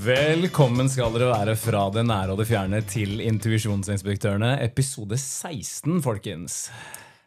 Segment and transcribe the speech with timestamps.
[0.00, 6.54] Velkommen skal dere være fra det nære og det fjerne til Intuisjonsinspektørene, episode 16, folkens.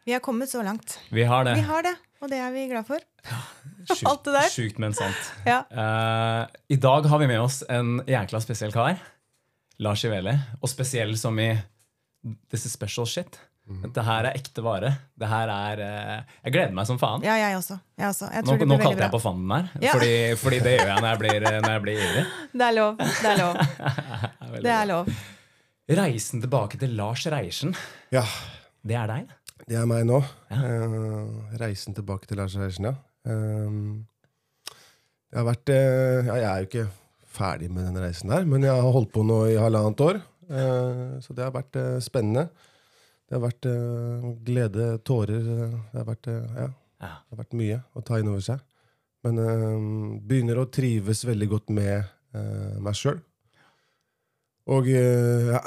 [0.02, 0.96] Vi har kommet så langt.
[1.14, 1.52] Vi har det.
[1.60, 3.04] Vi har det, og det er vi glad for.
[3.92, 4.48] Sjukt, alt det der.
[4.50, 5.30] Sjukt, men sant.
[5.46, 5.60] Ja.
[5.70, 8.98] Uh, I dag har vi med oss en jækla spesiell kar.
[9.78, 10.34] Lars Iveli.
[10.58, 11.52] Og spesiell som i
[12.50, 13.38] This is special shit.
[13.64, 14.90] Dette her er ekte vare.
[15.16, 17.22] Det her er eh, Jeg gleder meg som faen.
[17.24, 17.78] Ja, jeg også.
[17.96, 18.26] Jeg også.
[18.34, 19.92] Jeg Nå, tror det nå kalte jeg på fanden her, Ja.
[19.96, 22.24] fordi, fordi det gjør jeg når jeg blir, når jeg blir ivrig.
[22.60, 22.98] Det er lov.
[23.00, 23.54] Det er lov.
[24.66, 25.08] Det er lov.
[26.00, 27.72] Reisen tilbake til Lars Reiersen.
[28.12, 28.24] Ja,
[28.84, 29.32] Det er deg.
[29.68, 30.20] det er meg nå.
[30.52, 30.60] Ja.
[30.60, 32.94] Uh, reisen tilbake til Lars Reiersen, ja.
[33.24, 34.04] Uh,
[35.32, 36.86] jeg har vært uh, ja, Jeg er jo ikke
[37.34, 40.20] ferdig med den reisen der, men jeg har holdt på nå i halvannet år.
[40.44, 42.44] Eh, så det har vært eh, spennende.
[43.24, 46.66] Det har vært uh, glede, tårer eh, Det har vært, uh, ja,
[47.04, 47.12] Ja.
[47.24, 48.60] det har vært mye å ta inn over seg.
[49.24, 52.10] Men uh, begynner å trives veldig godt med
[52.82, 53.20] meg sjøl.
[54.66, 55.60] Og ja,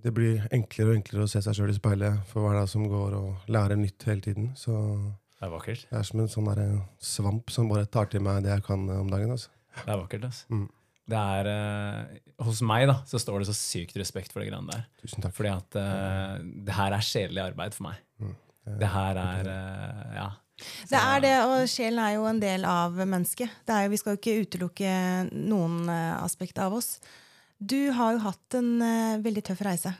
[0.00, 2.86] det blir enklere og enklere å se seg sjøl i speilet for hver dag som
[2.88, 4.46] går, og lære nytt hele tiden.
[4.56, 4.72] Så
[5.36, 5.82] Det er vakkert.
[5.90, 6.62] jeg er som en sånn der
[6.96, 9.34] svamp som bare tar til meg det jeg kan om dagen.
[9.36, 9.52] Altså.
[9.82, 10.46] Det er vakkert, altså.
[10.48, 10.68] Mm.
[11.06, 14.72] Det er, uh, hos meg da, så står det så sykt respekt for det greiene
[14.72, 14.88] der.
[15.02, 15.36] Tusen takk.
[15.36, 18.02] Fordi at uh, det her er sjelelig arbeid for meg.
[18.66, 20.26] Det her er uh, Ja.
[20.88, 23.58] Det er det, og sjelen er jo en del av mennesket.
[23.68, 24.92] Det er jo, vi skal jo ikke utelukke
[25.36, 26.94] noen aspekt av oss.
[27.60, 28.70] Du har jo hatt en
[29.20, 29.92] veldig tøff reise.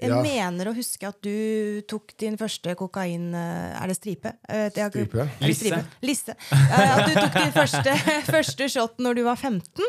[0.00, 0.22] Jeg Ja.
[0.22, 4.32] mener å huske at du tok din første kokain eh, Er det stripe?
[4.48, 5.26] Jeg, det Stripe?
[5.40, 5.84] Det stripe?
[6.02, 6.30] Lisse.
[6.30, 6.36] Lisse.
[6.52, 7.94] Eh, At du tok din første,
[8.34, 9.84] første shot når du var 15.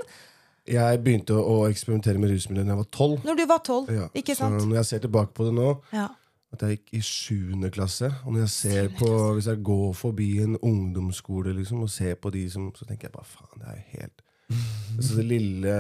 [0.68, 3.24] Jeg begynte å eksperimentere med rusmidler da jeg var tolv.
[3.26, 3.94] Når du var 12.
[3.96, 4.66] Ja, Ikke Så sant?
[4.68, 6.10] når jeg ser tilbake på det nå, Ja.
[6.54, 7.70] at jeg gikk i 7.
[7.72, 12.16] klasse, og når jeg ser på, hvis jeg går forbi en ungdomsskole liksom, og ser
[12.16, 14.22] på de som Så tenker jeg bare faen, det er jo helt
[15.02, 15.76] Så Det lille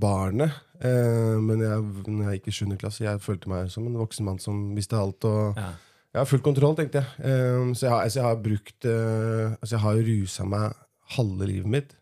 [0.00, 0.50] barnet.
[0.84, 2.76] Eh, men jeg, når jeg gikk i 7.
[2.80, 5.24] klasse, jeg følte meg som en voksen mann som visste alt.
[5.24, 5.72] og Ja.
[6.14, 7.26] Jeg har full kontroll, tenkte jeg.
[7.26, 10.76] Eh, så jeg har, altså jeg har brukt eh, Altså jeg har rusa meg
[11.16, 11.96] halve livet mitt.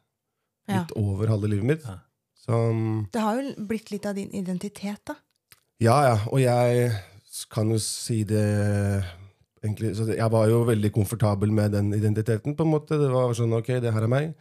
[0.68, 0.82] Ja.
[0.82, 1.86] Litt over halve livet mitt.
[1.86, 1.96] Ja.
[2.42, 5.14] Så um, Det har jo blitt litt av din identitet, da.
[5.80, 6.16] ja, ja.
[6.28, 6.90] Og jeg
[7.54, 8.42] kan jo si det
[9.62, 12.56] egentlig så Jeg var jo veldig komfortabel med den identiteten.
[12.56, 12.98] på en måte.
[12.98, 14.34] Det var sånn, ok, det her er meg.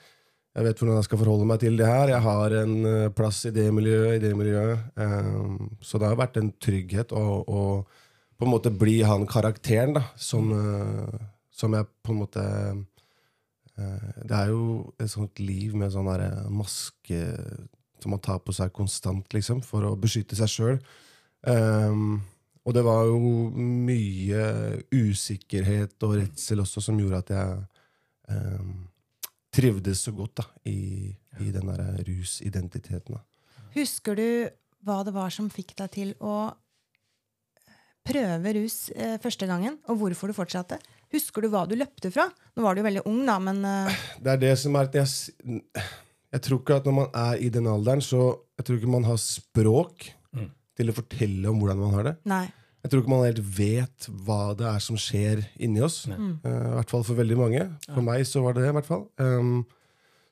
[0.51, 2.11] Jeg vet hvordan jeg skal forholde meg til det her.
[2.11, 4.81] Jeg har en eh, plass i det miljøet, i det miljøet.
[4.99, 7.61] Um, så det har vært en trygghet å, å
[8.35, 11.21] på en måte bli han karakteren da, som, uh,
[11.55, 14.65] som jeg på en måte uh, Det er jo
[14.99, 17.21] et sånt liv med sånn derre maske
[18.01, 20.79] som man tar på seg konstant, liksom, for å beskytte seg sjøl.
[21.47, 22.19] Um,
[22.65, 23.19] og det var jo
[23.55, 24.45] mye
[24.91, 27.61] usikkerhet og redsel også som gjorde at jeg
[28.35, 28.81] um,
[29.51, 31.11] trivdes så godt da, i,
[31.43, 33.17] i den der rusidentiteten.
[33.17, 33.21] Da.
[33.75, 34.25] Husker du
[34.87, 36.35] hva det var som fikk deg til å
[38.07, 40.79] prøve rus eh, første gangen, og hvorfor du fortsatte?
[41.13, 42.25] Husker du hva du løpte fra?
[42.55, 44.97] Nå var du jo veldig ung, da, men eh, Det er det som er at
[44.97, 45.61] jeg,
[46.33, 48.23] jeg tror ikke at når man er i den alderen, så
[48.57, 50.45] jeg tror ikke man har språk Mm.
[50.79, 52.11] til å fortelle om hvordan man har det.
[52.31, 52.45] nei.
[52.81, 56.03] Jeg tror ikke man helt vet hva det er som skjer inni oss.
[56.09, 56.39] Mm.
[56.41, 57.67] Eh, I hvert fall for veldig mange.
[57.85, 58.71] For meg så var det det.
[58.71, 59.05] i hvert fall.
[59.21, 59.61] Um,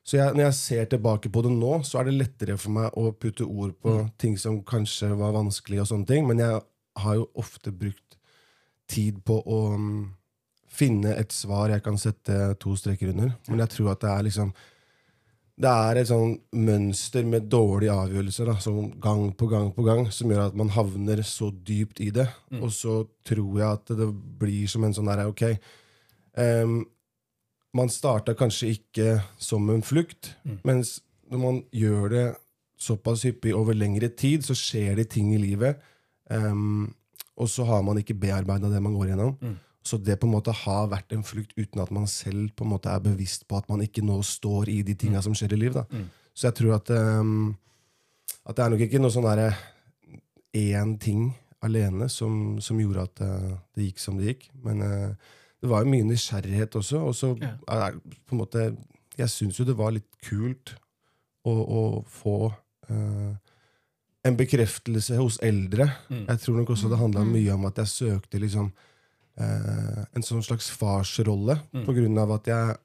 [0.02, 2.96] så jeg, når jeg ser tilbake på det nå, så er det lettere for meg
[2.98, 6.26] å putte ord på ting som kanskje var vanskelig, og sånne ting.
[6.26, 6.62] men jeg
[6.98, 8.18] har jo ofte brukt
[8.90, 10.08] tid på å um,
[10.66, 13.34] finne et svar jeg kan sette to streker under.
[13.46, 14.52] Men jeg tror at det er liksom
[15.60, 20.06] det er et sånn mønster med dårlige avgjørelser da, som gang på gang på gang,
[20.12, 22.26] som gjør at man havner så dypt i det.
[22.62, 24.08] Og så tror jeg at det
[24.40, 25.44] blir som en sånn derre Ok,
[26.40, 26.80] um,
[27.76, 30.32] man starta kanskje ikke som en flukt,
[30.66, 30.98] mens
[31.30, 32.26] når man gjør det
[32.80, 35.76] såpass hyppig over lengre tid, så skjer det ting i livet,
[36.32, 36.88] um,
[37.36, 39.36] og så har man ikke bearbeida det man går gjennom.
[39.82, 42.72] Så det på en måte har vært en flukt uten at man selv på en
[42.74, 45.60] måte er bevisst på at man ikke nå står i de tinga som skjer i
[45.62, 45.88] livet.
[45.88, 46.02] Da.
[46.36, 47.54] Så jeg tror at, um,
[48.44, 49.54] at det er nok ikke noe sånn derre
[50.56, 51.30] én ting
[51.64, 54.50] alene som, som gjorde at uh, det gikk som det gikk.
[54.64, 57.00] Men uh, det var jo mye nysgjerrighet også.
[57.00, 57.54] Og så Ja.
[57.68, 58.76] er på en måte
[59.18, 60.76] Jeg syns jo det var litt kult
[61.44, 62.52] å, å få
[62.88, 63.32] uh,
[64.24, 65.88] en bekreftelse hos eldre.
[66.08, 66.26] Mm.
[66.28, 68.70] Jeg tror nok også det handla mye om at jeg søkte liksom
[69.40, 71.84] eh, en sånn slags farsrolle, Mm.
[71.86, 72.76] på grunn av at jeg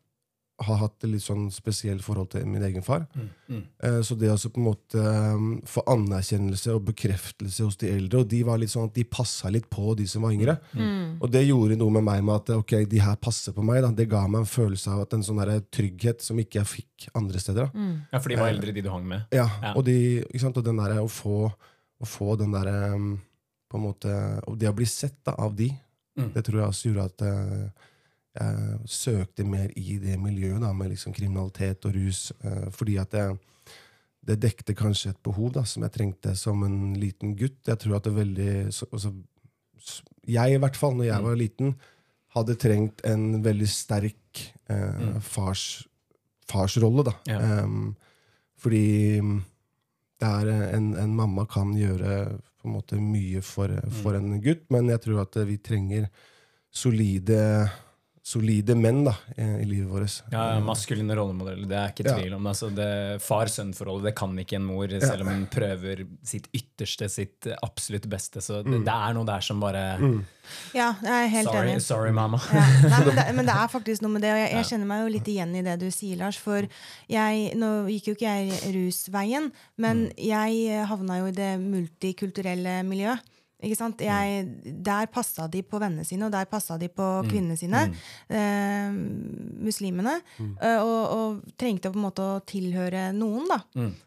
[0.63, 3.02] har hatt et litt sånn spesielt forhold til min egen far.
[3.13, 3.63] Mm, mm.
[3.84, 4.96] Eh, Så det å på en måte
[5.36, 9.04] um, få anerkjennelse og bekreftelse hos de eldre, og de var litt sånn at de
[9.04, 10.56] passa litt på de som var yngre.
[10.74, 11.18] Mm.
[11.19, 13.81] Og det gjorde noe med meg med at ok, de her passer på meg.
[13.84, 13.92] Da.
[13.92, 17.38] Det ga meg en følelse av at en sånn trygghet som ikke jeg fikk andre
[17.44, 17.68] steder.
[17.68, 17.72] Da.
[17.78, 17.96] Mm.
[18.13, 19.25] Ja, for de var eldre, de du hang med.
[19.36, 19.74] Ja, Ja.
[19.75, 20.58] Og, de, ikke sant?
[20.58, 21.51] og den der, å, få,
[22.00, 23.18] å få den derre um,
[23.69, 25.74] på en måte, Og det å bli sett da, av de,
[26.18, 26.30] Mm.
[26.34, 27.92] det tror jeg også gjorde at uh,
[28.36, 32.32] jeg søkte mer i det miljøet da, med liksom kriminalitet og rus.
[32.44, 33.26] Uh, fordi at det,
[34.26, 37.60] det dekte kanskje et behov da, som jeg trengte som en liten gutt.
[37.68, 39.14] Jeg tror at det veldig så, altså,
[40.28, 41.26] Jeg, i hvert fall, når jeg Mm.
[41.28, 41.76] var liten,
[42.36, 44.40] hadde trengt en veldig sterk
[44.72, 45.86] uh, fars,
[46.50, 47.04] farsrolle.
[47.06, 47.14] da.
[47.28, 47.64] Ja.
[47.64, 47.96] Um,
[48.58, 49.20] fordi
[50.20, 53.70] det er en, en mamma kan gjøre på en måte mye for,
[54.02, 56.08] for en gutt, men jeg tror at eh, vi trenger
[56.76, 57.38] solide,
[58.25, 60.16] solide menn da, i livet vårt.
[60.33, 62.16] Ja, Maskuline rollemodeller, det er ikke Ja.
[62.18, 62.48] tvil om.
[62.50, 67.45] Altså, det Far-sønn-forholdet det kan ikke en mor, selv om hun prøver sitt ytterste, sitt
[67.62, 68.42] absolutt beste.
[68.42, 69.83] Så det, det er noe der som bare
[70.74, 71.81] Ja, jeg er helt Sorry, enig.
[71.86, 72.39] sorry mamma.
[72.50, 72.66] Ja.
[72.89, 75.04] Nei, men, det, men det er faktisk noe med det, og jeg, jeg kjenner meg
[75.06, 76.38] jo litt igjen i det du sier, Lars.
[76.42, 76.66] For
[77.10, 83.22] jeg, nå gikk jo ikke jeg rusveien, men jeg havna jo i det multikulturelle miljøet.
[83.74, 83.98] Sant?
[84.06, 84.46] Jeg,
[84.86, 87.82] der passa de på vennene sine, og der passa de på kvinnene sine.
[88.30, 88.92] Eh,
[89.66, 90.20] muslimene.
[90.62, 93.58] eh, og, og trengte på en måte å tilhøre noen, da.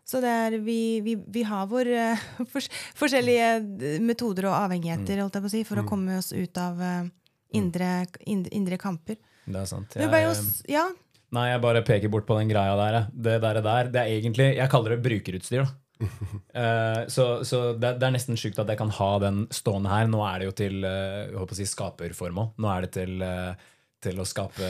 [0.07, 2.13] Så det er, vi, vi, vi har våre
[2.53, 2.61] for,
[3.01, 6.79] forskjellige metoder og avhengigheter å si, for å komme oss ut av
[7.57, 9.17] indre, indre, kamper.
[9.49, 9.95] Det er sant.
[9.97, 10.87] Jeg, s- ja,
[11.33, 12.99] nei, jeg bare peker bort på den greia der.
[13.13, 15.65] Det der, der det er egentlig Jeg kaller det brukerutstyr.
[15.65, 15.73] da.
[16.59, 20.09] Eh, så så det, det er nesten sjukt at jeg kan ha den stående her.
[20.11, 22.53] Nå er det jo til uh, si skaperformål.
[22.59, 23.69] Nå er det til, eh,
[24.01, 24.67] til å skape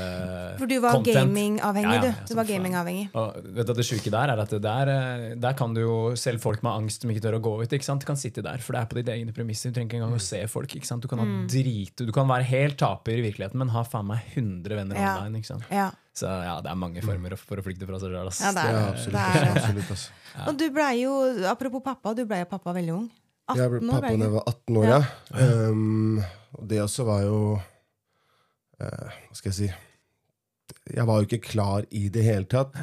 [0.59, 2.29] for du var gamingavhengig, Ja, ja, ja, du.
[2.31, 3.11] Du var gamingavhengig.
[3.15, 5.97] Og vet du, Det sjuke der er at det der, eh, der kan du jo
[6.17, 8.07] selv folk med angst som ikke tør å gå ut, ikke sant?
[8.09, 8.59] kan sitte der.
[8.65, 9.69] For det er på ditt egne premisser.
[9.71, 10.73] Du trenger ikke engang å se folk.
[10.75, 11.03] ikke sant?
[11.03, 11.47] Du kan, ha Mm.
[11.49, 15.17] drite, du kan være helt taper i virkeligheten, men ha faen meg 100 venner Ja.
[15.19, 15.37] online.
[15.43, 15.65] ikke sant?
[15.71, 15.91] Ja.
[16.15, 18.33] Så ja, det er mange former for å flykte fra seg sjøl.
[18.41, 18.85] Ja, det er det.
[18.89, 19.13] absolutt.
[19.13, 20.11] det, er absolutt altså.
[20.49, 23.11] Og du ble jo, apropos pappa, du ble jo pappa veldig ung.
[23.55, 25.03] Jeg ble 18 år jeg ble da jeg var 18 år, ja.
[25.71, 26.19] Um,
[26.59, 27.61] og det også var jo
[28.79, 29.69] Hva skal jeg si
[30.95, 32.77] Jeg var jo ikke klar i det hele tatt.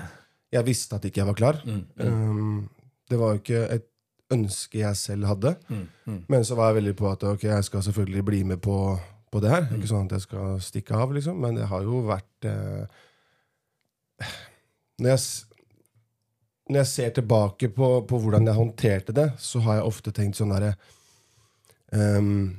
[0.51, 1.61] Jeg visste at ikke jeg var klar.
[1.65, 2.69] Mm, mm, Um,
[3.09, 3.85] det var jo ikke et
[4.33, 5.55] ønske jeg selv hadde.
[5.69, 6.21] mm, mm.
[6.27, 8.77] Men så var jeg veldig på at ok, jeg skal selvfølgelig bli med på,
[9.31, 9.67] på det her.
[9.69, 9.75] Mm.
[9.77, 11.37] Ikke sånn at jeg skal stikke av, liksom.
[11.41, 12.85] Men det har jo vært eh,
[14.99, 15.19] når, jeg,
[16.69, 20.39] når jeg ser tilbake på, på hvordan jeg håndterte det, så har jeg ofte tenkt
[20.39, 20.73] sånn derre
[21.91, 22.55] um,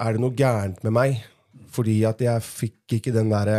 [0.00, 1.20] Er det noe gærent med meg?
[1.70, 3.58] Fordi at jeg fikk ikke den derre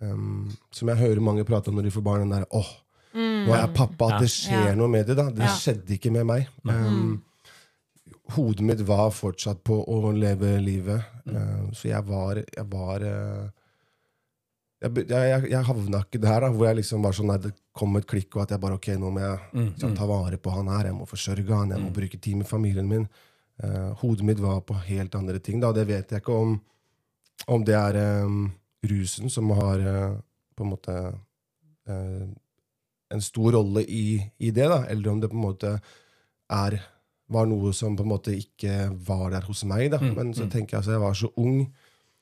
[0.00, 2.68] um, Som jeg hører mange prate om når de får barn, den derre åh,
[3.18, 4.74] nå er jeg pappa, at det skjer Ja.
[4.78, 5.16] noe med det.
[5.18, 5.28] da.
[5.34, 5.54] Det Ja.
[5.56, 6.46] skjedde ikke med meg.
[6.68, 7.22] Um,
[8.36, 11.02] hodet mitt var fortsatt på å leve livet.
[11.26, 13.48] Uh, så jeg var, jeg var uh,
[14.82, 17.54] jeg, jeg, jeg, jeg havna ikke der da, hvor jeg liksom var sånn at det
[17.74, 20.38] kom et klikk, og at jeg bare ok, nå må jeg Mm, liksom, ta vare
[20.38, 23.08] på han her, jeg må forsørge han, jeg må bruke tid med familien min.
[23.58, 25.58] Uh, hodet mitt var på helt andre ting.
[25.60, 26.60] da, Det vet jeg ikke om,
[27.46, 28.50] om det er um,
[28.84, 30.18] rusen som har uh,
[30.56, 30.94] på en måte
[31.88, 32.26] uh,
[33.10, 35.74] en stor rolle i, i det, da, eller om det på en måte
[36.52, 36.80] er
[37.28, 39.90] var noe som på en måte ikke var der hos meg.
[39.92, 40.50] da, Mm, Men så mm.
[40.50, 41.72] tenker jeg altså, jeg var så ung.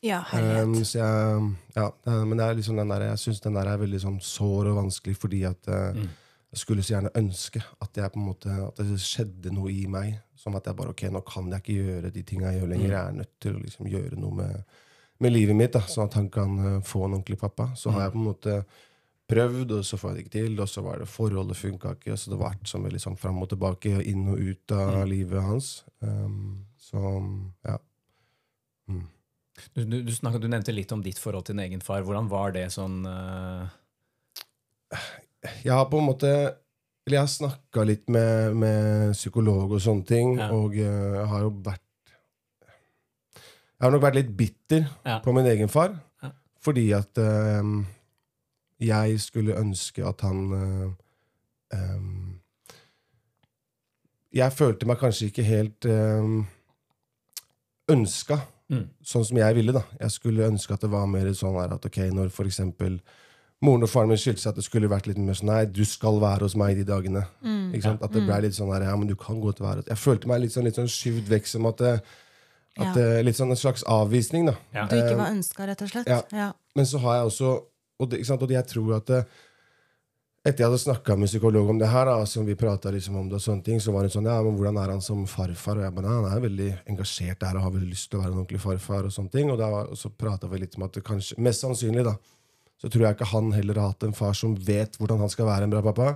[0.03, 1.91] Ja, Um, så jeg, ja,
[2.25, 4.77] men det er liksom den der, jeg syns den der er veldig sånn sår og
[4.83, 6.09] vanskelig, fordi at eh, Mm.
[6.53, 9.87] jeg skulle så gjerne ønske at, jeg på en måte, at det skjedde noe i
[9.87, 10.19] meg.
[10.37, 12.91] Som at jeg bare ok, nå kan jeg ikke gjøre de tinga jeg gjør lenger.
[12.91, 14.63] Jeg er nødt til å liksom gjøre noe med,
[15.23, 17.71] med livet mitt, da, sånn at han kan eh, få en ordentlig pappa.
[17.79, 18.59] Så har jeg på en måte
[19.31, 20.61] prøvd, og så får jeg det ikke til.
[20.63, 22.17] Og så var det forholdet funka ikke.
[22.17, 25.43] Så det har vært sånn veldig sånn fram og tilbake, inn og ut av livet
[25.43, 25.71] hans.
[26.05, 27.01] Um, så
[27.67, 27.79] ja.
[28.91, 29.07] Mm.
[29.73, 32.05] Du, du, du, snakket, du nevnte litt om ditt forhold til din egen far.
[32.07, 33.65] Hvordan var det sånn uh...
[35.65, 36.31] jeg har på en måte
[37.07, 40.51] Eller jeg har snakka litt med, med psykolog og sånne ting, Ja.
[40.53, 41.86] og uh, har jo vært
[43.77, 45.19] Jeg har nok vært litt bitter Ja.
[45.21, 45.93] på min egen far,
[46.23, 46.31] Ja.
[46.61, 47.87] fordi at um,
[48.81, 50.53] jeg skulle ønske at han
[51.73, 52.41] um,
[54.35, 56.43] Jeg følte meg kanskje ikke helt um,
[57.89, 59.73] ønska mm, sånn som jeg ville.
[59.73, 59.83] da.
[60.01, 62.99] Jeg skulle ønske at det var mer sånn her at ok, når for eksempel
[63.65, 65.81] moren og faren min skilte seg, at det skulle vært litt mer sånn nei, du
[65.89, 67.23] skal være hos meg de dagene.
[67.41, 67.71] Mm.
[67.73, 68.03] Ikke sant?
[68.05, 70.43] At det ble litt sånn her, ja, men du kan godt være Jeg følte meg
[70.45, 71.95] litt sånn, litt sånn skyvd vekk som at, det,
[72.77, 72.93] at Ja.
[72.95, 74.57] det, Litt sånn en slags avvisning, da.
[74.75, 74.87] ja.
[74.87, 76.07] Du ikke eh, var ønska, rett og slett?
[76.09, 76.23] ja.
[76.33, 76.53] Ja.
[76.77, 77.51] Men så har jeg også
[77.99, 78.43] og, det, ikke sant?
[78.43, 79.21] og jeg tror at det,
[80.47, 83.35] etter jeg hadde snakka med psykolog om det her, da, som vi liksom om det,
[83.41, 85.79] og sånne ting, så var det sånn ja, men hvordan er han som farfar?
[85.79, 88.33] Og jeg bare, Han er veldig engasjert der og har veldig lyst til å være
[88.33, 89.09] en ordentlig farfar.
[89.09, 91.65] Og sånne ting, og, da, og så prata vi litt om at det kanskje, mest
[91.65, 92.15] sannsynlig da,
[92.77, 95.47] så tror jeg ikke han heller har hatt en far som vet hvordan han skal
[95.49, 96.09] være en bra pappa.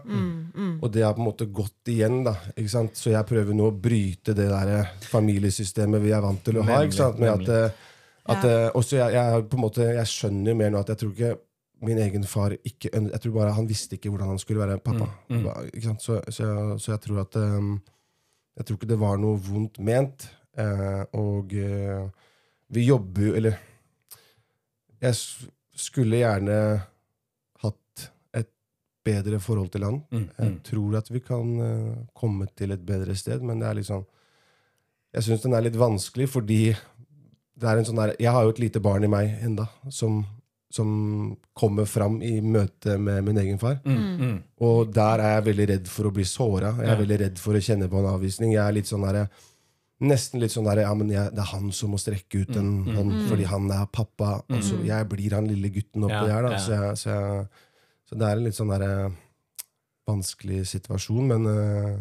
[0.82, 2.18] Og det har på en måte gått igjen.
[2.26, 2.96] da, ikke sant?
[3.00, 6.82] Så jeg prøver nå å bryte det der familiesystemet vi er vant til å ha.
[6.84, 7.18] ikke sant?
[7.22, 7.86] Med at, eh,
[8.34, 8.50] at, Ja.
[8.66, 11.38] eh, også jeg, jeg, på en måte, jeg skjønner mer nå at jeg tror ikke
[11.82, 15.06] min egen far ikke, Jeg tror bare han visste ikke hvordan han skulle være pappa.
[15.30, 16.02] Mm, Ikke sant?
[16.04, 20.28] Så, så, jeg, så jeg tror at Jeg tror ikke det var noe vondt ment.
[20.60, 22.04] Eh, og eh,
[22.68, 23.56] vi jobber jo Eller
[25.00, 25.14] jeg
[25.80, 26.56] skulle gjerne
[27.64, 28.06] hatt
[28.36, 28.48] et
[29.06, 30.00] bedre forhold til han.
[30.12, 30.58] Mm, Jeg mm.
[30.70, 34.06] tror at vi kan uh, komme til et bedre sted, men det er liksom
[35.12, 36.76] Jeg syns den er litt vanskelig fordi
[37.60, 40.20] det er en sånn der, Jeg har jo et lite barn i meg enda som,
[40.70, 43.80] som kommer fram i møte med min egen far.
[43.84, 44.36] Mm, mm.
[44.64, 46.70] Og der er jeg veldig redd for å bli såra.
[46.78, 47.00] Jeg er Ja.
[47.02, 48.52] veldig redd for å kjenne på en avvisning.
[48.54, 49.28] Jeg er litt sånn der,
[50.00, 52.70] Nesten litt sånn der, ja, men jeg, det er han som må strekke ut en
[52.86, 54.42] Mm, hånd fordi han er pappa.
[54.48, 56.42] Og så jeg blir han lille gutten oppi Ja, der.
[56.46, 56.58] da ja.
[56.64, 57.46] så, jeg, så, jeg,
[58.08, 59.10] så det er en litt sånn der, eh,
[60.08, 61.98] vanskelig situasjon, men, eh,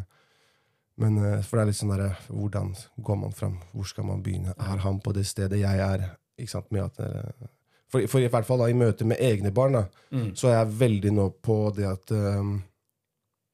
[0.97, 2.71] men eh, For det er litt sånn der, Hvordan
[3.03, 3.59] går man fram?
[3.73, 4.55] Hvor skal man begynne?
[4.57, 6.07] Er han på det stedet jeg er?
[6.39, 7.47] Ikke sant, med at eh,
[7.89, 10.31] for, for i hvert fall da, i møte med egne barn, da, Mm.
[10.35, 12.63] så er jeg veldig nå på det at um,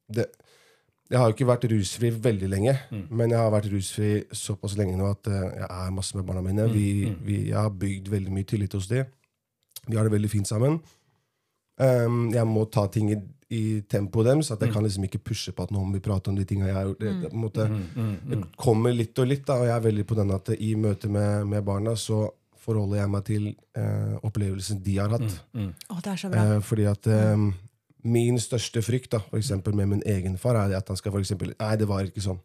[0.07, 0.29] det,
[1.15, 3.03] Jeg har jo ikke vært rusfri veldig lenge, Mm.
[3.15, 6.41] men jeg har vært rusfri såpass lenge nå at uh, jeg er masse med barna
[6.43, 6.65] mine.
[6.73, 7.21] Vi, mm.
[7.23, 9.05] vi, jeg har bygd veldig mye tillit hos dem.
[9.87, 10.81] Vi har det veldig fint sammen.
[11.79, 13.17] Um, jeg må ta ting i,
[13.55, 16.35] i tempoet deres, at jeg kan liksom ikke pushe på at noen vil prate om
[16.35, 16.99] de tinga jeg har gjort.
[16.99, 18.47] Det, det, på en måte, Mm, mm, det mm.
[18.57, 21.47] kommer litt og litt, da, og jeg er veldig på den at i møte med,
[21.47, 22.25] med barna så
[22.65, 25.39] forholder jeg meg til eh, opplevelsen de har hatt.
[25.53, 25.71] Mm.
[25.95, 26.43] Er så bra.
[26.55, 27.45] Eh, fordi at eh,
[28.05, 31.19] min største frykt da, for med min egen far, er det at han skal for
[31.23, 32.39] eksempel, Nei, det var ikke sånn.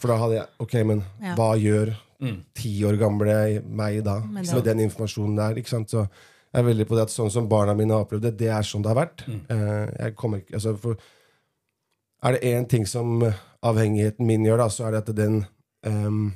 [0.00, 1.34] For da hadde jeg Ok, men Ja.
[1.36, 2.38] hva gjør Mm.
[2.54, 5.54] ti år gamle meg da med, den informasjonen der?
[5.60, 5.90] ikke sant?
[5.90, 8.48] Så jeg er veldig på det at sånn som barna mine har opplevd det, det
[8.48, 9.24] er sånn det har vært.
[9.28, 10.96] Eh, jeg kommer ikke, altså for
[12.22, 13.20] Er det én ting som
[13.62, 15.46] avhengigheten min gjør, da, så er det at den
[15.84, 16.32] ehm,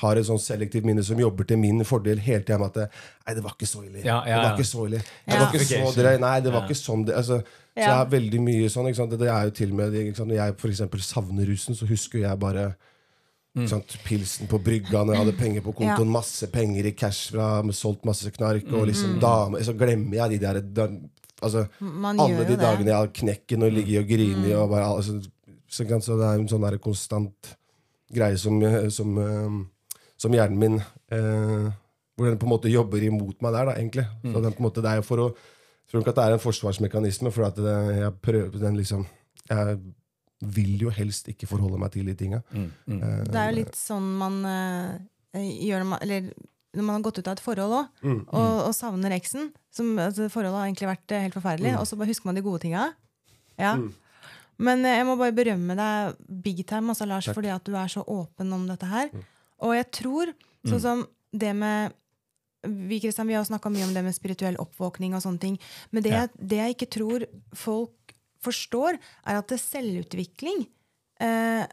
[0.00, 2.86] har et sånn selektivt minne som jobber til min fordel hele tida med at det,
[3.24, 4.00] Nei, det var ikke så ille.
[4.02, 5.02] Ja, ja, Det var ikke så ille.
[5.04, 6.16] Det var ikke så drøy.
[6.24, 8.88] Nei, det var ikke sånn det altså, Så jeg har veldig mye sånn.
[8.90, 9.14] Ikke sant?
[9.14, 10.32] Det, det er jo til og med ikke sant?
[10.32, 12.66] Når jeg eksempel savner rusen, så husker jeg bare
[13.54, 13.96] ikke sant?
[14.04, 16.10] pilsen på brygga når jeg hadde penger på kontoen.
[16.12, 18.66] Masse penger i cash fra solgt masse knark.
[18.74, 20.88] Og liksom dame Så glemmer jeg de der da,
[21.40, 24.56] altså, Alle de dagene jeg har knekken og ligger og griner.
[24.58, 25.20] Og bare, altså,
[25.70, 27.54] så, så det er en sånn der konstant
[28.14, 29.62] greie som, eh, som, eh,
[30.20, 30.76] som hjernen min
[31.10, 31.72] eh,
[32.14, 34.04] Hvor den på en måte jobber imot meg der, da, egentlig.
[34.22, 36.32] Så den på en måte, det er for å jeg tror ikke at det er
[36.34, 39.02] en forsvarsmekanisme, for at det, jeg prøver den liksom
[39.50, 39.74] Jeg
[40.54, 42.40] vil jo helst ikke forholde meg til de tinga.
[42.52, 42.70] Mm.
[42.88, 43.02] Mm.
[43.02, 46.30] Eh, Det er jo litt sånn man eh, gjør når man, eller,
[46.74, 48.22] når man har gått ut av et forhold òg, Mm.
[48.32, 49.52] og, og savner eksen.
[49.74, 52.42] Som, altså, forholdet har egentlig vært eh, helt forferdelig, og så bare husker man de
[52.46, 52.88] gode tinga.
[53.60, 53.74] Ja.
[54.58, 57.88] Men eh, jeg må bare berømme deg big time, altså, Lars, fordi at du er
[57.92, 59.10] så åpen om dette her.
[59.64, 60.32] Og jeg tror,
[60.68, 61.94] sånn som det med
[62.64, 65.58] vi, Kristian, vi har snakka mye om det med spirituell oppvåkning og sånne ting.
[65.92, 66.20] Men det, Ja.
[66.24, 70.66] jeg- det jeg ikke tror folk forstår, er at selvutvikling
[71.20, 71.66] eh,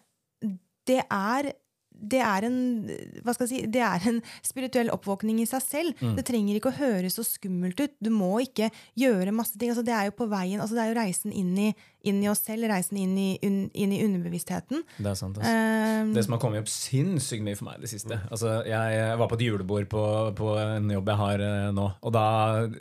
[0.86, 1.54] det er
[2.02, 2.58] det er, en,
[2.90, 6.02] jeg si, det er en spirituell oppvåkning i seg selv.
[6.18, 7.94] Det trenger ikke å høres så skummelt ut.
[8.02, 9.70] Du må ikke gjøre masse ting.
[9.74, 11.70] Altså, det er jo på veien, altså, det er jo reisen inn i,
[12.10, 14.82] inn i oss selv, reisen inn i, un, inn i underbevisstheten.
[14.98, 15.38] Det er sant.
[15.38, 15.54] Altså.
[15.54, 18.18] Eh, Det som har kommet opp sinnssykt mye for meg i det siste.
[18.34, 20.04] Altså, jeg var på et julebord på,
[20.42, 22.26] på en jobb jeg har eh, nå, og da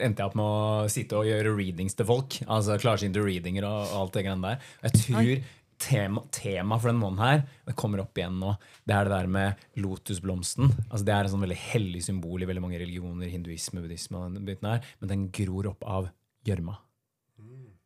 [0.01, 2.41] endte jeg opp med å sitte og gjøre readings til folk.
[2.49, 4.69] Altså klarsynte readinger og, og alt det greiene der.
[4.87, 5.33] Jeg tror
[5.81, 8.53] tema, tema for den måneden her, det kommer opp igjen nå,
[8.87, 10.69] det er det der med lotusblomsten.
[10.89, 14.37] Altså, det er en sånn veldig hellig symbol i veldig mange religioner, hinduisme, buddhisme og
[14.37, 16.09] den biten her, men den gror opp av
[16.47, 16.77] gjørma.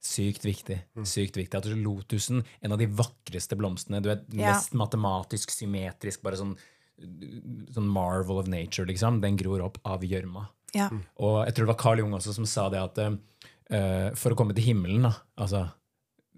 [0.06, 0.76] Sykt viktig.
[1.02, 4.52] sykt viktig At Lotusen, en av de vakreste blomstene, du vet, Ja.
[4.52, 6.54] mest matematisk, symmetrisk, bare sånn,
[7.74, 10.48] sånn marvel of nature, liksom, den gror opp av gjørma.
[10.76, 10.90] ja.
[11.18, 14.38] Og jeg tror det var Carl Jung også som sa det at uh, for å
[14.38, 15.72] komme til himmelen, da, altså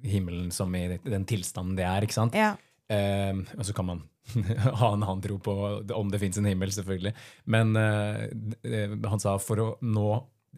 [0.03, 2.37] himmelen som i den tilstanden det er, ikke sant?
[2.37, 2.55] ja.
[2.89, 4.03] Eh, og så kan man
[4.79, 5.53] ha en annen tro på
[5.95, 7.11] om det fins en himmel, selvfølgelig.
[7.51, 10.09] Men eh, han sa for å nå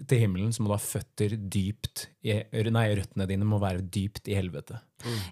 [0.07, 2.31] til himmelen så må du ha føtter dypt i,
[2.71, 4.77] Nei, røttene dine må være dypt i helvete.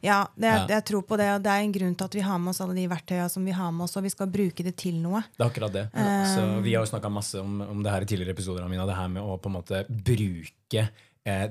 [0.04, 0.66] Ja, det, Ja.
[0.74, 2.60] jeg tror på det, og det er en grunn til at vi har med oss
[2.66, 5.22] alle de verktøyene som vi har med oss, og vi skal bruke det til noe.
[5.38, 5.86] Det er akkurat det.
[6.34, 8.98] Så Vi har jo snakka masse om, om det her i tidligere episoder, Amina, det
[8.98, 10.90] her med å på en måte bruke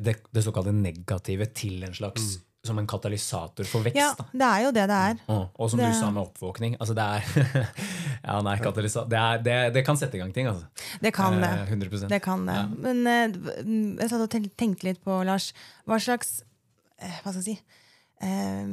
[0.02, 3.98] det, det såkalte negative til en slags som en katalysator for vekst.
[4.00, 5.18] Ja, det er jo det det er.
[5.28, 5.44] Mm.
[5.54, 6.76] Og som Det- du sa med oppvåkning.
[6.80, 7.68] Altså det er
[8.26, 10.66] Ja, nei, katalysator det, er, det, det kan sette i gang ting, altså.
[11.00, 11.50] Det kan det.
[11.52, 12.58] Eh, 100% Det kan det.
[12.82, 13.28] Men eh,
[13.62, 15.52] mm, jeg satt og tenkte litt på, Lars,
[15.86, 16.40] hva slags
[16.98, 17.58] eh, Hva skal jeg si
[18.26, 18.66] eh,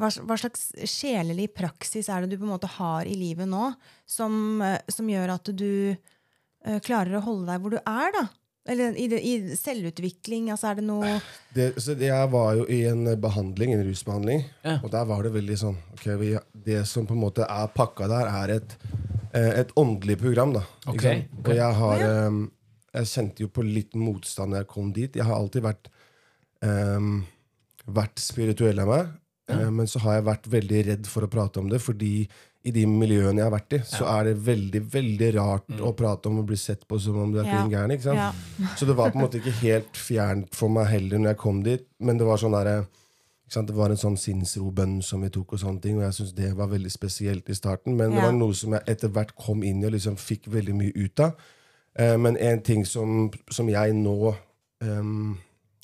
[0.00, 3.72] hva, hva slags sjelelig praksis er det du på en måte har i livet nå,
[4.08, 8.24] som, eh, som gjør at du eh, klarer å holde deg hvor du er, da?
[8.68, 10.50] Eller i, det, i selvutvikling?
[10.54, 11.16] Altså er det noe
[11.54, 14.76] Det, så jeg var jo i en behandling, en rusbehandling, Ja.
[14.78, 18.06] og der var det veldig sånn okay, vi, Det som på en måte er pakka
[18.12, 18.76] der, er et,
[19.34, 20.54] eh, et åndelig program.
[20.54, 21.34] da ikke sant?
[21.42, 22.38] Og jeg har eh,
[22.92, 25.14] Jeg kjente jo på litt motstand da jeg kom dit.
[25.16, 25.88] Jeg har alltid vært
[26.60, 27.22] um,
[27.88, 29.12] vært spirituell av meg,
[29.48, 29.70] ja.
[29.70, 32.28] men så har jeg vært veldig redd for å prate om det, fordi
[32.64, 35.80] i de miljøene jeg har vært i, så er det veldig veldig rart Mm.
[35.88, 37.56] å prate om å bli sett på som om du er Ja.
[37.58, 38.14] klin gæren.
[38.16, 38.32] Ja.
[38.76, 41.62] Så det var på en måte ikke helt fjernt for meg heller når jeg kom
[41.62, 41.86] dit.
[42.00, 43.66] Men det var sånn der, ikke sant?
[43.66, 46.54] Det var en sånn sinnsrobønn som vi tok, og sånne ting, og jeg syns det
[46.56, 47.96] var veldig spesielt i starten.
[47.96, 50.74] Men det var noe som jeg etter hvert kom inn i og liksom fikk veldig
[50.74, 51.34] mye ut av.
[51.96, 54.34] Eh, men en ting som, som jeg nå
[54.82, 55.38] um,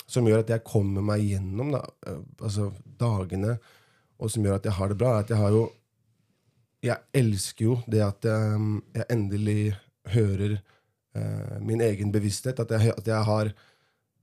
[0.06, 3.58] Som gjør at jeg kommer meg gjennom da, eh, altså dagene,
[4.18, 5.70] og som gjør at jeg har det bra, er at jeg har jo
[6.85, 8.58] Jeg elsker jo det at jeg,
[8.94, 9.62] jeg endelig
[10.14, 12.61] hører eh, min egen bevissthet.
[12.62, 13.50] At jeg, at jeg har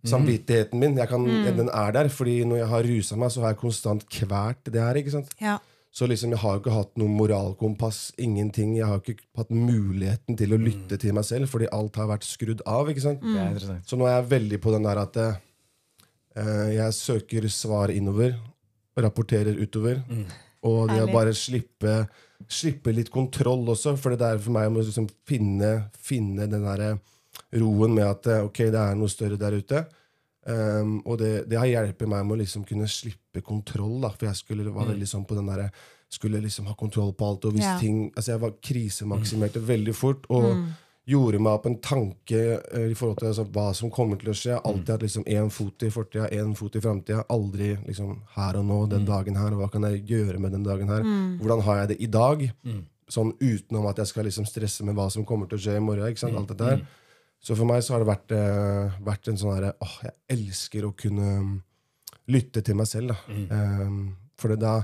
[0.05, 0.97] samvittigheten min.
[0.97, 2.07] Jeg kan, Den er der.
[2.09, 4.95] fordi når jeg har rusa meg, så har jeg konstant kvært det her.
[4.95, 5.33] ikke sant?
[5.41, 5.57] Ja.
[5.95, 8.11] Så liksom, jeg har jo ikke hatt noe moralkompass.
[8.19, 8.73] Ingenting.
[8.77, 12.27] Jeg har ikke hatt muligheten til å lytte til meg selv, fordi alt har vært
[12.27, 12.89] skrudd av.
[12.91, 13.23] ikke sant?
[13.23, 13.59] Er.
[13.87, 15.37] Så nå er jeg veldig på den der at eh,
[16.75, 18.35] jeg søker svar innover,
[18.99, 20.03] rapporterer utover.
[20.65, 22.05] Og det å bare slippe,
[22.47, 26.97] slippe litt kontroll også, for det er for meg å liksom finne, finne den der
[27.55, 29.85] roen med at eh, ok, det er noe større der ute.
[30.45, 34.27] Um, og det, det har hjulpet meg med å liksom kunne slippe kontroll, da, for
[34.27, 35.71] jeg skulle var veldig sånn på den der,
[36.11, 37.47] skulle liksom ha kontroll på alt.
[37.49, 37.79] Og hvis Ja.
[37.81, 40.27] ting, altså Jeg var krisemaksimerte veldig fort.
[40.29, 40.51] og
[41.05, 44.35] gjorde meg opp en tanke eh, i forhold til altså, hva som kommer til å
[44.35, 44.51] skje.
[44.51, 47.25] Jeg har alltid hatt liksom én fot i fortida, én fot i framtida.
[47.33, 49.55] Aldri liksom her og nå, den dagen her.
[49.59, 51.05] Hva kan jeg gjøre med den dagen her?
[51.41, 52.45] Hvordan har jeg det i dag?
[53.13, 55.83] Sånn utenom at jeg skal liksom stresse med hva som kommer til å skje i
[55.83, 56.09] morgen.
[56.09, 56.37] ikke sant?
[56.39, 56.85] Alt dette her.
[57.45, 60.87] Så for meg så har det vært, eh, vært en sånn herre åh, jeg elsker
[60.87, 61.55] å kunne mm,
[62.33, 63.13] lytte til meg selv.
[63.13, 63.17] da.
[63.85, 64.79] Um, for det da,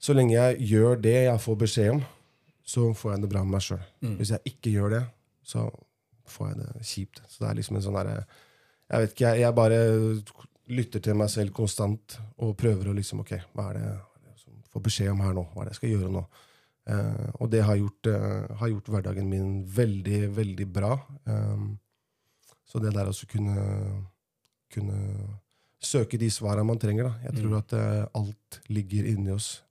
[0.00, 2.00] så lenge jeg gjør det jeg får beskjed om,
[2.64, 3.82] så får jeg det bra med meg sjøl.
[4.16, 5.02] Hvis jeg ikke gjør det,
[5.50, 5.66] så
[6.30, 7.22] får jeg det kjipt.
[7.26, 8.20] Så det er liksom en sånn derre
[8.90, 9.80] Jeg vet ikke, jeg, jeg bare
[10.70, 14.86] lytter til meg selv konstant og prøver å liksom Ok, hva er det som får
[14.86, 15.44] beskjed om her nå?
[15.50, 16.24] Hva er det jeg skal gjøre nå?
[16.90, 20.94] Eh, og det har gjort, eh, har gjort hverdagen min veldig, veldig bra.
[21.24, 21.78] Um,
[22.66, 23.64] så det der også kunne,
[24.72, 24.98] kunne
[25.82, 27.12] søke de svarene man trenger, da.
[27.28, 29.62] Jeg tror at eh, alt ligger inni oss.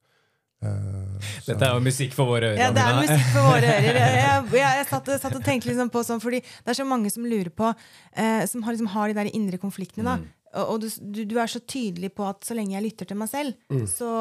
[0.60, 2.60] Eh, Dette er jo musikk for våre ører.
[2.60, 4.00] Ja, det er musikk for våre ører.
[4.20, 7.12] Jeg, jeg, jeg, satt, satt og tenkte liksom på sånn, fordi det er så mange
[7.14, 10.04] som lurer på eh, Som har, liksom, har de der indre konfliktene.
[10.18, 13.10] da Og, og du, du, du er så tydelig på at så lenge jeg lytter
[13.10, 13.56] til meg selv,
[13.88, 14.12] så,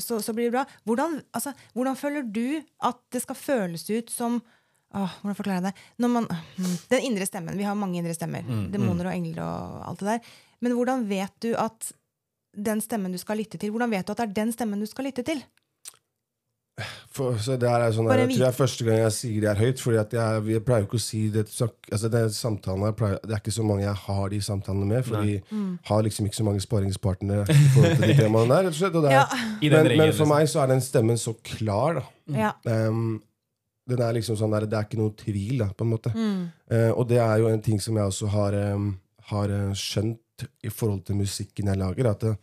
[0.00, 0.64] så, så blir det bra.
[0.88, 4.40] Hvordan, altså, hvordan føler du at det skal føles ut som
[4.96, 5.86] Åh, hvordan forklarer jeg det?
[6.00, 7.56] Når man, hmm, den indre stemmen.
[7.58, 8.46] Vi har mange indre stemmer.
[8.72, 10.28] Demoner og engler og alt det der.
[10.62, 11.90] Men hvordan vet du at
[12.56, 14.86] den stemmen du skal lytte til, hvordan vet du at det er den stemmen du
[14.88, 15.42] skal lytte til?
[17.08, 19.48] For, så det her er sånn, jeg tror det er første gang jeg sier det
[19.48, 19.80] her høyt.
[19.80, 23.40] Fordi at jeg, jeg pleier ikke å si det altså det, samtalen pleier, det er
[23.40, 25.06] ikke så mange jeg har de samtalene med.
[25.06, 25.38] For vi
[25.88, 28.76] har liksom ikke så mange sparingspartnere i forhold til de temaene der.
[28.76, 29.24] slett, er, Ja.
[29.62, 30.34] Men, men for liksom.
[30.34, 32.02] meg så er den stemmen så klar.
[32.02, 32.04] da.
[32.66, 32.92] mm.
[32.92, 33.08] um,
[33.86, 36.12] den er liksom sånn der, Det er ikke noe tvil, da, på en måte.
[36.12, 36.40] Mm.
[36.72, 38.90] Uh, og det er jo en ting som jeg også har, um,
[39.30, 42.10] har eh, skjønt i forhold til musikken jeg lager.
[42.10, 42.34] at det,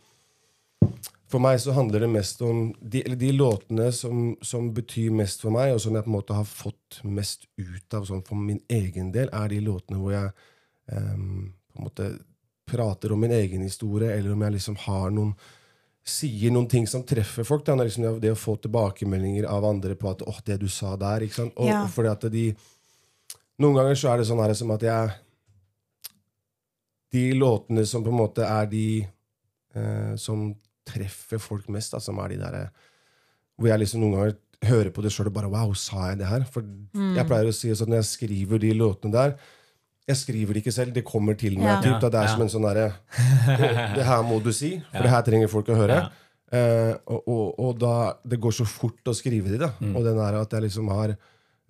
[1.34, 5.42] for meg så handler det mest om De, eller de låtene som, som betyr mest
[5.42, 8.38] for meg, og som jeg på en måte har fått mest ut av sånn for
[8.38, 10.30] min egen del, er de låtene hvor jeg
[10.94, 12.08] um, på en måte
[12.70, 15.34] prater om min egen historie, eller om jeg liksom har noen
[16.04, 17.64] sier noen ting som treffer folk.
[17.64, 20.96] Det, liksom det, det å få tilbakemeldinger av andre på at 'åh, det du sa
[21.00, 21.24] der'.
[21.24, 21.54] ikke sant?
[21.56, 21.86] Og, Ja.
[21.86, 22.54] fordi at de
[23.58, 25.10] Noen ganger så er det sånn her som at jeg
[27.12, 29.06] De låtene som på en måte er de
[29.74, 30.54] eh, som
[30.86, 32.64] treffer folk mest, da, som er de derre
[33.58, 36.26] Hvor jeg liksom noen ganger hører på det sjøl og bare 'wow, sa jeg det
[36.26, 36.62] her?' For
[36.94, 39.36] jeg pleier å si sånn når jeg skriver de låtene der
[40.04, 41.64] jeg skriver det ikke selv, det kommer til meg.
[41.64, 41.80] Ja.
[41.80, 42.32] Typ, da det er Ja.
[42.34, 42.92] som en sånn derre
[43.96, 46.10] Det her må du si, for det her trenger folk å høre.
[46.52, 49.70] Uh, og, og, og da Det går så fort å skrive de, da.
[49.80, 51.16] Og den er at jeg liksom har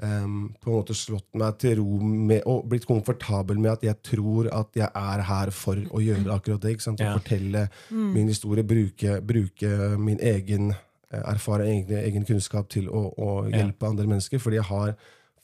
[0.03, 4.03] em, på en måte slått meg til ro med, og blitt komfortabel med at jeg
[4.03, 6.73] tror at jeg er her for å gjøre akkurat det.
[6.75, 7.01] ikke sant?
[7.01, 7.19] Å Ja.
[7.19, 10.71] fortelle min historie, bruke, bruke min egen
[11.11, 13.59] eh, erfaring, egen, egen kunnskap til å, å Ja.
[13.63, 14.39] hjelpe andre mennesker.
[14.39, 14.95] Fordi jeg har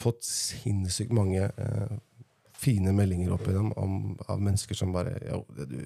[0.00, 1.96] fått sinnssykt mange uh,
[2.56, 5.84] fine meldinger opp igjennom av mennesker som bare jo, det, du,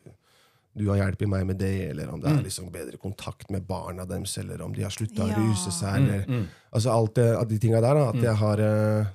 [0.74, 4.04] du har hjulpet meg med det, eller om det er liksom bedre kontakt med barna
[4.10, 7.80] deres, eller om de har slutta å ruse seg, eller Altså alt det, de tinga
[7.80, 7.94] der.
[7.94, 9.12] Da, at jeg har eh,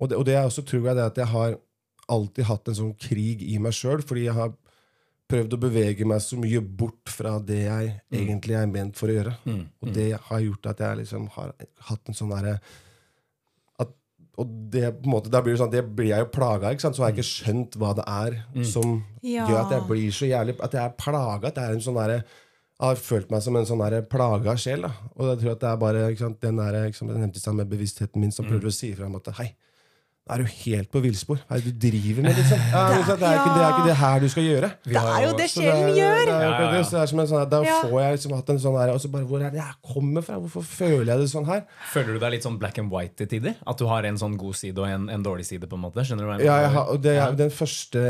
[0.00, 1.54] og, det, og det er også tror jeg det at jeg har
[2.10, 4.50] alltid hatt en sånn krig i meg sjøl, fordi jeg har
[5.30, 9.14] prøvd å bevege meg så mye bort fra det jeg egentlig er ment for å
[9.14, 9.34] gjøre.
[9.84, 11.52] Og det har gjort at jeg liksom har
[11.90, 12.56] hatt en sånn derre
[14.38, 16.80] og det, på en måte, da blir det sånn, det blir jeg jo plaga ikke
[16.86, 16.96] sant?
[16.96, 19.46] Så har jeg ikke skjønt hva det er som Ja.
[19.48, 21.48] gjør at jeg blir så jævlig At jeg er plaga.
[21.48, 22.24] At jeg er en sånn derre
[22.80, 24.80] jeg har følt meg som en sånn plaga sjel.
[24.86, 24.92] Da.
[25.18, 27.68] Og jeg tror at det er bare ikke sant, den der, ikke sant, i med
[27.68, 29.50] bevisstheten min som prøver å si ifra om at hei,
[30.34, 31.38] er du helt på villspor.
[31.48, 32.36] Hva er det du driver med?
[32.38, 32.58] Liksom?
[32.74, 34.70] Ja, men så det, er ikke, det er ikke det her du skal gjøre.
[34.86, 36.20] Det er jo det det er- sjelen gjør!
[36.20, 36.82] Det er, Ja, ja, ja.
[36.84, 39.00] Så det er som en sånn, da får jeg liksom hatt en sånn her, og
[39.04, 40.38] så bare, Hvor er det jeg kommer fra?
[40.40, 41.64] Hvorfor føler jeg det sånn her?
[41.92, 43.54] Føler du deg litt sånn black and white til tider?
[43.66, 45.68] At du har en sånn god side og en, en dårlig side?
[45.70, 46.04] på en måte?
[46.06, 46.62] Skjønner du hva jeg Ja, mener?
[46.68, 48.04] jeg har, og det, jeg, den, første,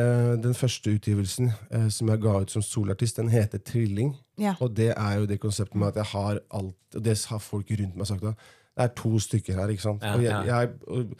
[0.44, 4.14] den første utgivelsen eh, som jeg ga ut som solartist, den heter Trilling.
[4.40, 4.54] Ja.
[4.61, 7.68] Og det er jo det konseptet med at jeg har alt Og det har folk
[7.70, 8.22] rundt meg sagt.
[8.24, 8.33] Da.
[8.76, 10.02] Det er to stykker her, ikke sant?
[10.02, 10.61] Ja, og jeg, ja.
[10.61, 11.12] jeg, og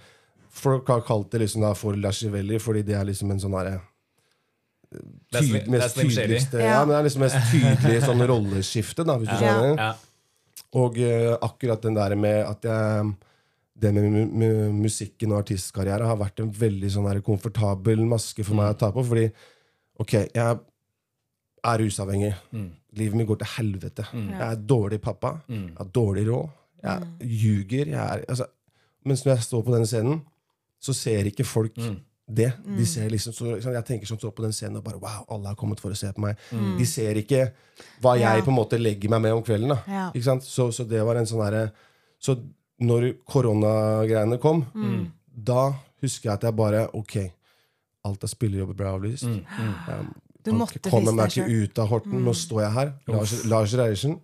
[0.51, 3.81] folk har kalt det liksom da for Lascivelli, fordi det er liksom en sånn herre
[4.91, 6.71] Det er Slim- tyd, det er mest tydeligste ja.
[6.73, 6.79] Ja.
[6.85, 9.41] men Det er liksom mest tydelige sånn rolleskifte, da, hvis du Ja.
[9.41, 9.77] skjønner.
[9.79, 9.91] Ja.
[10.81, 13.13] Og uh, akkurat den der med at jeg
[13.81, 18.45] det med mu mu musikken og artistkarriere har vært en veldig sånn her komfortabel maske
[18.45, 19.01] for meg å ta på.
[19.09, 19.31] Fordi
[19.99, 20.59] ok, jeg
[21.65, 22.35] er rusavhengig.
[22.99, 24.05] Livet mitt går til helvete.
[24.13, 25.41] Jeg er dårlig pappa.
[25.49, 26.51] Jeg har dårlig råd.
[26.83, 27.87] Jeg ljuger.
[27.95, 28.47] Jeg er, altså,
[29.07, 30.21] mens når jeg står på den scenen,
[30.81, 31.77] så ser ikke folk
[32.31, 32.53] det.
[32.77, 35.49] De ser liksom, så, jeg tenker sånn, står på den scenen og bare Wow, alle
[35.51, 36.39] har kommet for å se på meg.
[36.79, 37.51] De ser ikke
[38.01, 38.45] hva jeg Ja.
[38.47, 39.69] på en måte legger meg med om kvelden.
[39.75, 40.11] da Ja.
[40.15, 40.43] ikke sant?
[40.47, 41.73] Så, så det var en sånn herre
[42.21, 42.37] Så
[42.81, 44.65] når koronagreiene kom,
[45.35, 47.17] da husker jeg at jeg bare Ok,
[48.05, 49.25] alt av spillerjobber ble avlyst.
[49.25, 49.45] Mm,
[49.91, 52.23] Um, Du måtte ikke komme friste meg ikke ut av Horten.
[52.25, 52.93] Nå står jeg her.
[53.09, 54.21] Lars, Lars Reiersen.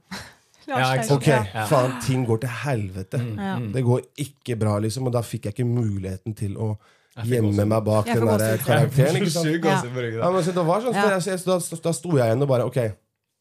[0.67, 1.23] Ja, ikke sant?
[1.23, 1.65] Ok, Ja.
[1.71, 3.21] faen, ting går til helvete.
[3.37, 3.57] Ja.
[3.73, 5.07] Det går ikke bra, liksom.
[5.07, 6.77] Og da fikk jeg ikke muligheten til å
[7.25, 9.17] gjemme meg bak den der karakteren.
[9.21, 9.65] ikke sant?
[9.65, 10.31] Ja.
[10.31, 12.77] men så det var sånn, så jeg, da, da sto jeg igjen og bare Ok,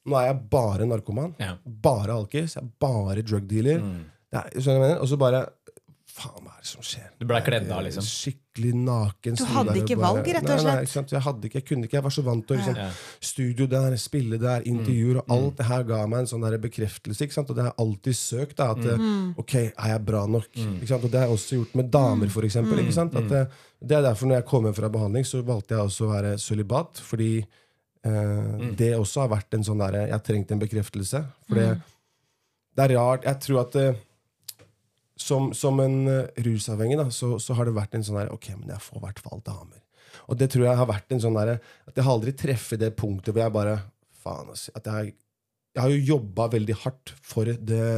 [0.06, 1.36] nå er jeg bare narkoman.
[1.40, 1.56] Ja.
[1.66, 2.56] Bare alkis.
[2.56, 3.80] Jeg er bare drug dealer.
[3.82, 4.04] Mm.
[5.02, 5.46] Og så bare
[6.15, 7.08] Faen, hva er det som skjer?
[7.19, 8.04] Du ble kledd av, liksom.
[8.08, 9.36] Skikkelig naken.
[9.36, 10.63] Du hadde ikke bare- valg, rett og slett?
[10.63, 11.12] Nei, nei, ikke sant?
[11.12, 11.97] Jeg hadde ikke, jeg kunne ikke.
[11.97, 12.89] Jeg var så vant til liksom, Ja.
[13.19, 17.19] studio der, spille der, intervjuer, og alt det her ga meg en sånn der bekreftelse.
[17.19, 17.49] Ikke sant?
[17.49, 18.56] Og det har jeg alltid søkt.
[18.56, 19.36] Da, at mm.
[19.38, 20.47] ok, er jeg bra nok?
[20.56, 21.04] Ikke sant?
[21.04, 22.80] Og det har jeg også gjort med damer, for eksempel.
[22.80, 23.15] Ikke sant?
[23.15, 23.45] At, eh,
[23.84, 26.39] det er derfor når jeg kom hjem fra behandling, så valgte jeg også å være
[26.39, 27.04] sølibat.
[27.04, 27.43] Fordi
[28.06, 31.25] eh, det også har vært en sånn derre Jeg har trengt en bekreftelse.
[31.45, 31.82] For det,
[32.73, 33.23] det er rart.
[33.23, 33.93] Jeg tror at eh,
[35.15, 38.49] som, som en eh, rusavhengig da, så, så har det vært en sånn der Ok,
[38.58, 39.82] men jeg får i hvert fall damer.
[40.32, 42.95] Og det tror jeg har vært en sånn der, at jeg har aldri treffet det
[42.99, 43.78] punktet hvor jeg bare
[44.25, 44.49] Faen.
[44.49, 45.13] At jeg,
[45.75, 47.89] jeg har jo jobba veldig hardt for det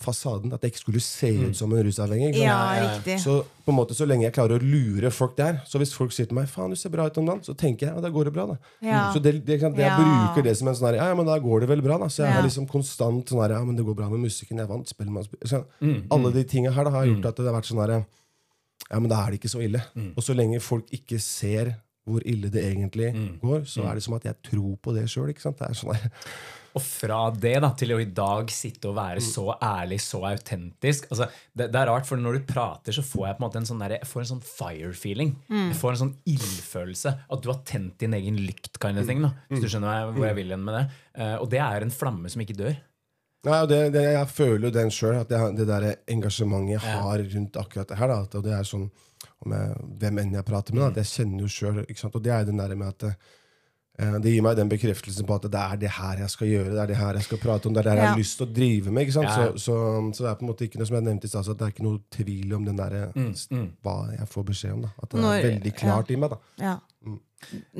[0.00, 0.52] fasaden.
[0.54, 2.36] At jeg ikke skulle se ut som en rusavhengig.
[2.40, 2.98] Ja.
[3.18, 6.12] Så på en måte så lenge jeg klarer å lure folk der Så hvis folk
[6.14, 8.08] sier til meg Faen, du ser bra ut om dagen, så tenker jeg ja, da
[8.14, 8.46] går det bra.
[8.46, 9.12] da Ja.
[9.12, 9.76] Så det, det, det.
[9.76, 9.96] Jeg Ja.
[9.98, 11.98] bruker det som en sånn her, ja, ja, men da går det vel bra.
[11.98, 12.40] da Så jeg Ja.
[12.40, 14.58] har liksom konstant sånn her Ja, men det går bra med musikken.
[14.58, 15.26] Jeg vant Spellemann.
[15.44, 18.06] Så, Mm, alle de tinga her da, har gjort at det har vært sånn her
[18.90, 19.82] Ja, men da er det ikke så ille.
[19.96, 20.12] Mm.
[20.16, 23.40] Og så lenge folk ikke ser hvor ille det egentlig Mm.
[23.40, 25.28] går, så er det som at jeg tror på det sjøl.
[25.28, 26.10] Er sånn
[26.76, 29.00] Og fra det da, til å i dag sitte og Mm.
[29.00, 33.00] være så ærlig, så autentisk altså, det, det er rart, for når du prater, så
[33.02, 35.30] får jeg på en måte en sånn, der, jeg får en sånn fire-feeling.
[35.48, 35.70] Mm.
[35.72, 37.14] Jeg får en sånn ildfølelse.
[37.32, 39.22] At du har tent din egen lykt, kind of thing.
[39.24, 39.62] Da, hvis Mm.
[39.64, 40.84] du skjønner hvor jeg vil hen med det.
[41.18, 42.76] Uh, og det er en flamme som ikke dør.
[43.46, 47.18] Nei, det, det, Jeg føler jo den sjøl, at jeg, det der engasjementet jeg har
[47.22, 48.08] rundt akkurat det her.
[48.08, 48.90] Da, at det er sånn,
[49.46, 52.10] jeg, Hvem enn jeg prater med, da, kjenner jeg kjenner jo sjøl.
[52.12, 53.14] Og det er den der med at eh,
[53.96, 56.80] det gir meg den bekreftelsen på at det er det her jeg skal gjøre, det
[56.82, 58.10] er det her jeg skal prate om, det er det her jeg Ja.
[58.12, 59.02] har lyst til å drive med.
[59.06, 59.28] ikke sant?
[59.30, 59.36] Ja.
[59.36, 59.76] Så, så,
[60.12, 61.64] så det er på en måte ikke noe som jeg nevnte i stad, så det
[61.64, 63.66] er ikke noe tvil om den der, mm.
[63.86, 64.82] hva jeg får beskjed om.
[64.84, 64.90] da.
[65.02, 66.30] At det Når- er veldig klart i meg.
[66.30, 66.38] da.
[66.60, 66.74] Ja.
[67.06, 67.20] Mm.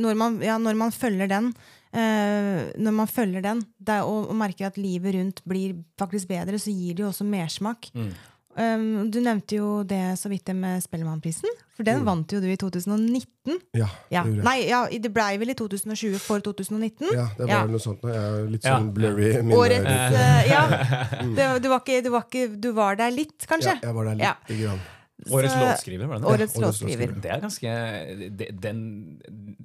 [0.04, 1.50] Når, man, ja, når man følger den,
[1.92, 6.28] eh, når man følger den det er, og, og merker at livet rundt blir faktisk
[6.28, 7.90] bedre, så gir det jo også mersmak.
[7.94, 8.10] Mm.
[8.56, 12.46] Um, du nevnte jo det så vidt det med Spellemannprisen, for den vant jo du
[12.48, 13.58] i 2019.
[13.76, 14.22] Ja, Ja.
[14.24, 14.44] det gjorde jeg.
[14.44, 17.10] Nei, ja, det blei vel i 2020 for 2019.
[17.12, 17.66] Ja, det var Ja.
[17.66, 18.00] noe sånt.
[18.00, 18.78] Jeg er litt Ja.
[18.78, 19.28] sånn blurry.
[19.52, 20.62] Årets eh, Ja.
[21.36, 23.76] Det, du, var ikke, du, var ikke, du var der litt, kanskje?
[23.76, 24.34] ja, jeg var der Ja.
[24.48, 24.80] lite grann.
[25.32, 26.32] Årets låtskriver, var det det?
[26.34, 27.14] Årets låtskriver.
[27.22, 27.72] Det er ganske
[28.38, 28.80] det, den,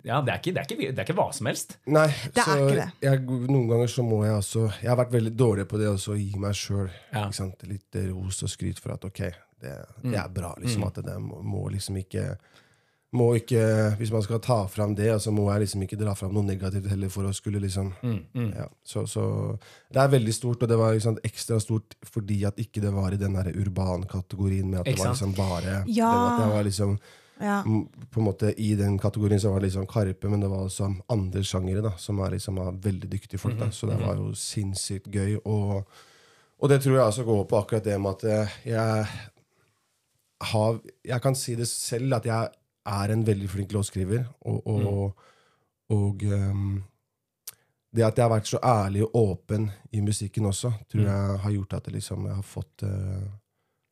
[0.03, 1.77] Ja, det er, ikke, det, er ikke, det er ikke hva som helst.
[1.85, 2.87] Nei, Det er ikke det.
[3.05, 3.21] Jeg,
[3.51, 6.19] noen ganger så må jeg også Jeg har vært veldig dårlig på det også, å
[6.21, 7.27] gi meg sjøl Ja.
[7.69, 9.21] litt ros og skryt for at ok,
[9.61, 10.11] det, Mm.
[10.11, 10.55] det er bra.
[10.59, 12.37] liksom At det må, må liksom ikke
[13.13, 13.61] må ikke,
[13.99, 16.87] Hvis man skal ta fram det, så må jeg liksom ikke dra fram noe negativt
[16.87, 19.57] heller for å skulle liksom Mm, ja, så, så
[19.91, 23.11] Det er veldig stort, og det var liksom ekstra stort fordi at ikke det var
[23.11, 26.11] i den urban-kategorien med at det var liksom bare Ja.
[26.11, 26.99] det at det var liksom
[27.41, 27.63] Ja.
[27.65, 30.63] Mm, på en måte I den kategorien så var det liksom Karpe, men det var
[30.67, 33.57] også andre sjangere da, som er liksom var veldig dyktige folk.
[33.59, 35.39] da, Så det var jo sinnssykt gøy.
[35.45, 35.83] Og,
[36.61, 39.07] og det tror jeg også går på akkurat det med at jeg
[40.41, 42.49] har Jeg kan si det selv, at jeg
[42.85, 44.25] er en veldig flink låtskriver.
[44.49, 45.27] Og, og,
[45.91, 46.81] og um,
[47.91, 51.55] det at jeg har vært så ærlig og åpen i musikken også, tror jeg har
[51.57, 53.29] gjort at det liksom, jeg har fått uh,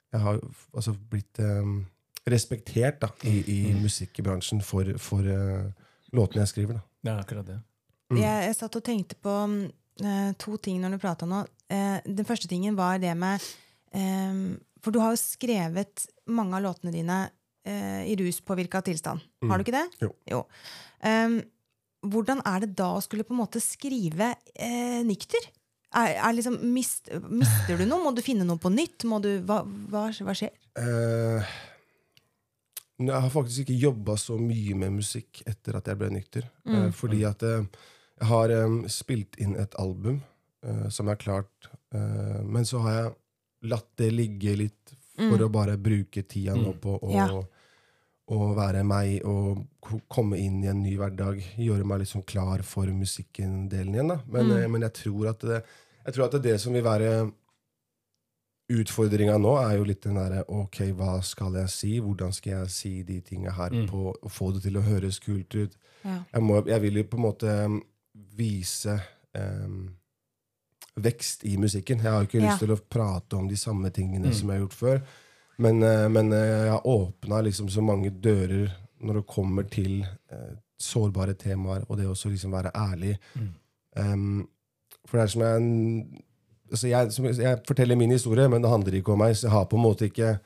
[0.09, 0.39] Jeg har
[0.73, 1.85] altså blitt um,
[2.29, 5.69] respektert da, i, i musikkbransjen for, for uh,
[6.15, 6.79] låtene jeg skriver.
[6.79, 6.85] da.
[7.03, 7.59] Det er akkurat det.
[8.17, 9.65] Jeg, jeg satt og tenkte på mm,
[10.01, 11.43] eh, to ting når du prata nå.
[11.69, 13.43] Uh, den første tingen var det med
[13.93, 17.19] um, For du har jo skrevet mange av låtene dine
[17.67, 19.23] eh, i ruspåvirka tilstand.
[19.49, 20.09] Har du ikke det?
[20.31, 20.43] Jo.
[21.05, 21.39] Em,
[22.05, 25.49] hvordan er det da å skulle på en måte skrive eh, nykter?
[25.89, 28.03] Er, er liksom, mist, mister du noe?
[28.03, 29.07] Må du finne noe på nytt?
[29.09, 30.53] Må du, hva, hva, hva skjer?
[30.79, 31.53] Eh,
[32.99, 36.45] jeg har faktisk ikke jobba så mye med musikk etter at jeg ble nykter.
[36.69, 37.65] Eh, fordi at eh,
[38.19, 38.53] jeg har
[38.91, 40.19] spilt inn et album
[40.67, 43.15] eh, som er klart, eh, men så har jeg
[43.71, 47.27] latt det ligge litt for å bare bruke tida nå på å, Ja.
[48.29, 49.65] være meg og
[50.07, 51.41] komme inn i en ny hverdag.
[51.57, 54.07] Gjøre meg liksom klar for musikken-delen igjen.
[54.13, 54.19] da.
[54.27, 54.71] Men, mm.
[54.71, 55.63] men jeg tror at det,
[56.05, 57.31] jeg tror at det, er det som vil være
[58.69, 61.95] Utfordringa nå er jo litt den derre Ok, hva skal jeg si?
[62.05, 65.55] Hvordan skal jeg si de tinga her på å få det til å høres kult
[65.57, 65.73] ut?
[66.03, 66.19] Ja.
[66.35, 67.55] Jeg, må, jeg vil jo på en måte
[68.37, 68.93] vise
[69.33, 69.89] um,
[71.03, 72.03] vekst i musikken.
[72.03, 72.49] Jeg har ikke Ja.
[72.49, 75.01] lyst til å prate om de samme tingene som jeg har gjort før.
[75.59, 80.01] Men, eh, men eh, jeg har åpna liksom så mange dører når det kommer til
[80.31, 83.17] eh, sårbare temaer, og det å liksom være ærlig.
[83.95, 84.47] Um,
[85.05, 86.23] for det er som jeg
[86.71, 89.35] altså jeg, som, jeg forteller min historie, men det handler ikke om meg.
[89.35, 90.39] Så jeg har på en måte ikke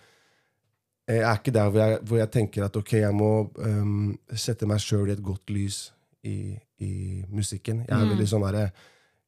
[1.04, 4.64] Jeg er ikke der hvor jeg, hvor jeg tenker at ok, jeg må um, sette
[4.66, 5.92] meg sjøl i et godt lys
[6.24, 7.82] i, i musikken.
[7.90, 8.70] Jeg er veldig sånn derre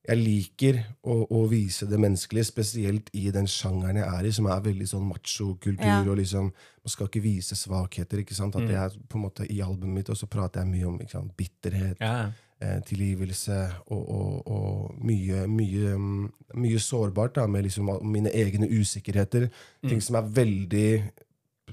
[0.08, 4.46] jeg liker å, å vise det menneskelige, spesielt i den sjangeren jeg er i, som
[4.54, 5.82] er veldig sånn machokultur.
[5.86, 6.02] Ja.
[6.06, 6.52] og liksom,
[6.86, 8.20] Man skal ikke vise svakheter.
[8.22, 8.56] ikke sant?
[8.56, 11.00] At det er på en måte I albumet mitt og så prater jeg mye om
[11.02, 12.30] ikke sant, bitterhet, Ja.
[12.62, 18.70] eh, tilgivelse og, og, og mye, mye, mm, mye sårbart da, med liksom mine egne
[18.70, 19.50] usikkerheter.
[19.88, 20.90] Ting som er veldig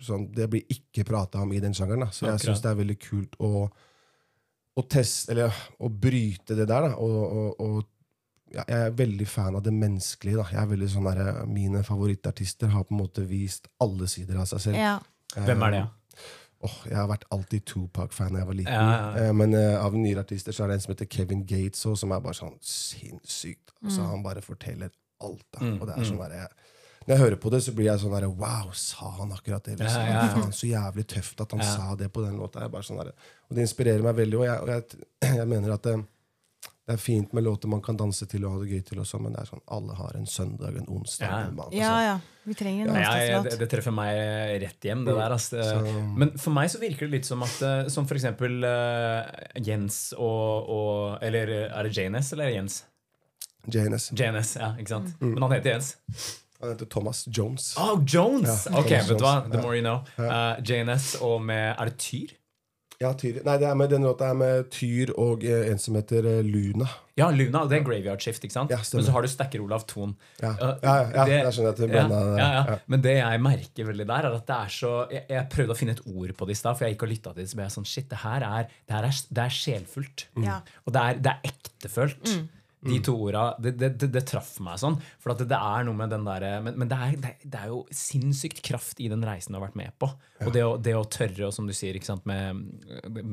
[0.01, 2.07] sånn, Det blir ikke prata om i den sjangeren.
[2.07, 2.11] Da.
[2.11, 3.68] Så jeg syns det er veldig kult å,
[4.73, 6.88] å teste, eller å bryte det der.
[6.88, 7.83] Da, og, og, og
[8.53, 10.37] jeg er veldig fan av det menneskelige.
[10.43, 10.45] Da.
[10.53, 14.47] Jeg er veldig sånn der, Mine favorittartister har på en måte vist alle sider av
[14.51, 14.77] seg selv.
[14.81, 14.99] Ja.
[15.35, 15.83] Hvem er det?
[16.62, 18.73] Åh, jeg har vært alltid Tupac-fan da jeg var liten.
[18.73, 19.23] Ja, ja, ja.
[19.27, 22.05] Eh, Men uh, av nyere artister så er det en som heter Kevin Gates, også,
[22.05, 23.73] som er bare sånn sinnssykt.
[23.83, 23.91] Mm.
[23.91, 24.93] Så han bare forteller
[25.25, 25.43] alt.
[25.51, 25.65] Da.
[25.65, 26.69] Mm, Og det er sånn der, jeg,
[27.03, 29.75] når jeg hører på det, så blir jeg sånn der, Wow, sa han akkurat det?
[29.81, 30.05] Liksom?
[30.07, 30.35] Ja, ja, ja.
[30.37, 31.71] Faen, så jævlig tøft at han Ja.
[31.75, 32.61] sa det på den låta.
[32.62, 33.11] Jeg bare sånn der,
[33.51, 34.38] og det inspirerer meg veldig.
[34.38, 35.07] Og jeg, og jeg,
[35.41, 35.83] jeg mener at
[36.87, 39.21] det, er fint med låter man kan danse til og ha det gøy til, også,
[39.23, 41.27] men det er sånn, alle har en søndag, en onsdag.
[41.29, 41.38] Ja.
[41.47, 42.16] en mandag, ja, ja.
[42.45, 43.11] Vi trenger en ja.
[43.23, 44.16] jeg, det, det treffer meg
[44.64, 45.31] rett hjem, det der.
[45.37, 45.62] Altså.
[45.62, 49.23] Så- Men for meg så virker det litt som at eh, Som for eksempel uh,
[49.62, 52.81] Jens og, og Eller er det JNS eller er det Jens?
[53.71, 54.09] JNS.
[54.18, 55.12] JNS, ja, ikke sant?
[55.21, 55.35] Mm.
[55.37, 55.92] Men han heter Jens.
[56.59, 57.77] Han heter Thomas Jones.
[57.79, 58.66] Oh, Jones!
[58.66, 59.37] Ja, ok, Thomas vet du hva?
[59.47, 59.62] The Ja.
[59.62, 60.03] more you know.
[60.18, 62.35] Uh, JNS og med Er det Tyr?
[63.03, 63.41] Ja, Tyr.
[63.45, 66.41] Nei, det er med, den låta er med Tyr og eh, en som heter eh,
[66.47, 66.87] Luna.
[67.19, 67.65] Ja, Luna.
[67.69, 68.71] Det er Graveyard Shift, ikke sant?
[68.73, 69.03] Ja, stemmer.
[69.03, 70.15] Men så har du Stekker-Olav Thon.
[70.41, 72.62] Ja, ja, ja, ja, det- jeg skjønner at det ja, blanda ja, ja.
[72.71, 72.79] Ja.
[72.95, 75.81] Men det jeg merker veldig der, er at det er så Jeg, jeg prøvde å
[75.83, 77.51] finne et ord på det i stad, for jeg gikk og lytta til det.
[77.53, 80.27] Så ble jeg sånn Shit, det her er, det her er, det er sjelfullt.
[80.38, 80.49] Mm.
[80.87, 82.35] Og det er, det er ektefølt.
[82.83, 84.97] De to orda, det, det, det, det traff meg sånn.
[85.23, 87.12] For det, er noe med den derre Men, men det, er,
[87.45, 90.09] det, er- jo sinnssykt kraft i den reisen du har vært med på.
[90.42, 92.59] Og det å, det å tørre, og som du sier, sant, med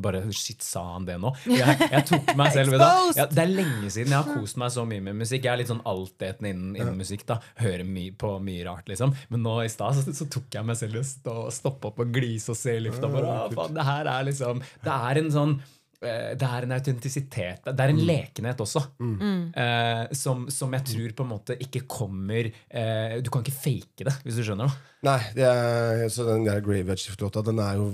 [0.03, 1.31] Bare shit, sa han det nå?
[1.49, 2.91] Jeg, jeg tok meg selv ved det.
[3.17, 5.47] Ja, det er lenge siden jeg har kost meg så mye med musikk.
[5.47, 7.25] Jeg er litt sånn altetende innen, innen musikk.
[7.29, 9.15] da Hører my, på mye rart, liksom.
[9.33, 12.13] Men nå i stad så, så tok jeg meg selv i å stoppe opp og
[12.13, 13.09] glise og se i lufta.
[13.09, 15.57] Bare, det her er liksom Det er en sånn
[15.99, 18.81] det er en autentisitet Det er en lekenhet også.
[19.03, 24.07] Eh, som, som jeg tror på en måte ikke kommer eh, Du kan ikke fake
[24.07, 24.69] det, hvis du skjønner.
[24.69, 27.89] da Nei, det er, så den der Graveyard Shift-låta, den er jo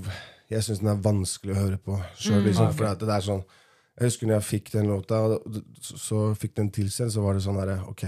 [0.52, 2.44] Jeg syns den er vanskelig å høre på sjøl.
[2.46, 3.42] Liksom, for det er sånn
[3.96, 7.38] Jeg husker når jeg fikk den låta, og så, så fikk den tilsendt, så var
[7.38, 8.06] det sånn derre Ok,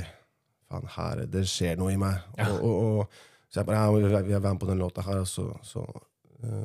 [0.70, 2.22] faen, her Det skjer noe i meg.
[2.38, 2.52] Ja.
[2.54, 5.24] Og, og, og, så jeg bare ja, jeg vil være med på den låta her,
[5.24, 6.04] og så, så eh,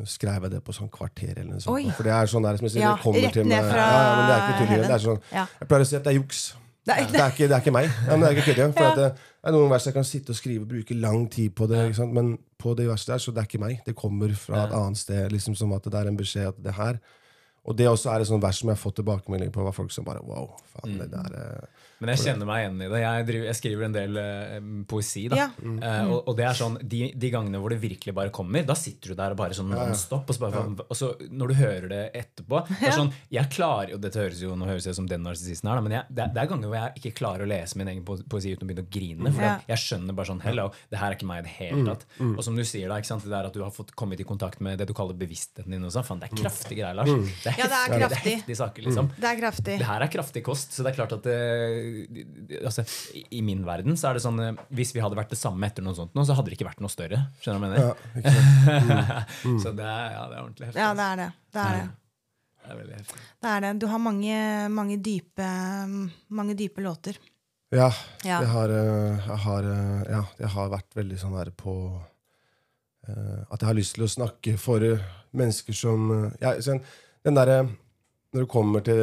[0.07, 1.95] skrev jeg det på sånn kvarter eller noe sånt.
[1.97, 3.65] For det er sånn der som jeg sier, Ja, det kommer til meg.
[3.65, 4.83] Ja, ja, men det er ikke tull.
[4.83, 6.43] Det er sånn, jeg pleier å si at det er juks.
[6.85, 7.85] Det er- Det er ikke, det er ikke meg.
[8.07, 8.75] Ja, men det er ikke kødd.
[8.75, 11.55] For at det er noen vers jeg kan sitte og skrive og bruke lang tid
[11.55, 11.99] på det.
[12.13, 13.81] Men på det verset der, så det er ikke meg.
[13.87, 15.31] Det kommer fra et annet sted.
[15.33, 16.99] Liksom Som at det er en beskjed at det her
[17.63, 19.63] Og det også er et sånt vers som jeg har fått tilbakemelding på.
[19.63, 22.89] Var folk som bare wow, faen, det der eh, Men jeg kjenner meg igjen i
[22.91, 22.99] det.
[23.05, 24.57] Jeg, driver, jeg skriver en del eh,
[24.91, 25.29] poesi.
[25.31, 25.45] da Ja.
[25.63, 28.75] Eh, og, og det er sånn, de, de gangene hvor det virkelig bare kommer, da
[28.75, 30.27] sitter du der og bare sånn non-stop.
[30.27, 33.95] Og, så bare, og så når du hører det etterpå det er sånn, jeg klarer,
[33.95, 36.27] og Dette høres jo nå høres jeg som den narsissisten her, da, men jeg, det,
[36.35, 38.87] det er ganger hvor jeg ikke klarer å lese min egen poesi uten å begynne
[38.89, 39.31] å grine.
[39.39, 39.55] For Ja.
[39.71, 42.05] jeg skjønner bare sånn Hello, det her er ikke meg i det hele tatt.
[42.33, 44.27] Og som du sier, da, ikke sant, det der at du har fått kommet i
[44.27, 45.87] kontakt med det du kaller bevisstheten din.
[45.87, 47.15] Og sånn, faen, det er kraftige greier, Lars.
[47.45, 48.35] Det er, Ja, det er kraftig.
[48.47, 49.09] det er saker, liksom.
[49.17, 49.77] Det er kraftig.
[49.79, 52.85] Det her er kraftig kost, så det er klart at det, altså,
[53.31, 55.83] i- min verden så er det sånn eh, Hvis vi hadde vært det samme etter
[55.87, 57.19] noe sånt, nå, så hadde det ikke vært noe større.
[57.43, 58.23] Skjønner du hva jeg ja, mener?
[58.23, 59.63] ikke sant?
[59.65, 60.81] så det er, ja, det er ordentlig heftig.
[60.85, 61.29] Ja, det er det.
[61.53, 61.91] Det er det.
[62.63, 63.17] Det er veldig heftig.
[63.43, 63.71] det, er det.
[63.83, 64.39] Du har mange,
[64.71, 65.47] mange, dype,
[66.31, 67.19] mange dype låter.
[67.73, 67.89] Ja,
[68.25, 68.39] Ja.
[68.45, 71.75] Det har, eh, jeg har, eh, ja, jeg har vært veldig sånn her på
[73.09, 74.85] eh, At jeg har lyst til å snakke for
[75.35, 76.83] mennesker som jeg, ja, sånn,
[77.25, 77.61] Den derre
[78.33, 79.01] Når det kommer til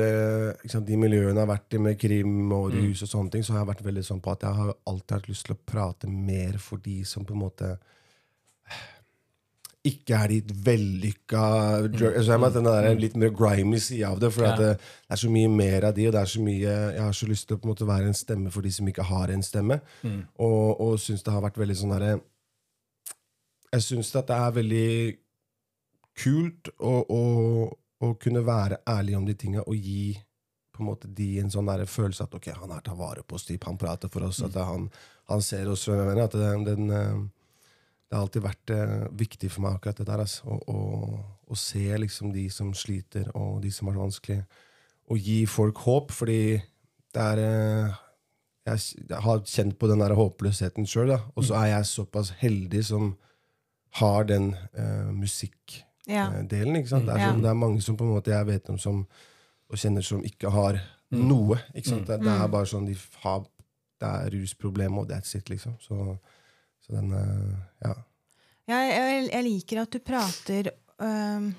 [0.72, 3.54] sant, de miljøene jeg har vært i med krim og rus, og sånne ting, så
[3.54, 6.10] har jeg vært veldig sånn på at jeg har alltid hatt lyst til å prate
[6.10, 7.70] mer for de som på en måte
[9.86, 11.44] ikke er de vellykka
[11.94, 14.32] drug- altså, jeg mener, Den der litt mer grimy sida av det.
[14.34, 14.56] For Ja.
[14.58, 17.14] det, det er så mye mer av de, og det er så mye, jeg har
[17.14, 19.30] så lyst til å på en måte være en stemme for de som ikke har
[19.30, 19.80] en stemme.
[20.38, 22.20] Og, og syns det har vært veldig sånn derre
[23.72, 25.18] Jeg syns at det er veldig
[26.18, 30.14] kult og, å, å kunne være ærlig om de tinga og gi
[30.80, 33.36] på en måte de en sånn der følelse at ok, han her tar vare på
[33.36, 34.88] oss, typ, han prater for oss, at han,
[35.28, 35.84] han ser oss.
[35.90, 37.18] jeg mener, At den, den, eh,
[38.08, 40.24] det har alltid vært eh, viktig for meg, akkurat det der.
[40.24, 41.20] Altså, å, å,
[41.52, 44.40] å se liksom de som sliter, og de som har det vanskelig.
[45.12, 46.40] Og gi folk håp, fordi
[47.12, 48.00] det er eh,
[48.70, 53.12] jeg, har kjent på den der håpløsheten sjøl, og så er jeg såpass heldig som
[54.00, 55.89] har den uh, musikkdelen.
[56.08, 56.28] Ja.
[56.32, 57.06] ikke sant?
[57.06, 57.32] Det, er Ja.
[57.32, 59.08] sånn, det er mange som på en måte jeg vet om som,
[59.70, 60.82] og kjenner som ikke har
[61.12, 61.60] noe.
[61.76, 62.08] ikke sant?
[62.08, 63.46] Det, det er bare sånn de har
[64.00, 65.74] Det er rusproblem, og that's it, liksom.
[65.84, 66.18] Så,
[66.80, 67.12] så den
[67.84, 67.94] Ja.
[68.70, 68.78] Ja.
[68.86, 70.70] Jeg, jeg, liker at du prater
[71.02, 71.56] øhm,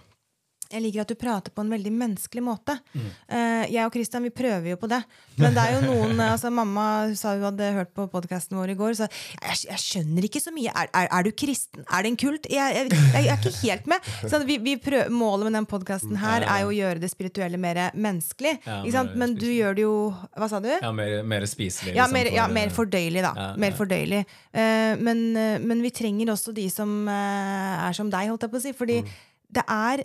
[0.70, 2.76] jeg liker at du prater på en veldig menneskelig måte.
[2.94, 5.00] Eh, jeg og Christian vi prøver jo på det.
[5.40, 6.84] Men det er jo noen altså Mamma
[7.18, 8.94] sa hun hadde hørt på podkasten vår i går.
[9.00, 10.70] Så jeg, jeg skjønner ikke så mye.
[10.70, 11.82] Er, er, er du kristen?
[11.88, 12.46] Er det en kult?
[12.50, 14.10] Jeg, jeg, jeg er ikke helt med.
[14.30, 17.58] Så vi, vi prøver, målet med den podkasten her er jo å gjøre det spirituelle
[17.60, 18.54] mer menneskelig.
[18.66, 19.94] Ja, mer Men du gjør det jo
[20.38, 20.70] Hva sa du?
[20.70, 21.96] Ja, mer, mer spiselig.
[21.96, 23.34] Ja, liksom, mer, ja, eh, mer fordøyelig, da.
[23.36, 24.22] Ja, mer fordøyelig.
[24.54, 28.54] Uh, men, eh, men vi trenger også de som uh, er som deg, holdt jeg
[28.54, 28.72] på å si.
[28.76, 29.12] Fordi Mm.
[29.56, 30.02] det er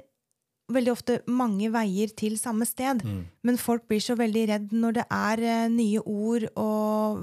[0.72, 3.04] veldig ofte mange veier til samme sted.
[3.06, 3.20] Mm.
[3.46, 7.20] Men folk blir så veldig redd når det er eh, nye ord, og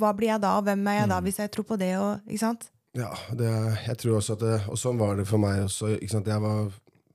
[0.00, 1.12] hva blir jeg da, og hvem er jeg Mm.
[1.14, 2.70] da, hvis jeg tror på det, og Ikke sant?
[2.94, 3.50] Ja, det,
[3.86, 5.94] jeg tror også at det, Og sånn var det for meg også.
[5.98, 6.26] Ikke sant?
[6.30, 6.70] Jeg var,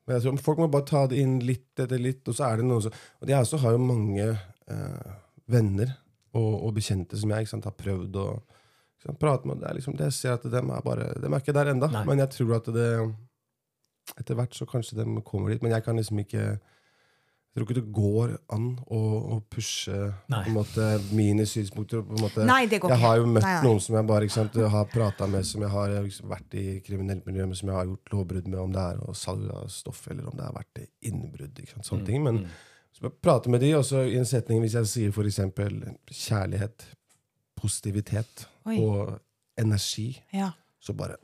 [0.08, 2.58] men jeg tror Folk må bare ta det inn litt etter litt, og så er
[2.58, 4.26] det noen som Og jeg også har jo mange
[4.68, 5.14] eh,
[5.48, 5.94] venner
[6.34, 8.28] og, og bekjente som jeg ikke sant, har prøvd å
[9.18, 9.62] prate med.
[9.62, 11.88] Det er liksom, det jeg ser at dem er bare dem er ikke der ennå,
[11.90, 12.04] Nei.
[12.06, 12.90] men jeg tror at det
[14.18, 15.62] etter hvert så kanskje de kommer dit.
[15.62, 16.60] Men jeg kan liksom ikke
[17.50, 18.98] jeg tror ikke det går an å,
[19.34, 19.96] å pushe
[20.30, 20.44] Nei.
[20.46, 20.84] på en måte,
[21.18, 22.04] mine synspunkter.
[22.06, 22.44] På en måte.
[22.46, 23.64] Nei, det går Jeg har jo møtt Nei, nei.
[23.66, 26.66] noen som jeg bare ikke sant, har prata med, som jeg har liksom, vært i
[26.86, 29.66] kriminelt miljø med, som jeg har gjort lovbrudd med, om det er å salg av
[29.74, 31.64] stoff eller om det har vært innbrudd.
[31.66, 32.24] Ikke sant, Mm, ting.
[32.30, 32.40] Men
[32.94, 36.86] så jeg prater med de, og så i en setning, hvis jeg sier eksempel kjærlighet,
[37.60, 38.78] positivitet Oi.
[38.78, 39.18] og
[39.58, 40.52] energi, Ja.
[40.80, 41.18] så bare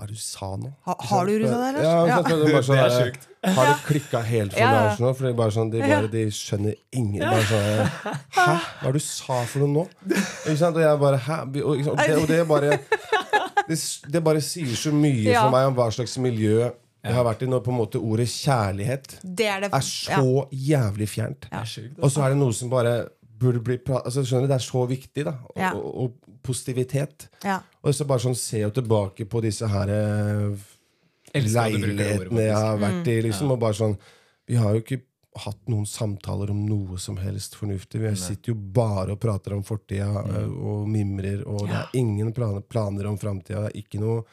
[0.00, 0.72] Det du sa noe?
[0.86, 1.84] Ha, har du rusa deg, Lars?
[1.84, 2.18] Ja, Ja.
[2.28, 3.26] det er bare sånn Det er sjukt.
[3.56, 4.96] Har det klikka helt for ja.
[5.00, 5.12] Nå?
[5.16, 7.94] For det er bare sånn, de, bare, de skjønner ingen bare sånn,
[8.36, 8.46] Hæ?
[8.46, 9.84] Hva er det du sa for noe nå?
[10.10, 10.76] Ikke sant?
[10.76, 11.38] Og jeg bare Hæ?
[11.62, 12.76] Og, og, det, og det bare
[13.70, 13.78] det,
[14.12, 15.44] det bare sier så mye Ja.
[15.46, 16.70] for meg om hva slags miljø
[17.00, 20.42] jeg har vært i når på en måte ordet kjærlighet Det er det er så
[20.52, 21.46] jævlig fjernt.
[21.48, 21.64] Er
[22.04, 23.06] Og så er det noe som bare
[23.40, 25.32] burde bli altså, skjønner du, Det er så viktig, da.
[25.48, 25.70] Og, Ja.
[25.72, 27.28] og, og positivitet.
[27.44, 27.58] Ja.
[27.82, 30.56] Og så bare sånn ser jeg tilbake på disse her eh,
[31.34, 32.82] leilighetene jeg har Mm.
[32.82, 33.96] vært i, liksom, og bare sånn
[34.48, 35.00] Vi har jo ikke
[35.44, 38.00] hatt noen samtaler om noe som helst fornuftig.
[38.02, 40.34] Vi sitter jo bare og prater om fortida Mm.
[40.34, 43.68] eh, og mimrer, og det er ingen planer, planer om framtida.
[43.68, 44.24] Det er ikke noe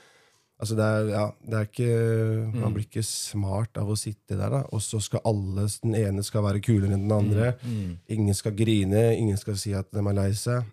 [0.59, 2.61] Altså det er, ja, det er ikke, Mm.
[2.61, 4.63] Man blir ikke smart av å sitte der, da.
[4.73, 7.53] Og så skal alle Den ene skal være kulere enn den andre.
[7.63, 7.97] Mm.
[8.09, 10.63] Ingen skal grine, ingen skal si at de er lei seg.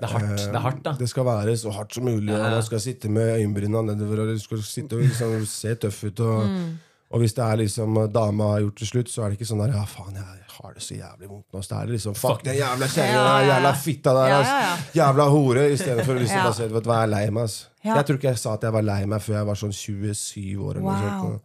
[0.00, 0.92] Det er hardt, det er hardt da.
[0.98, 2.50] Det skal være så hardt som mulig, Ja.
[2.50, 6.20] man skal sitte med øyenbryna nedover og du skal sitte og liksom se tøff ut.
[6.20, 6.78] Og, Mm.
[7.10, 9.60] og hvis det er liksom dama har gjort det slutt, så er det ikke sånn
[9.66, 10.24] der Ja, faen, jeg
[10.60, 11.60] har det så jævlig vondt nå.
[11.62, 14.80] Så det er liksom Fuck den jævla kjerringa Ja, ja, jævla fitta der, ass.
[14.94, 15.70] Jævla hore.
[15.72, 17.66] Istedenfor å liksom bare si Vet du hva, jeg er lei meg, ass.
[17.84, 20.56] Jeg tror ikke jeg sa at jeg var lei meg før jeg var sånn 27
[20.60, 20.76] år.
[20.76, 21.40] Eller noe sånt.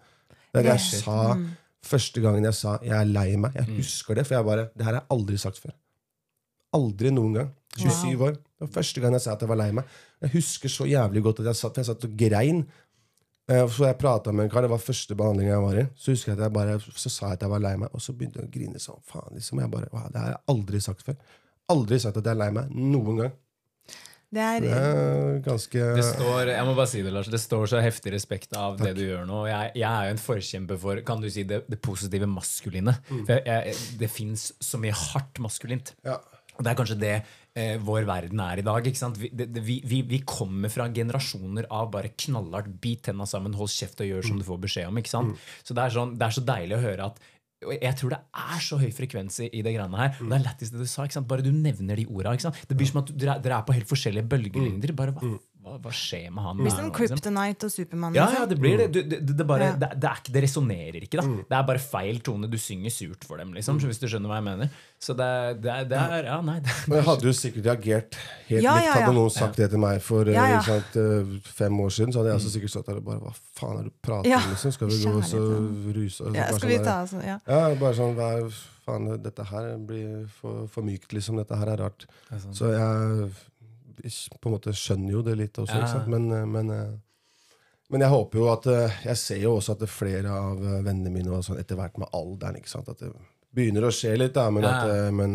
[0.53, 1.49] Det jeg sa Mm.
[1.83, 3.53] første gangen jeg sa jeg er lei meg.
[3.55, 5.71] Jeg husker det, for jeg bare Det her har jeg aldri sagt før.
[6.75, 7.53] Aldri noen gang.
[7.79, 8.35] 27 år.
[8.55, 9.95] Det var første gang jeg sa at jeg var lei meg.
[10.23, 12.61] Jeg husker så jævlig godt at jeg satt, for jeg satt og grein.
[13.51, 15.87] Eh, Så jeg prata med en kar, det var første behandling jeg var i.
[15.99, 18.01] Så husker jeg at jeg bare, så sa jeg at jeg var lei meg, og
[18.01, 19.01] så begynte jeg å grine sånn.
[19.05, 19.59] Faen, liksom.
[19.61, 21.17] Jeg bare, wow, Det har jeg aldri sagt før.
[21.75, 22.71] Aldri sagt at jeg er lei meg.
[22.73, 23.33] Noen gang.
[24.35, 27.67] Det er, Det er ganske Det står, jeg må bare si det, Lars, det står
[27.71, 29.43] så heftig respekt av det du gjør nå.
[29.47, 32.95] Jeg, jeg er jo en forkjemper for kan du si, det, det positive maskuline.
[33.11, 35.93] For jeg, jeg, det fins så mye hardt maskulint.
[36.07, 36.17] ja.
[36.55, 38.89] Og det er kanskje det eh, vår verden er i dag.
[39.19, 43.71] Vi, det, vi, vi, vi kommer fra generasjoner av bare knallhardt bit tenna sammen, hold
[43.73, 44.99] kjeft og gjør som du får beskjed om.
[45.01, 45.47] ikke sant?
[45.63, 47.23] Så det er, sånn, det er så deilig å høre at
[47.65, 50.11] jeg tror det er så høy frekvens i i det greiene her.
[50.19, 50.29] Mm.
[50.29, 51.05] det er lættis det du sa.
[51.07, 51.29] ikke sant?
[51.29, 52.35] Bare du nevner de orda.
[52.35, 54.93] Det blir som at dere, dere er på helt forskjellige bølgelengder.
[54.97, 56.57] Bare hva, hva, hva skjer med han?
[56.61, 56.91] blir som liksom?
[56.95, 58.13] Kryptonite og Supermann.
[58.15, 58.43] Ja, liksom.
[58.43, 58.87] ja, det blir det.
[58.93, 59.75] Du, det, det, bare, Ja.
[59.81, 61.43] det, det, er ikke, det resonnerer ikke, da.
[61.49, 62.47] Det er bare feil tone.
[62.51, 64.69] Du synger surt for dem, liksom, hvis du skjønner hva jeg mener.
[65.01, 65.29] Så det,
[65.65, 66.59] det, er- det er Ja, nei.
[66.61, 68.85] Det, Men jeg hadde jo sikkert reagert helt Ja, likt.
[68.85, 68.93] ja, ja.
[69.01, 70.61] Hadde noen sagt det til meg for eh, Ja, ja.
[70.69, 73.33] sant, eh, fem år siden, så hadde jeg også sikkert stått der og bare Hva
[73.59, 74.39] faen er det du prater Ja.
[74.43, 74.53] om?
[74.53, 74.71] Liksom?
[74.77, 75.43] Skal vi gå og så
[75.97, 76.35] ruse oss?
[76.37, 77.37] Ja, skal vi sånn ta altså, ja.
[77.49, 78.31] Ja, bare sånn hva,
[78.85, 81.39] Faen, dette her blir for, for mykt, liksom.
[81.41, 82.03] Dette her er rart.
[82.53, 83.31] Så jeg
[84.05, 86.05] på en måte skjønner jo det litt også, Ja.
[86.07, 86.93] Men, eh, men, eh,
[87.89, 91.11] men jeg håper jo at eh, Jeg ser jo også at er flere av vennene
[91.13, 92.89] mine og sånn, etter hvert med alderen ikke sant?
[92.89, 93.11] At det
[93.55, 94.49] begynner å skje litt, da.
[94.51, 94.73] Men, Ja.
[94.73, 95.31] at, men,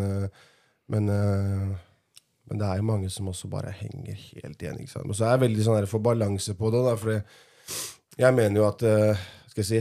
[0.88, 4.78] men, men det er jo mange som også bare henger helt igjen.
[4.80, 5.08] ikke sant?
[5.08, 6.84] Og så er jeg veldig sånn der, for balanse på det.
[6.84, 7.22] da, for
[8.18, 8.80] jeg mener jo at
[9.50, 9.80] Skal jeg si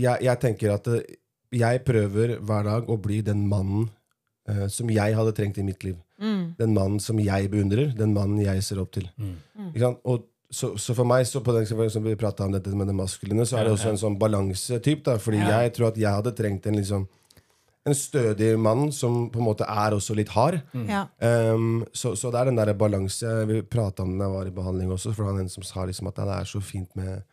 [0.00, 0.88] jeg, jeg tenker at
[1.52, 3.90] jeg prøver hver dag å bli den mannen
[4.72, 5.98] som jeg hadde trengt i mitt liv.
[6.22, 6.42] Mm.
[6.58, 9.08] Den mannen som jeg beundrer, den mannen jeg ser opp til.
[9.18, 9.98] Ikke sant?
[10.06, 12.94] Og så, så for meg, så på den, som vi pratet om dette med det
[12.94, 15.08] maskuline, så er det også en sånn balansetyp.
[15.18, 15.62] Fordi Ja.
[15.64, 17.08] jeg tror at jeg hadde trengt en liksom
[17.84, 20.60] en stødig mann som på en måte er også litt hard.
[20.86, 21.06] Ja.
[21.18, 24.46] Um, så, så det er den der balanse Vi prata om den da jeg var
[24.46, 26.94] i behandling også, for det var en som sa liksom at det er så fint
[26.94, 27.24] med,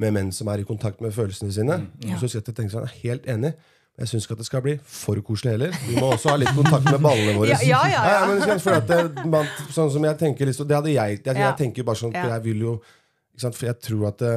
[0.00, 1.76] med menn som er i kontakt med følelsene sine.
[2.06, 2.16] Ja.
[2.16, 3.52] Så jeg tenkte sånn, jeg er helt enig.
[4.00, 5.74] Jeg syns ikke at det skal bli for koselig heller.
[5.86, 7.58] Vi må også ha litt kontakt med ballene våre.
[7.68, 9.44] Ja, ja, ja, det, man,
[9.76, 11.20] sånn som jeg tenker liksom, Det hadde jeg.
[11.24, 14.18] Jeg, jeg tenker bare sånn, for jeg vil jo ikke sant, For jeg tror at
[14.24, 14.32] det,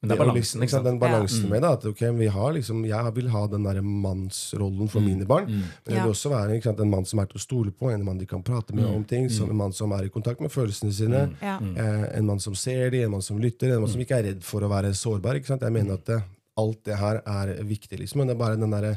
[0.00, 0.86] Men det er å balansen, liksom, ikke sant?
[0.86, 1.50] Den balansen Ja.
[1.50, 1.70] med det.
[1.76, 5.46] At ok, vi har liksom, jeg vil ha den der mannsrollen for mine barn.
[5.50, 6.04] Men jeg Ja.
[6.06, 8.18] vil også være ikke sant, en mann som er til å stole på, en mann
[8.18, 9.28] de kan prate med om ting.
[9.28, 11.34] Som en mann som er i kontakt med følelsene sine.
[11.42, 11.58] Ja.
[11.60, 14.22] Eh, en mann som ser dem, en mann som lytter, en mann som ikke er
[14.30, 15.36] redd for å være sårbar.
[15.36, 15.60] Ikke sant?
[15.66, 16.22] Jeg mener at det,
[16.60, 18.22] alt det her er viktig, liksom.
[18.22, 18.94] Men det er bare den derre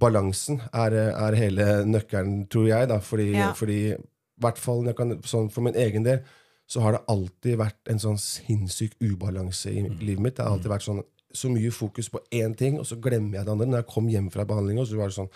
[0.00, 2.88] balansen er, er hele nøkkelen, tror jeg.
[2.88, 3.52] da, Fordi, Ja.
[3.52, 3.96] fordi i
[4.40, 6.22] hvert fall jeg kan, sånn for min egen del
[6.70, 10.36] så har det alltid vært en sånn sinnssyk ubalanse i livet mitt.
[10.36, 11.02] Det har alltid vært sånn
[11.32, 13.66] så mye fokus på én ting, og så glemmer jeg det andre.
[13.66, 15.30] Når jeg kom hjem fra behandlinga, så var det sånn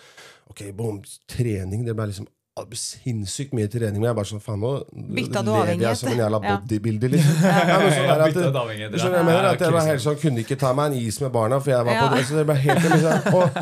[0.49, 1.85] Ok, boom, trening.
[1.85, 3.99] Det ble liksom sinnssykt mye trening.
[3.99, 4.69] Men jeg er bare sånn Faen, nå
[5.11, 5.81] Bytta du avhengighet?
[5.89, 7.41] jeg som en jævla bodybuilder, liksom.
[7.43, 9.43] Ja, men sånn at, du skjønner jeg mener?
[9.43, 9.49] ja.
[9.51, 11.83] At jeg var helt sånn, kunne ikke ta meg en is med barna, for jeg
[11.89, 12.21] var på det.
[12.29, 13.57] Så det ble helt liksom, og,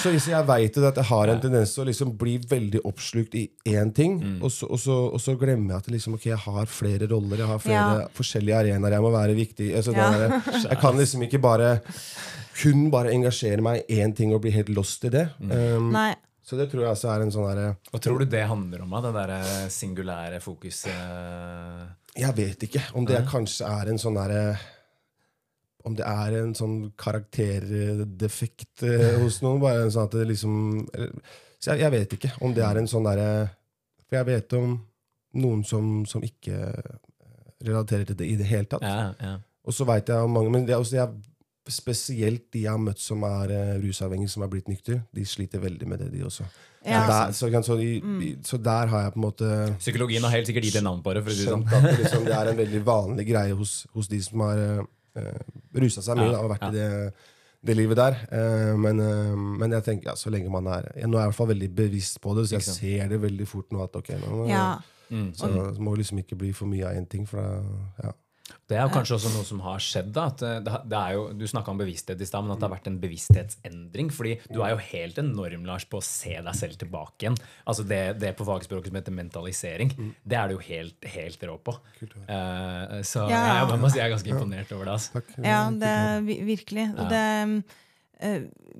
[0.00, 3.44] Så jeg veit at jeg har en tendens til å liksom bli veldig oppslukt i
[3.68, 4.38] én ting, Mm.
[4.42, 7.38] og, så, og, så, og så glemmer jeg at liksom, ok, jeg har flere roller,
[7.42, 8.06] jeg har flere Ja.
[8.16, 10.08] forskjellige arenaer jeg må være viktig altså, Ja.
[10.10, 10.40] der-
[10.72, 11.80] Jeg kan liksom ikke bare
[12.62, 15.28] kun bare engasjere meg i én ting og bli helt lost i det.
[15.38, 15.52] Mm.
[15.52, 16.14] Um, Nei.
[16.48, 18.94] Så det tror jeg også er en sånn derre Hva tror du det handler om?
[19.04, 19.32] Det der
[19.72, 20.94] singulære fokuset?
[22.16, 24.56] Jeg vet ikke om det kanskje er en sånn derre
[25.84, 29.60] Om det er en sånn karakterdefekt eh, hos noen.
[29.60, 30.54] Bare en sånn at det liksom
[31.60, 33.28] Så jeg, jeg vet ikke om det er en sånn derre
[34.06, 34.78] For jeg vet om
[35.38, 36.94] noen som, som ikke eh,
[37.68, 38.88] relaterer til det i det hele tatt.
[38.88, 39.34] Ja, ja.
[39.68, 41.12] Og så veit jeg om mange Men det også jeg,
[41.68, 45.62] spesielt de jeg har møtt som er uh, rusavhengige, som er blitt nykter, de sliter
[45.62, 46.46] veldig med det, de også.
[46.86, 47.00] Ja.
[47.32, 49.48] Så, der, så, så, i, i, så der har jeg på en måte
[49.80, 51.24] Psykologien har helt sikkert gitt et navn på det.
[51.26, 51.64] for å si det sånn.
[51.66, 55.42] at det, liksom, det er en veldig vanlig greie hos, hos de som har uh,
[55.74, 56.70] rusa seg mye Ja, da, og vært ja.
[56.70, 57.34] i det,
[57.66, 58.20] det livet der.
[58.32, 61.32] Eh, men, eh, men jeg tenker ja, så lenge man er Nå er jeg i
[61.32, 64.12] hvert fall veldig bevisst på det, så jeg ser det veldig fort nå at ok,
[64.22, 64.78] nå Ja.
[65.34, 67.26] så det må liksom ikke bli for mye av én ting.
[67.26, 68.12] For da, ja.
[68.68, 70.10] Det er jo kanskje også noe som har skjedd.
[70.16, 72.74] da, at eh, er jo, Du snakka om bevissthet i stad, men at det har
[72.74, 74.12] vært en bevissthetsendring.
[74.12, 77.38] fordi du er jo helt enorm Lars, på å se deg selv tilbake igjen.
[77.66, 79.92] Altså Det, det på fagspråket som heter mentalisering,
[80.24, 81.76] det er du jo helt, helt rå på.
[82.28, 84.96] Uh, så Ja, jeg, jeg, må si jeg er ganske imponert over det.
[84.98, 85.24] altså.
[85.44, 86.88] Ja, det, er virkelig.
[86.96, 87.84] Og det, eh,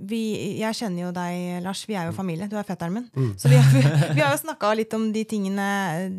[0.08, 0.18] vi,
[0.60, 1.84] jeg kjenner jo deg, Lars.
[1.88, 2.46] Vi er jo familie.
[2.50, 3.34] Du er fetteren min.
[3.38, 5.66] Så vi, har- vi har jo snakka litt om de tingene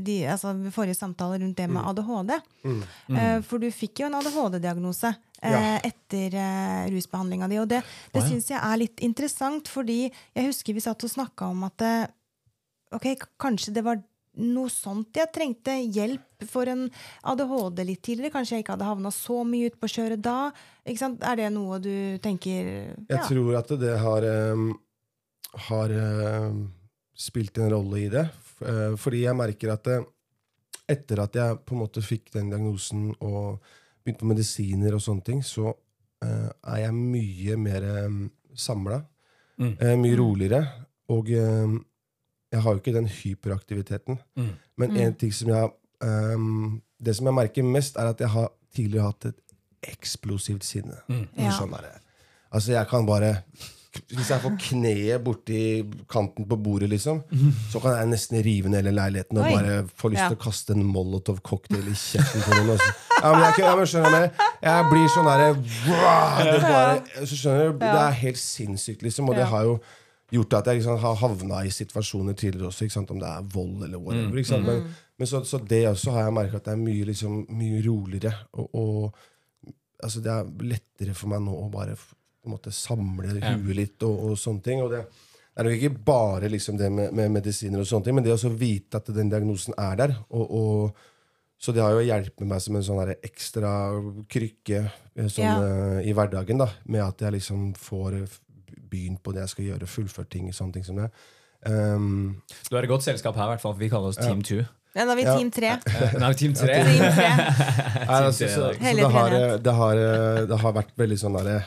[0.05, 2.36] de, altså forrige samtale rundt det med ADHD.
[2.65, 5.80] Eh, For du fikk jo en ADHD-diagnose eh, Ja.
[5.84, 6.38] etter
[6.93, 7.59] rusbehandlinga di.
[7.63, 7.82] Og det,
[8.13, 11.82] det syns jeg er litt interessant, fordi jeg husker vi satt og snakka om at
[11.88, 12.07] eh,
[12.95, 13.99] ok, kanskje det var
[14.39, 16.86] noe sånt jeg trengte hjelp for en
[17.28, 18.34] ADHD litt tidligere.
[18.34, 20.52] Kanskje jeg ikke hadde havna så mye ut på kjøret da.
[20.88, 21.24] Ikke sant?
[21.26, 22.70] Er det noe du tenker
[23.10, 24.70] Jeg tror at det har, um,
[25.68, 26.64] har um,
[27.20, 28.26] spilt en rolle i det.
[28.60, 30.00] Eh, fordi jeg merker at det,
[30.90, 33.60] etter at jeg på en måte fikk den diagnosen og
[34.04, 35.70] begynte på medisiner og sånne ting, så
[36.26, 38.24] eh, er jeg mye mer um,
[38.56, 39.04] samla.
[39.60, 39.76] Mm.
[39.76, 40.64] Eh, mye roligere.
[41.14, 41.78] Og eh,
[42.50, 44.20] jeg har jo ikke den hyperaktiviteten.
[44.40, 44.52] Mm.
[44.82, 45.72] Men en ting som jeg
[46.04, 49.39] um, Det som jeg merker mest, er at jeg har tidligere hatt et
[49.95, 50.97] eksplosivt sinne.
[51.08, 51.28] Mm.
[51.39, 51.52] Ja.
[51.56, 53.43] Sånn altså, jeg kan bare
[54.12, 55.60] Hvis jeg får kneet borti
[56.12, 57.24] kanten på bordet, liksom,
[57.72, 59.54] så kan jeg nesten rive ned hele leiligheten og Oi.
[59.56, 60.28] bare få lyst Ja.
[60.30, 62.70] til å kaste en molotov-cocktail i kjeften på noen.
[62.76, 62.91] Altså.
[63.20, 64.43] Ja, men jeg, jeg, ja, men skjønner du?
[64.70, 65.50] Jeg blir sånn derre
[67.26, 69.34] så skjønner du, det er helt sinnssykt, liksom.
[69.34, 69.80] Og det har jo
[70.38, 73.12] gjort at jeg liksom, har havna i situasjoner tidligere også, ikke sant?
[73.12, 74.38] om det er vold eller whatever.
[74.38, 74.70] Ikke sant?
[74.70, 74.86] Men,
[75.20, 78.32] men så, så det også har jeg merka at det er mye, liksom, mye roligere.
[78.55, 83.34] Og, og altså, det er lettere for meg nå å bare på en måte samle
[83.36, 84.84] huet litt og, og sånne ting.
[84.86, 88.24] Og det er nok ikke bare liksom det med, med medisiner, og sånne ting, men
[88.24, 90.15] det å vite at den diagnosen er der.
[90.32, 91.03] Og, og,
[91.59, 93.74] så det har jo hjulpet meg som en sånn ekstra
[94.32, 95.57] krykke eh, sånn, Ja.
[95.59, 98.22] uh, i hverdagen, da, med at jeg liksom får
[98.89, 100.47] begynt på det jeg skal gjøre, fullført ting.
[100.55, 101.11] sånne ting som det.
[101.67, 102.39] Um,
[102.70, 103.76] Du er i godt selskap her, i hvert fall.
[103.76, 104.63] for Vi kaller oss Team 2.
[104.63, 105.36] Ja, da er vi Ja.
[105.38, 105.72] Team 3.
[106.00, 106.68] Eh, Nei, Team 3.
[106.68, 107.28] Team 3.
[107.30, 109.36] Nei, altså, Team så, tre, så det, har,
[109.68, 110.02] det, har,
[110.50, 111.60] det har vært veldig sånn derre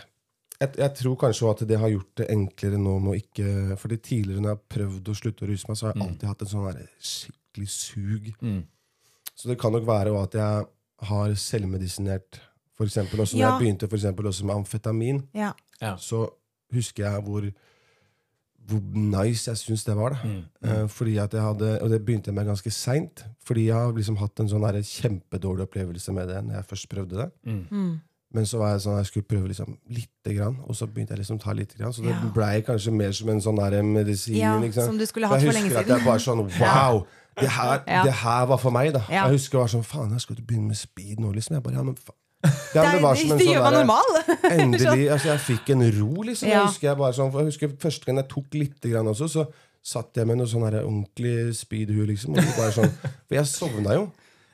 [0.62, 3.97] jeg, jeg tror kanskje at det har gjort det enklere nå med å ikke Fordi
[3.99, 6.45] tidligere når jeg har prøvd å slutte å ruse meg, så har jeg alltid hatt
[6.45, 8.28] en sånn skikkelig sug.
[8.45, 8.61] Mm.
[9.35, 10.68] Så det kan nok være at jeg
[11.09, 12.39] har selvmedisinert
[12.78, 13.49] for eksempel, også Når Ja.
[13.51, 15.53] jeg begynte for eksempel, også med amfetamin, Ja.
[15.80, 15.97] Ja.
[15.97, 16.22] så
[16.72, 17.45] husker jeg hvor,
[18.69, 20.11] hvor nice jeg syns det var.
[20.11, 20.29] da.
[20.29, 20.45] Mm.
[20.65, 23.25] Eh, fordi at jeg hadde, Og det begynte jeg med ganske seint.
[23.45, 26.89] Fordi jeg har liksom hatt en sånn her kjempedårlig opplevelse med det når jeg først
[26.89, 27.31] prøvde det.
[27.47, 28.01] Mm.
[28.35, 31.19] Men så var jeg sånn, jeg skulle prøve liksom lite grann, og så begynte jeg
[31.19, 31.93] liksom å ta lite grann.
[31.93, 32.31] Så det Ja.
[32.33, 34.37] blei kanskje mer som en sånn der medisin.
[34.37, 35.71] ja, som du skulle hatt for lenge siden.
[35.71, 37.07] Jeg husker at jeg bare sånn Wow!
[37.41, 38.03] Det her, Ja.
[38.05, 39.01] det her var for meg, da.
[39.11, 39.25] Ja.
[39.27, 41.55] Jeg husker jeg var sånn Faen, jeg skal ikke begynne med speed nå, liksom?
[41.57, 42.17] Jeg bare, ja, men faen.
[42.43, 44.22] Ja, Det, men det var som en det sånn gjør man normal.
[44.57, 45.05] Endelig.
[45.14, 46.49] altså Jeg fikk en ro, liksom.
[46.49, 46.55] Ja.
[46.62, 49.28] Jeg husker jeg bare sånn, for jeg husker Første gang jeg tok litt grann også,
[49.30, 49.45] så
[49.82, 52.38] satt jeg med noe sånn her ordentlig speedhue, liksom.
[52.74, 54.09] Sånn, for jeg sovna jo.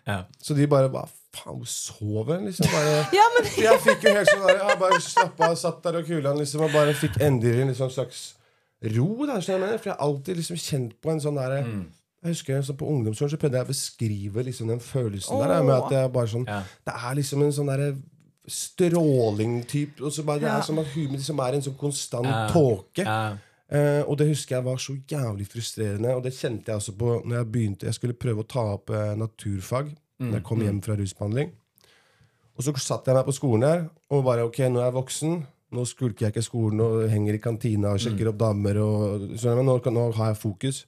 [0.09, 0.23] Ja.
[0.41, 1.05] Så de bare Hva
[1.37, 2.41] faen, sover?
[2.47, 5.57] Liksom, bare, Ja, men For jeg fikk jo helt sånn der, jeg bare slappa av,
[5.61, 8.23] satt der og kula liksom, og bare fikk endelig en liksom slags
[8.95, 9.09] ro.
[9.27, 9.79] Der, jeg, mener?
[9.81, 11.63] For jeg har alltid liksom kjent på en sånn derre
[12.23, 15.63] Jeg husker så På ungdomsskolen så prøvde jeg å beskrive liksom den følelsen der.
[15.63, 16.63] Med at jeg bare sånn Ja.
[16.87, 17.97] Det er liksom en sånn derre
[18.49, 20.01] stråling-type.
[20.03, 20.59] og så bare Det Ja.
[20.59, 22.49] er som at huet liksom er en sånn konstant Ja.
[22.49, 23.05] tåke.
[23.05, 23.37] Ja.
[23.71, 26.17] Eh, og det husker jeg var så jævlig frustrerende.
[26.17, 28.91] Og det kjente jeg også på når jeg begynte Jeg skulle prøve å ta opp
[28.91, 31.53] eh, naturfag Når jeg kom hjem fra rusbehandling.
[32.59, 35.47] Og så satt jeg meg på skolen der og bare ok, nå er jeg voksen.
[35.71, 38.77] Nå skulker jeg ikke skolen og henger i kantina og sjekker opp damer.
[38.79, 40.85] Og, men nå, nå har jeg fokus.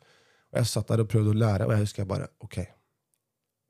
[0.53, 2.57] Og jeg satt der og prøvde å lære, og jeg husker jeg bare Ok,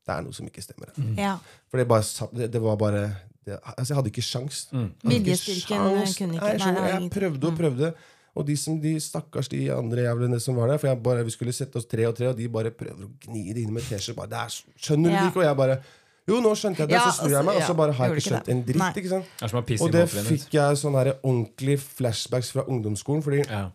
[0.06, 0.92] det er noe som ikke stemmer.
[0.96, 1.10] her.
[1.20, 1.34] ja.
[1.68, 2.02] For det, bare,
[2.32, 3.02] det, det var bare
[3.44, 4.62] det, Altså, jeg hadde ikke sjans.
[4.72, 4.88] Mm.
[5.04, 6.16] Viljestyrken sjans.
[6.18, 7.92] kunne ikke Nei, jeg, skjønner, jeg prøvde og prøvde.
[8.38, 11.32] Og de, som, de stakkars de andre jævlene som var der For jeg bare, vi
[11.34, 13.82] skulle sette oss tre og tre, og de bare prøver å gni det inn med
[13.82, 14.14] teskje.
[14.14, 15.26] bare, "Det er- Skjønner du Ja.
[15.28, 15.36] ikke?
[15.40, 15.80] Og jeg bare
[16.28, 16.94] Jo, nå skjønte jeg det.
[16.94, 18.54] Ja, så snur jeg meg, og så bare har jeg ikke skjønt det.
[18.54, 18.96] en dritt.
[18.96, 19.26] Ikke sant?
[19.66, 23.22] Det Og det fikk jeg sånne ordentlige flashbacks fra ungdomsskolen.
[23.22, 23.70] Fordi Ja.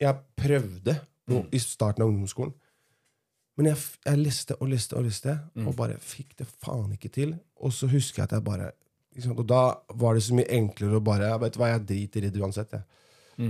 [0.00, 1.00] jeg prøvde
[1.30, 2.54] nå i starten av ungdomsskolen.
[3.56, 7.36] Men jeg, jeg leste og leste og leste, og bare fikk det faen ikke til.
[7.64, 8.70] Og så husker jeg at jeg bare?
[9.32, 9.62] Og da
[9.96, 12.74] var det så mye enklere å bare vet du hva, jeg driter i det uansett.
[12.76, 12.84] Jeg.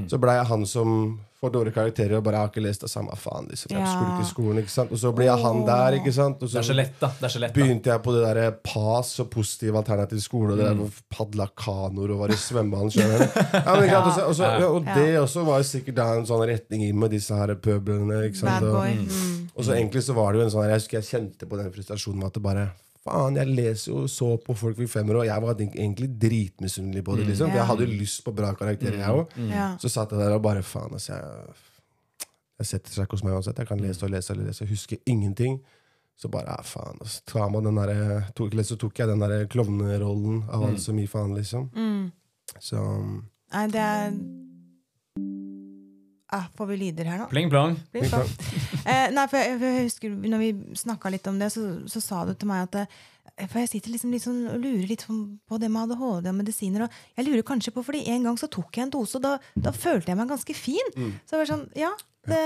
[0.08, 3.12] Så blei jeg han som får dårlige karakterer og bare har ikke lest det samme
[3.14, 3.44] faen.
[3.50, 3.70] liksom.
[3.70, 3.84] Ja.
[3.86, 4.90] skulle ikke skolen, ikke sant?
[4.90, 6.40] Og så ble jeg han der, ikke sant?
[6.42, 7.10] Og Det er så lett, da.
[7.20, 7.60] Det er så lett, da.
[7.60, 10.78] begynte jeg på det der PAS og positiv alternativ skole, og det Mm.
[10.80, 12.90] der padla kanoer og var i svømmehallen.
[12.90, 13.20] skjønner
[13.52, 14.00] ja, Ja?
[14.26, 16.98] Og så- og ja, og det også var jo sikkert da en sånn retning inn
[16.98, 18.24] med disse her pøblene.
[18.26, 18.64] ikke sant?
[18.64, 18.82] Og.
[18.82, 19.48] Mm.
[19.54, 21.70] og så egentlig så var det jo en sånn Jeg husker jeg kjente på den
[21.70, 22.70] frustrasjonen med at det bare
[23.06, 27.16] Faen, jeg leser jo så på folk fikk femmer, og jeg var egentlig dritmisunnelig på
[27.18, 27.28] det.
[27.30, 29.38] liksom For jeg hadde jo lyst på bra karakterer, jeg òg.
[29.52, 29.70] Ja.
[29.82, 31.14] Så satt jeg der og bare faen, altså.
[31.14, 31.56] Jeg,
[32.56, 33.62] jeg setter seg ikke hos meg uansett.
[33.62, 34.68] Jeg kan lese og lese og lese.
[34.70, 35.60] Husker ingenting.
[36.16, 36.96] Så bare ja, faen.
[37.04, 40.98] Altså, tar man den der, tok, så tok jeg den der klovnerollen av alt som
[40.98, 41.68] gir faen, liksom.
[41.76, 42.08] Mm.
[42.62, 42.80] Så
[43.52, 44.16] Nei, det er
[46.32, 47.26] ah, Får vi lyder her nå?
[47.30, 47.76] Pling plong.
[47.92, 48.30] Pling, sånn?
[48.90, 50.48] eh, nei, for jeg, for jeg husker Når vi
[50.82, 53.92] snakka litt om det, så, så sa du til meg at eh, For jeg sitter
[53.94, 55.16] liksom sånn og lurer litt på
[55.46, 56.86] på det med ADHD og medisiner.
[56.86, 59.36] Og jeg lurer kanskje på, fordi En gang så tok jeg en dose, og da,
[59.68, 60.88] da følte jeg meg ganske fin.
[61.26, 61.92] Så jeg var sånn, ja,
[62.26, 62.40] det,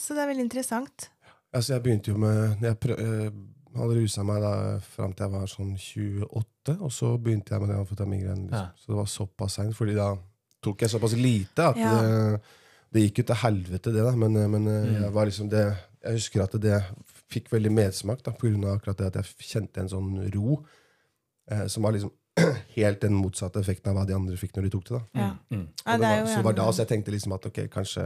[0.00, 1.08] så det er veldig interessant.
[1.54, 3.30] altså, jeg begynte jo med Jeg prøv, eh,
[3.74, 4.52] hadde rusa meg da
[4.86, 8.44] fram til jeg var sånn 28, og så begynte jeg med det amfetamin-greiene.
[8.44, 8.68] Liksom.
[8.68, 8.68] Ja.
[8.78, 10.12] Så det var såpass seint, fordi da
[10.62, 11.94] tok jeg såpass lite at Ja.
[11.96, 12.40] det,
[12.94, 14.12] det gikk jo til helvete, det, da.
[14.16, 15.02] Men, eh, men eh, Mm.
[15.02, 15.64] jeg var liksom det
[16.04, 16.78] Jeg husker at det
[17.32, 20.58] fikk veldig medsmak, da, av akkurat det at jeg kjente en sånn ro,
[21.50, 22.12] eh, som var liksom
[22.76, 24.98] helt den motsatte effekten av hva de andre fikk når de tok det.
[24.98, 25.02] da.
[25.20, 25.30] Ja.
[25.50, 25.68] Mm.
[25.86, 27.60] Ja, Og det det var, så det var da så jeg tenkte liksom at ok,
[27.72, 28.04] kanskje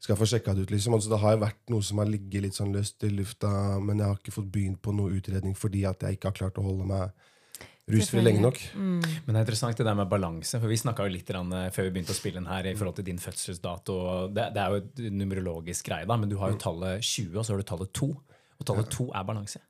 [0.00, 0.70] skal jeg få sjekka det ut.
[0.70, 0.94] liksom.
[0.94, 3.50] Altså, det har jo vært noe som har ligget litt sånn løst i lufta,
[3.80, 6.58] men jeg har ikke fått begynt på noe utredning fordi at jeg ikke har klart
[6.58, 7.10] å holde meg
[7.92, 8.58] rusfri lenge nok.
[8.74, 8.98] Mm.
[8.98, 11.86] Men det er interessant det der med balanse, for vi snakka jo litt eh, før
[11.86, 13.98] vi begynte å spille den her i forhold til din fødselsdato.
[14.34, 17.46] Det, det er jo et numerologisk greie, da, men du har jo tallet 20, og
[17.46, 18.10] så har du tallet 2.
[18.56, 19.62] Og tallet 2 er balanse.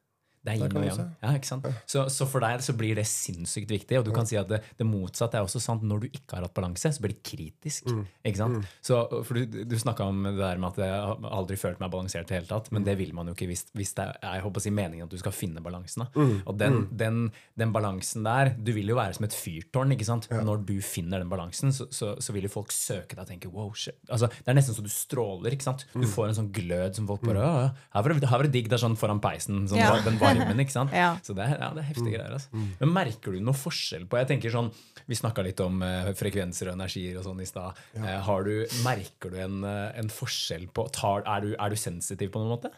[0.47, 1.09] Det er yin og yang.
[1.25, 1.65] Ja, ikke sant?
[1.91, 3.99] Så, så for deg så blir det sinnssykt viktig.
[3.99, 5.83] Og du kan si at det, det motsatte er også sant.
[5.83, 7.91] Når du ikke har hatt balanse, så blir det kritisk.
[8.25, 8.69] ikke sant?
[8.87, 11.91] Så, for Du, du snakka om det der med at jeg har aldri følt meg
[11.93, 12.71] balansert i det hele tatt.
[12.73, 15.09] Men det vil man jo ikke hvis, hvis det er jeg håper å si, meningen
[15.11, 16.07] at du skal finne balansen.
[16.47, 17.19] Og den, den,
[17.59, 19.93] den balansen der Du vil jo være som et fyrtårn.
[19.97, 20.31] ikke sant?
[20.31, 23.51] Når du finner den balansen, så, så, så vil jo folk søke deg og tenke
[23.53, 23.99] wow, shit.
[24.09, 25.53] Altså, Det er nesten så du stråler.
[25.59, 25.87] ikke sant?
[25.97, 28.47] Du får en sånn glød som folk bare «Å, ja, Her var det, her var
[28.49, 28.71] det digg.
[28.71, 29.67] Det er sånn foran peisen.
[29.71, 29.97] sånn, Ja.
[30.07, 30.61] Den varmen.
[30.65, 30.91] ikke sant?
[31.03, 31.11] Ja.
[31.23, 32.33] Så det er, ja, det er heftige greier.
[32.37, 32.49] Altså.
[32.81, 34.71] Men merker du noe forskjell på Jeg tenker sånn,
[35.07, 37.77] Vi snakka litt om uh, frekvenser og energier og sånn i stad.
[37.95, 38.19] Ja.
[38.27, 42.33] Uh, du- merker du en, eh, en forskjell på tar, er, du, er du sensitiv
[42.35, 42.71] på noen måte?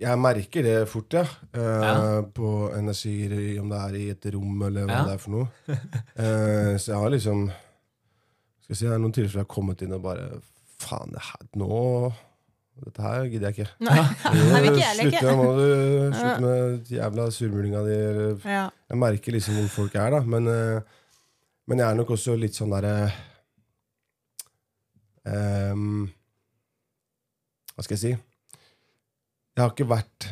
[0.00, 1.22] Jeg merker det fort, ja.
[1.54, 2.22] Uh, Ja.
[2.36, 5.04] På energier, i- om det er i et rom eller hva Ja.
[5.08, 5.48] det er for noe.
[6.16, 7.46] Eh, så jeg har liksom
[8.66, 10.40] Skal jeg si, Det er noen tilfeller jeg har kommet inn og bare
[10.82, 12.12] Faen, det her, nå
[12.84, 13.70] Dette her gidder jeg ikke.
[13.86, 13.94] Nei,
[14.52, 14.60] Nei,
[15.06, 15.62] ikke jeg må du
[16.12, 17.94] slutte med jævla surmulinga di.
[18.52, 18.66] Ja.
[18.92, 20.20] Jeg merker liksom hvor folk er, da.
[20.20, 20.80] Men, eh,
[21.66, 23.08] men jeg er nok også litt sånn derre
[25.24, 26.04] um,
[27.74, 28.12] Hva skal jeg si?
[29.56, 30.28] Jeg har ikke vært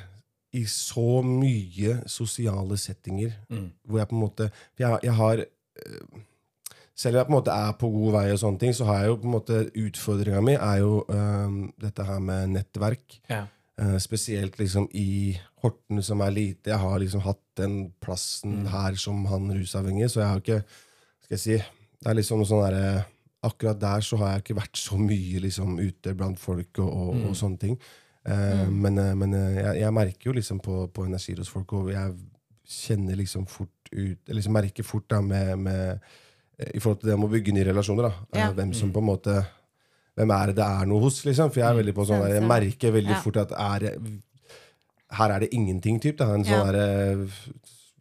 [0.55, 3.71] i så mye sosiale settinger Mm.
[3.89, 6.21] hvor jeg på en måte for jeg, jeg har eh,
[6.97, 9.01] Selv om jeg på en måte er på god vei, og sånne ting, så har
[9.03, 13.21] jeg jo på en måte utfordringa mi er jo eh, dette her med nettverk.
[13.31, 13.47] Ja.
[13.75, 15.35] Uh, spesielt liksom i
[15.65, 16.71] Horten, som er lite.
[16.71, 18.67] Jeg har liksom hatt den plassen Mm.
[18.71, 20.65] her som han rusavhengige, så jeg har ikke
[21.25, 23.05] Skal jeg si Det er liksom sånn derre
[23.43, 27.15] Akkurat der så har jeg ikke vært så mye liksom ute blant folk og, og,
[27.17, 27.25] Mm.
[27.29, 27.79] og sånne ting.
[28.25, 31.91] Eh, Men, eh, men jeg, jeg merker jo liksom på, på energier hos folk, og
[31.91, 32.15] jeg
[32.69, 36.01] kjenner liksom fort ut Eller liksom merker fort da med, med
[36.59, 38.15] I forhold til det med å bygge nye relasjoner, da.
[38.33, 38.53] Eh, Ja.
[38.53, 39.47] Hvem som på en måte
[40.17, 41.51] Hvem er det det er noe hos, liksom?
[41.51, 43.21] For jeg er veldig på sånn der, Jeg merker veldig Ja.
[43.21, 43.97] fort at er
[45.15, 46.17] her er det ingenting, typ.
[46.17, 46.33] Da.
[46.35, 46.65] En sånn Ja.
[46.73, 47.29] derre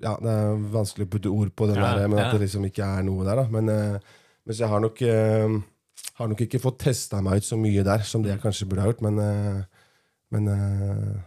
[0.01, 2.65] ja, Det er vanskelig å putte ord på den Ja, der, men at det liksom
[2.69, 3.35] ikke er noe der.
[3.35, 3.47] Da.
[3.49, 3.99] Men, eh,
[4.45, 5.61] mens jeg har nok, eh,
[6.15, 8.81] har nok ikke fått testa meg ut så mye der som det jeg kanskje burde
[8.81, 9.01] ha gjort.
[9.01, 9.63] Men, eh,
[10.31, 11.19] men eh,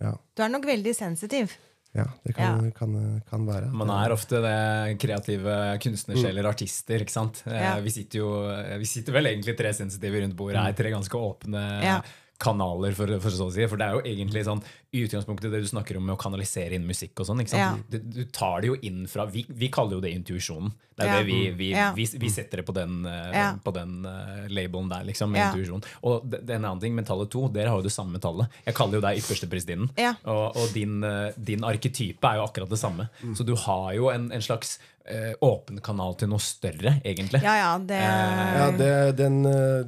[0.00, 0.14] ja.
[0.36, 1.52] Du er nok veldig sensitiv.
[1.94, 2.94] Ja, det kan, kan,
[3.28, 3.68] kan være.
[3.76, 7.04] Man er ofte det kreative kunstnersjeler, artister.
[7.04, 7.42] ikke sant?
[7.46, 7.74] Eh, Ja.
[7.84, 11.18] Vi, sitter jo, eh, vi sitter vel egentlig tre sensitive rundt bordet her, tre ganske
[11.20, 11.98] åpne Ja.
[12.42, 13.64] Kanaler, for, for så å si.
[13.70, 14.62] For det er jo egentlig sånn,
[14.92, 17.40] i utgangspunktet det du snakker om med å kanalisere inn musikk og sånn.
[17.44, 17.62] ikke sant?
[17.86, 17.98] Ja.
[17.98, 20.74] Du, du tar det jo inn fra Vi, vi kaller jo det intuisjonen.
[20.92, 21.14] Det er Ja.
[21.22, 21.86] det vi, vi, Ja.
[21.96, 23.46] vi, vi setter det på den, Ja.
[23.64, 25.30] på den uh, labelen der, liksom.
[25.32, 25.48] med Ja.
[25.54, 25.80] Intuisjon.
[26.04, 28.20] Og det, det er en annen ting, med tallet to, dere har jo det samme
[28.20, 28.52] tallet.
[28.66, 29.88] Jeg kaller jo deg yppersteprestinnen.
[29.96, 30.12] Ja.
[30.28, 33.08] Og, og din, uh, din arketype er jo akkurat det samme.
[33.22, 33.36] Mm.
[33.38, 34.76] Så du har jo en, en slags
[35.08, 37.40] eh, åpen kanal til noe større, egentlig.
[37.42, 39.40] Ja, ja, det Eh, Ja, det, den,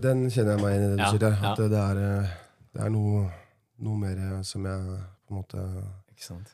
[0.03, 1.53] den kjenner jeg meg igjen i Ja, ja.
[1.53, 2.33] At det er,
[2.75, 3.25] det er noe,
[3.85, 4.85] noe mer som jeg
[5.25, 5.65] på en måte
[6.13, 6.53] Ikke sant?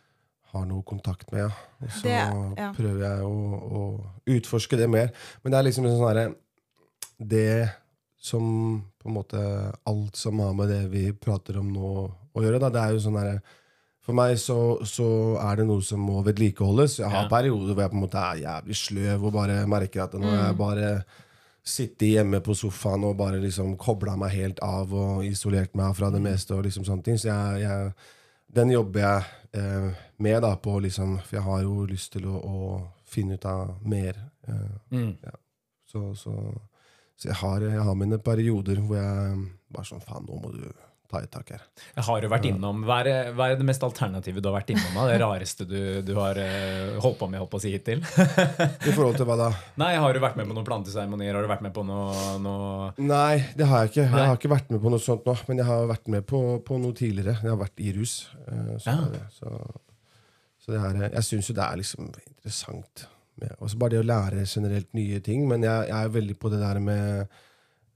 [0.52, 1.44] har noe kontakt med.
[1.46, 1.50] Ja.
[1.82, 2.72] Og så Det- ja.
[2.74, 3.34] prøver jeg å,
[3.70, 3.82] å
[4.26, 5.12] utforske det mer.
[5.42, 6.34] Men det er liksom sånn herre
[7.20, 7.70] Det
[8.20, 9.40] som på en måte
[9.86, 12.58] alt som har med det vi prater om nå å gjøre.
[12.60, 12.68] Da.
[12.68, 13.40] Det er jo sånn herre
[14.02, 16.98] For meg så, så er det noe som må vedlikeholdes.
[16.98, 17.28] Jeg har Ja.
[17.28, 20.46] perioder hvor jeg på en måte er jævlig sløv og bare merker at nå er
[20.48, 21.04] jeg bare
[21.64, 26.10] sitter hjemme på sofaen og bare liksom kobla meg helt av og isolert meg fra
[26.10, 26.54] det meste.
[26.54, 27.18] og liksom sånne ting.
[27.20, 27.92] Så jeg, jeg,
[28.56, 29.24] den jobber jeg
[29.60, 33.44] eh, med, da, på liksom For jeg har jo lyst til å, å finne ut
[33.46, 34.16] av mer.
[34.48, 35.16] Eh, Mm.
[35.86, 36.32] så, så,
[37.16, 39.36] så jeg, har, jeg har mine perioder hvor jeg
[39.70, 40.64] bare sånn Faen, nå må du
[41.10, 41.62] ta et tak her.
[41.96, 44.70] Jeg har jo vært innom, Hva er, hva er det mest alternative du har vært
[44.74, 44.96] innom?
[45.10, 48.00] Det rareste du, du har eh, holdt på med holdt på å si hittil?
[48.88, 49.48] I forhold til hva da?
[49.82, 51.34] Nei, Har du vært med på noen planteseremonier?
[51.34, 54.06] Har du vært med på noe, noe Nei, det har jeg ikke.
[54.08, 54.22] Nei.
[54.22, 55.36] Jeg har ikke vært med på noe sånt nå.
[55.50, 56.40] Men jeg har vært med på,
[56.70, 57.36] på noe tidligere.
[57.42, 58.16] Jeg har vært i rus.
[58.46, 58.98] eh, Så, Ja.
[59.20, 59.54] er så,
[60.62, 63.06] så det her, jeg syns jo det er liksom interessant.
[63.40, 65.46] Med, også bare det å lære generelt nye ting.
[65.48, 67.38] Men jeg, jeg er veldig på det der med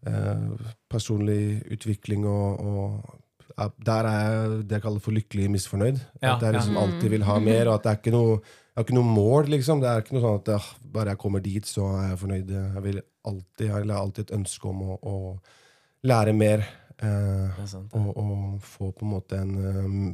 [0.06, 3.20] eh, personlig utvikling og, og
[3.54, 5.98] ja, Der er jeg det jeg kaller for lykkelig misfornøyd.
[6.22, 6.84] Ja, at jeg liksom ja.
[6.84, 8.36] alltid vil ha mer, og at det er ikke noe
[8.74, 9.78] jeg har ikke noe mål, liksom.
[9.78, 10.64] Det er ikke noe sånn at ah,
[10.96, 12.48] bare jeg kommer dit, så er jeg fornøyd.
[12.50, 12.96] Jeg vil
[13.30, 16.64] alltid, jeg har alltid et ønske om å, å lære mer.
[16.98, 17.94] Eh, er sant.
[17.94, 20.10] og, og få på en måte en um,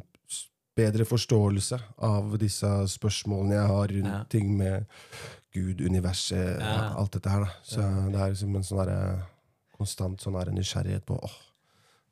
[0.77, 2.69] bedre forståelse av disse
[2.99, 4.21] spørsmålene jeg har rundt Ja.
[4.29, 4.85] ting med
[5.57, 6.95] Gud, universet, Ja.
[7.01, 7.41] alt dette her.
[7.41, 7.51] Da.
[7.65, 7.81] Så
[8.13, 9.23] det er liksom en sånn derre
[9.81, 11.39] konstant sånn her nysgjerrighet på åh,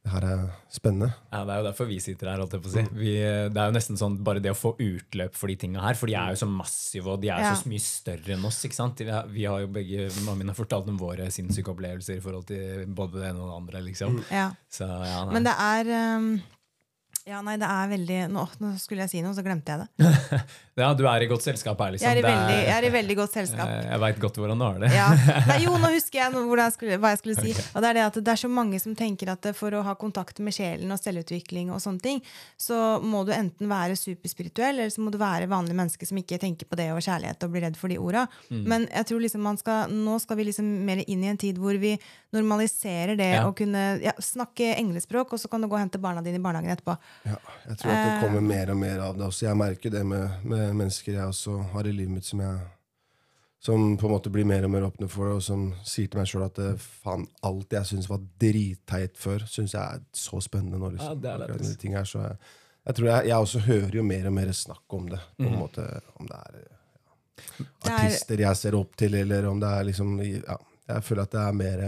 [0.06, 0.42] det her er
[0.72, 1.08] spennende.
[1.32, 2.38] Ja, Det er jo derfor vi sitter her.
[2.40, 2.84] holdt jeg på å si.
[2.96, 3.12] Vi,
[3.52, 5.98] det er jo nesten sånn bare det å få utløp for de tinga her.
[5.98, 7.54] For de er jo så massive, og de er jo Ja.
[7.58, 8.62] så mye større enn oss.
[8.64, 9.02] ikke sant?
[9.04, 12.24] Vi har, vi har jo begge, Mamma min har fortalt om våre sinnssyke opplevelser i
[12.24, 13.82] forhold til både det ene og det andre.
[13.90, 14.22] liksom.
[14.30, 14.46] Ja.
[14.70, 15.24] Så ja.
[15.34, 16.30] Men det er um,
[17.28, 20.08] Ja, nei, det er veldig nå, nå skulle jeg si noe, så glemte jeg det.
[20.80, 22.06] ja, Du er i godt selskap her, liksom.
[22.08, 23.68] Jeg er i veldig, er i veldig godt selskap.
[23.68, 24.90] jeg jeg veit godt hvordan du har det.
[24.94, 25.08] Ja.
[25.50, 27.52] Nei, jo, nå husker jeg jeg skulle, hva jeg skulle si.
[27.74, 29.94] Og det er det at det er så mange som tenker at for å ha
[30.00, 32.22] kontakt med sjelen og selvutvikling og sånne ting,
[32.56, 36.40] så må du enten være superspirituell, eller så må du være vanlig menneske som ikke
[36.40, 38.24] tenker på det og kjærlighet og blir redd for de orda.
[38.48, 38.64] Mm.
[38.72, 41.60] Men jeg tror liksom man skal, nå skal vi liksom mer inn i en tid
[41.60, 41.92] hvor vi
[42.34, 43.44] normaliserer det Ja.
[43.44, 46.44] å kunne ja, snakke englespråk, og så kan du gå og hente barna dine i
[46.44, 46.96] barnehagen etterpå.
[47.26, 49.46] Ja, jeg tror at det kommer mer og mer av det også.
[49.46, 52.58] Jeg merker det med, med mennesker jeg også har i livet mitt som jeg
[53.60, 56.20] som på en måte blir mer og mer åpne for det, og som sier til
[56.20, 60.78] meg sjøl at faen, alt jeg syns var dritteit før, syns jeg er så spennende
[60.78, 60.92] nå.
[60.94, 61.16] Liksom.
[61.16, 61.72] Ja, det er det.
[61.82, 62.38] ting her, så jeg,
[62.86, 65.18] jeg tror jeg, jeg også hører jo mer og mer snakk om det.
[65.36, 65.58] På en mm.
[65.58, 65.88] måte,
[66.22, 66.70] om det er ja,
[67.66, 70.58] er- artister jeg ser opp til, eller om det er liksom ja,
[70.88, 71.82] Jeg føler at det er mer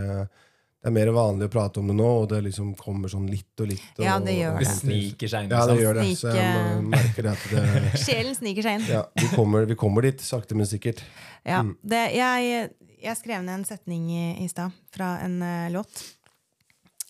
[0.81, 3.61] det er mer vanlig å prate om det nå, og det liksom kommer sånn litt
[3.61, 3.83] og litt.
[3.99, 4.77] Og, Ja, det gjør Det det.
[4.79, 5.51] sniker seg inn.
[5.53, 5.83] Ja, det liksom.
[5.85, 6.05] gjør det.
[6.17, 7.65] Så jeg merker det at det
[8.07, 8.87] Sjelen sniker seg inn.
[8.89, 11.03] ja, vi, kommer, vi kommer dit, sakte, men sikkert.
[11.45, 11.75] Ja, Mm.
[11.83, 12.71] det, jeg,
[13.03, 16.03] jeg skrev ned en setning i, i stad fra en uh, låt.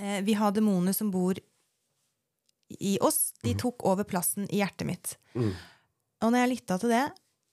[0.01, 1.39] Eh, vi har demoner som bor
[2.81, 3.33] i oss.
[3.43, 5.14] De tok over plassen i hjertet mitt.
[5.35, 5.53] Mm.
[6.23, 7.05] Og når jeg lytta til det,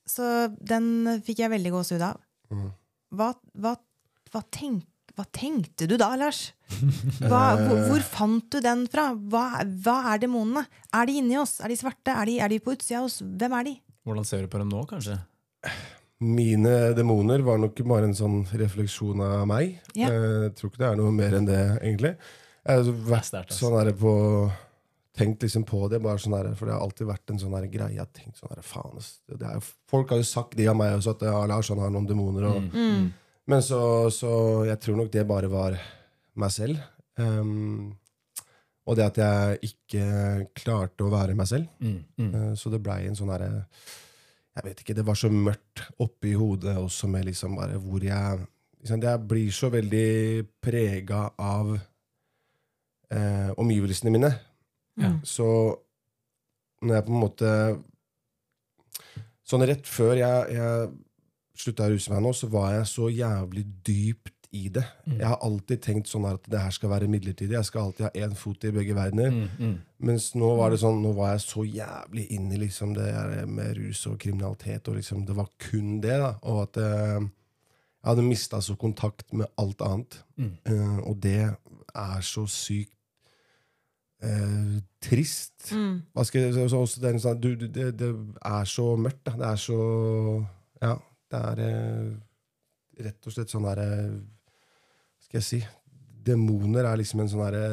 [0.08, 0.28] så
[0.60, 2.22] den fikk jeg veldig gåsehud av.
[2.54, 2.70] Mm.
[3.18, 3.74] Hva, hva,
[4.34, 4.86] hva, tenk,
[5.18, 6.52] hva tenkte du da, Lars?
[7.24, 9.08] Hva, hvor, hvor fant du den fra?
[9.16, 10.66] Hva, hva er demonene?
[10.94, 11.56] Er de inni oss?
[11.64, 12.12] Er de svarte?
[12.14, 13.22] Er de, er de på utsida av oss?
[13.24, 13.74] Hvem er de?
[14.06, 15.16] Hvordan ser du på dem nå, kanskje?
[16.20, 19.76] Mine demoner var nok bare en sånn refleksjon av meg.
[19.98, 20.10] Ja.
[20.10, 22.14] Eh, Jeg tror ikke det er noe mer enn det, egentlig.
[22.68, 23.60] Jeg har vært sterkt, ass.
[23.62, 24.14] sånn her på
[25.18, 27.64] Tenkt liksom på det, bare sånn der, for det har alltid vært en sånn der
[27.74, 27.96] greie.
[27.96, 29.00] Jeg har tenkt sånn der, faen,
[29.34, 31.90] det er, Folk har jo sagt de av meg også, at ja, Lars han har
[31.96, 32.46] noen demoner.
[32.52, 33.08] Og, Mm.
[33.48, 33.80] Men så,
[34.12, 34.32] så
[34.68, 35.78] jeg tror nok det bare var
[36.38, 36.82] meg selv.
[37.18, 37.96] Um,
[38.88, 40.04] og det at jeg ikke
[40.56, 41.70] klarte å være meg selv.
[41.84, 42.30] Mm, mm.
[42.36, 43.50] Uh, Så det blei en sånn herre
[44.58, 48.46] Jeg vet ikke, det var så mørkt oppi hodet også med liksom bare hvor jeg
[48.82, 50.08] liksom, Jeg blir så veldig
[50.64, 54.32] prega av uh, omgivelsene mine.
[54.98, 55.20] Mm.
[55.24, 55.48] Så
[56.82, 57.52] når jeg på en måte
[59.48, 60.88] Sånn rett før jeg, jeg
[61.62, 64.84] slutta å ruse meg nå, så var jeg så jævlig dypt i det.
[65.06, 65.18] Mm.
[65.20, 67.56] Jeg har alltid tenkt sånn at det her skal være midlertidig.
[67.58, 69.34] Jeg skal alltid ha én fot i begge verdener.
[69.34, 69.78] Mm, mm.
[70.08, 73.50] Mens nå var det sånn, nå var jeg så jævlig inn i liksom det her
[73.50, 76.16] med rus og kriminalitet, og liksom det var kun det.
[76.24, 80.22] da, Og at eh, jeg hadde mista så kontakt med alt annet.
[80.38, 80.54] Mm.
[80.64, 81.42] Eh, og det
[81.98, 82.94] er så sykt
[84.24, 85.74] eh, trist.
[85.74, 86.06] Mm.
[86.14, 88.14] Hva skal jeg, så, så er sånn, du, du, det, det
[88.46, 89.26] er så mørkt.
[89.28, 89.36] Da.
[89.42, 89.82] Det er så
[90.78, 90.94] Ja,
[91.32, 95.60] det er eh, rett og slett sånn derre Hva skal jeg si?
[96.28, 97.64] Demoner er liksom en sånn derre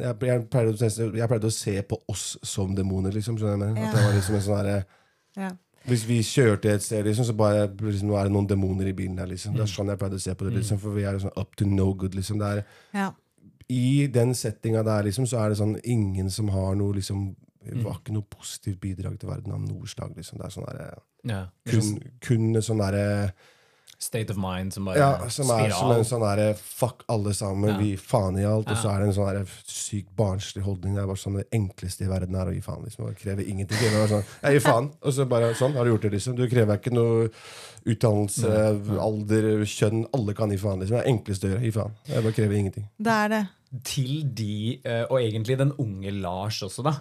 [0.00, 3.36] jeg, jeg, pleide å- jeg pleide å se på oss som demoner, liksom.
[3.36, 3.88] Skjønner jeg mener?
[3.88, 4.84] At det var liksom en sånn derre
[5.36, 5.50] Ja.
[5.88, 8.92] Hvis vi kjørte et sted, liksom, så bare liksom, nå er det noen demoner i
[8.92, 9.26] bilen der.
[9.30, 9.54] Liksom.
[9.54, 10.54] Det er sånn jeg pleide å se på det.
[10.58, 12.14] Liksom, for vi er sånn up to no good.
[12.14, 12.38] Liksom.
[12.38, 13.12] Det er, Ja.
[13.70, 17.36] I den settinga der liksom, så er det sånn ingen som har noe liksom,
[17.74, 20.16] Det var ikke noe positivt bidrag til verden av noe slag.
[20.16, 20.38] Liksom.
[20.38, 21.46] Det er sånn derre Ja.
[21.66, 23.32] kun, kun sånn derre
[24.00, 27.70] State of mind som bare Ja, som er som en sånn derre fuck alle sammen,
[27.70, 27.78] Ja.
[27.78, 28.68] vi gir faen i alt.
[28.70, 30.94] Og så er det en sånn derre sykt barnslig holdning.
[30.94, 32.84] Det er bare sånn det enkleste i verden er å gi faen.
[32.84, 33.76] liksom, og krever ingenting.
[33.76, 36.36] Det er sånn, jeg gir faen, og så bare sånn har du gjort det, liksom.
[36.36, 37.28] Du krever ikke noe
[37.86, 40.06] utdannelse, alder, kjønn.
[40.14, 40.78] Alle kan gi faen.
[40.78, 40.96] liksom.
[40.98, 41.62] Det er enkleste å gjøre.
[41.64, 41.92] Gi faen.
[42.06, 42.88] Jeg bare krever ingenting.
[43.02, 43.48] Det er det.
[43.84, 46.92] Til de, eh, og egentlig den unge Lars også, da.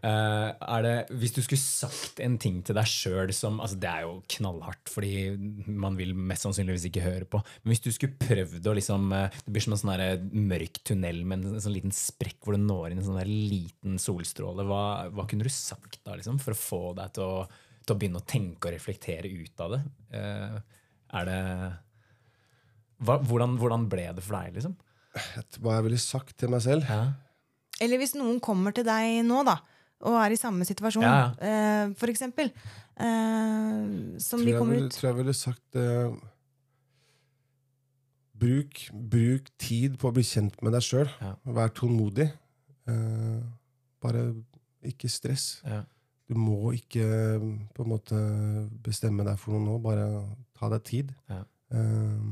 [0.00, 3.90] eh, Er det, hvis du skulle sagt en ting til deg sjøl som altså Det
[3.90, 5.36] er jo knallhardt, fordi
[5.68, 7.42] man vil mest sannsynligvis ikke høre på.
[7.62, 11.20] Men hvis du skulle prøvd å liksom eh, Det blir som en sånn mørk tunnel
[11.28, 14.64] med en sånn liten sprekk hvor du når inn en sånn liten solstråle.
[14.64, 17.44] Hva, hva kunne du sagt da, liksom, for å få deg til å,
[17.84, 19.82] til å begynne å tenke og reflektere ut av det?
[21.14, 21.40] Er det
[23.04, 24.76] hva, hvordan, hvordan ble det for deg, liksom?
[25.60, 26.88] Hva jeg ville sagt til meg selv.
[26.90, 27.12] Ja.
[27.82, 29.58] Eller hvis noen kommer til deg nå, da,
[30.04, 32.50] og er i samme situasjon, Ja, uh, for eksempel,
[32.94, 36.14] Uh, som tror de kommer ville, ut tror jeg ville sagt uh,
[38.38, 41.10] bruk, bruk tid på å bli kjent med deg sjøl.
[41.18, 41.32] Ja.
[41.56, 42.28] Vær tålmodig.
[42.86, 43.42] Uh,
[44.04, 44.28] bare
[44.86, 45.58] ikke stress.
[45.66, 45.82] Ja.
[46.30, 47.04] Du må ikke
[47.74, 48.20] på en måte
[48.84, 49.80] bestemme deg for noe nå.
[49.82, 50.06] Bare
[50.56, 51.10] ta deg tid.
[51.28, 51.42] Ja.
[51.74, 52.22] Eh,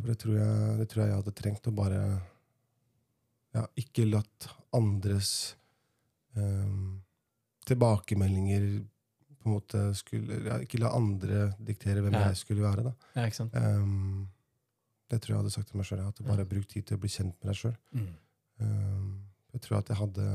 [0.00, 1.68] for det tror, jeg, det tror jeg jeg hadde trengt.
[1.70, 2.00] Å bare
[3.54, 5.30] ja, ikke latt andres
[6.38, 7.00] um,
[7.66, 8.66] tilbakemeldinger
[9.40, 12.26] på en måte skulle ja, Ikke la andre diktere hvem Ja.
[12.28, 12.84] jeg skulle være.
[12.90, 12.92] da.
[13.16, 13.54] Ja, ikke sant?
[13.56, 14.28] Um,
[15.10, 16.02] det tror jeg hadde sagt til meg sjøl.
[16.06, 17.76] At bare bruk tid til å bli kjent med deg sjøl.
[17.96, 18.10] Mm.
[18.60, 19.08] Um,
[19.56, 20.26] jeg tror at jeg hadde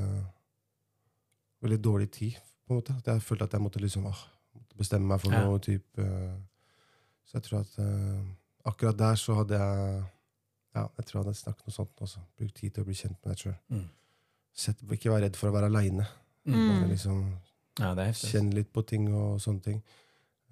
[1.63, 2.39] veldig dårlig tid.
[2.65, 2.95] på en måte.
[2.97, 4.23] At jeg følte at jeg måtte liksom åh,
[4.75, 5.59] bestemme meg for noe.
[5.59, 6.01] type.
[6.01, 6.35] uh,
[7.25, 8.25] så jeg tror at uh,
[8.65, 10.03] akkurat der så hadde jeg
[10.75, 12.21] ja, jeg tror jeg hadde snakket noe sånt også.
[12.35, 13.57] Brukt tid til å bli kjent med deg sjøl.
[13.71, 13.85] Mm.
[14.97, 16.07] Ikke vær redd for å være aleine.
[16.45, 16.89] Mm.
[16.91, 17.21] Liksom,
[17.79, 18.19] Ja, det er.
[18.31, 19.79] Kjenn litt på ting og sånne ting.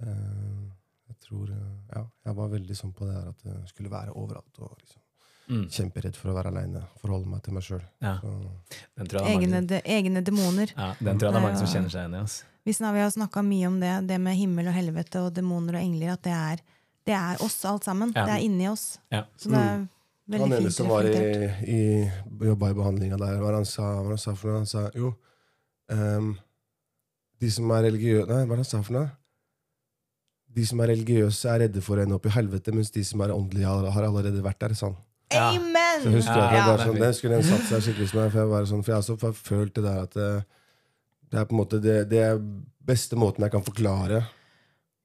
[0.04, 0.72] Uh,
[1.12, 4.16] jeg tror uh, Ja, jeg var veldig sånn på det der at jeg skulle være
[4.16, 4.60] overalt.
[4.60, 5.04] og liksom
[5.52, 5.66] Mm.
[5.68, 6.82] Kjemperedd for å være aleine.
[7.02, 7.82] Forholde meg til meg sjøl.
[8.04, 8.14] Ja,
[9.28, 10.72] egne, de, egne demoner.
[10.72, 12.52] ja, den tror jeg det er mange som kjenner seg igjen i.
[12.64, 15.84] Vi, vi har snakka mye om det, det med himmel og helvete og demoner og
[15.84, 16.14] engler.
[16.16, 16.64] At det er,
[17.08, 18.14] det er oss alt sammen.
[18.16, 18.26] Ja.
[18.28, 18.98] Det er inni oss.
[19.12, 19.26] Ja.
[19.40, 19.84] Så det er
[20.32, 21.26] veldig Han ene fint som var i,
[21.68, 21.82] i,
[22.48, 24.62] jobba i behandlinga der, hva han sa, hva han sa for noe?
[24.62, 25.12] Han sa jo
[25.92, 26.34] um,
[27.44, 29.12] De som er religiøse Nei, hva han sa for noe?
[30.54, 33.24] De som er religiøse, er redde for å ende opp i helvete, mens de som
[33.26, 34.76] er åndelige, har, har allerede vært der.
[34.78, 34.94] Sånn.
[35.34, 35.48] Ja.
[35.50, 36.04] Amen!
[36.04, 38.28] Så husker jeg, at jeg bare sånn, det skulle en satt seg skikkelig som meg,
[38.30, 40.28] for jeg, var sånn, for jeg også følt det der at det,
[41.34, 42.44] det er på en måte det, det er
[42.86, 44.22] beste måten jeg kan forklare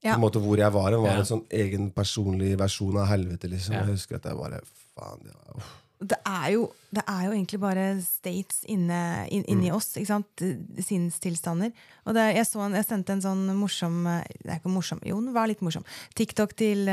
[0.05, 0.15] Ja.
[0.15, 0.91] på en måte hvor jeg var.
[0.91, 1.19] Det var Ja.
[1.19, 3.49] en sånn egen personlig versjon av helvete.
[3.51, 3.75] liksom.
[3.75, 3.81] Ja.
[3.81, 4.61] Jeg husker at jeg bare
[4.95, 5.73] faen, det var, uff.
[6.01, 9.77] Det er, jo, det er jo egentlig bare states inne, in, inni Mm.
[9.77, 9.91] oss.
[9.97, 10.45] ikke sant?
[10.89, 11.73] Sinnstilstander.
[12.09, 15.01] Og det, jeg, så en, jeg sendte en sånn morsom eh, Det er ikke morsom,
[15.05, 15.85] jo, den var litt morsom.
[16.17, 16.89] TikTok til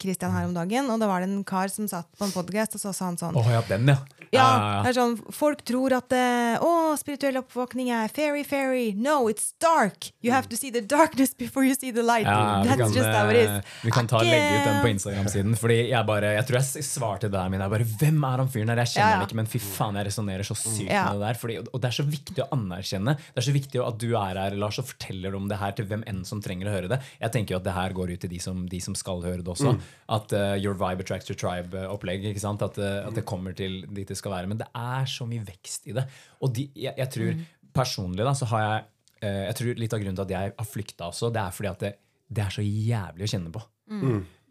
[0.00, 0.88] Kristian her om dagen.
[0.90, 3.18] Og da var det en kar som satt på en podcast, og så sa han
[3.20, 3.98] sånn oh, ja, den, ja.
[4.34, 4.46] Ja,
[4.82, 8.88] det er sånn, Folk tror at eh, å, spirituell oppvåkning er fairy, fairy.
[8.96, 10.08] No, it's dark.
[10.24, 12.26] You have to see the darkness before you see the light.
[12.26, 13.76] Ja, That's kan, just how it eh, is.
[13.84, 15.54] vi kan ta legge ut den på Instagram-siden.
[15.60, 17.60] Fordi Jeg bare, jeg tror jeg svarte der min.
[17.62, 18.80] Jeg bare, Hvem er han fyren her?
[18.82, 19.20] Jeg kjenner Ja, ja.
[19.20, 21.04] han ikke, men fy faen, jeg resonnerer så sykt Ja.
[21.10, 21.38] med det der.
[21.42, 23.16] Fordi, og det er så viktig å anerkjenne.
[23.18, 25.88] Det er så viktig at du er her, Lars, og forteller om det her til
[25.90, 27.00] hvem enn som trenger å høre det.
[27.20, 29.42] Jeg tenker jo at det her går ut til de som, de som skal høre
[29.42, 29.74] det også.
[30.08, 32.24] At uh, your vibe attracts your tribe-opplegg.
[32.30, 32.62] ikke sant?
[32.62, 34.46] At, uh, at det kommer til dit det skal være.
[34.54, 36.06] Men det er så mye vekst i det.
[36.40, 38.84] Og de, jeg, jeg tror personlig da, så har jeg
[39.24, 41.70] uh, Jeg tror litt av grunnen til at jeg har flykta også, det er fordi
[41.74, 41.92] at det,
[42.34, 43.62] det er så jævlig å kjenne på.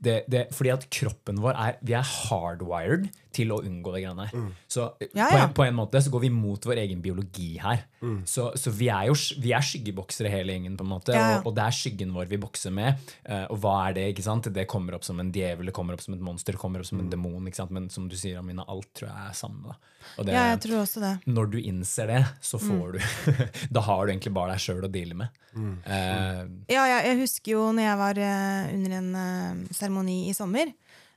[0.03, 4.27] Det, det, fordi at kroppen vår er Vi er hardwired til å unngå det greiene
[4.29, 4.45] her.
[4.71, 7.57] Så ja, Ja, På, en, på en måte så går vi mot vår egen biologi
[7.61, 7.83] her.
[8.27, 11.13] Så, så vi er jo vi er skyggeboksere hele gjengen, på en måte.
[11.15, 11.37] Ja, ja.
[11.41, 12.99] Og, og det er skyggen vår vi bokser med.
[13.23, 14.03] Uh, og hva er det?
[14.13, 14.49] ikke sant?
[14.53, 16.89] Det kommer opp som en djevel, det kommer opp som et monster, det kommer opp
[16.89, 17.47] som en demon.
[17.47, 17.71] ikke sant?
[17.73, 19.71] Men som du sier, Amina, alt tror jeg er samme.
[19.71, 19.77] da.
[20.17, 21.13] Og det, Ja, jeg tror også det.
[21.31, 22.99] når du innser det, så får du
[23.77, 25.39] Da har du egentlig bare deg sjøl å deale med.
[25.55, 30.33] Uh, Ja, ja, jeg husker jo når jeg var uh, under en eh, seremoni i
[30.35, 30.71] sommer,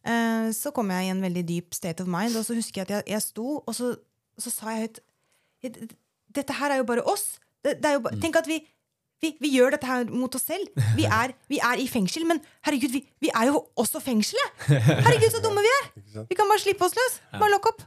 [0.06, 2.86] eh, så kom jeg i en veldig dyp state of mind, og så husker jeg
[2.88, 3.92] at jeg, jeg sto, og så,
[4.38, 5.02] så sa jeg høyt
[6.36, 7.38] Dette her er jo bare oss.
[7.64, 8.58] Det, det er jo ba tenk at vi,
[9.24, 10.68] vi, vi gjør dette her mot oss selv.
[10.98, 14.66] Vi er, vi er i fengsel, men herregud, vi, vi er jo også fengselet!
[15.06, 15.88] Herregud, så dumme vi er!
[16.28, 17.16] Vi kan bare slippe oss løs.
[17.40, 17.86] Bare lokk opp.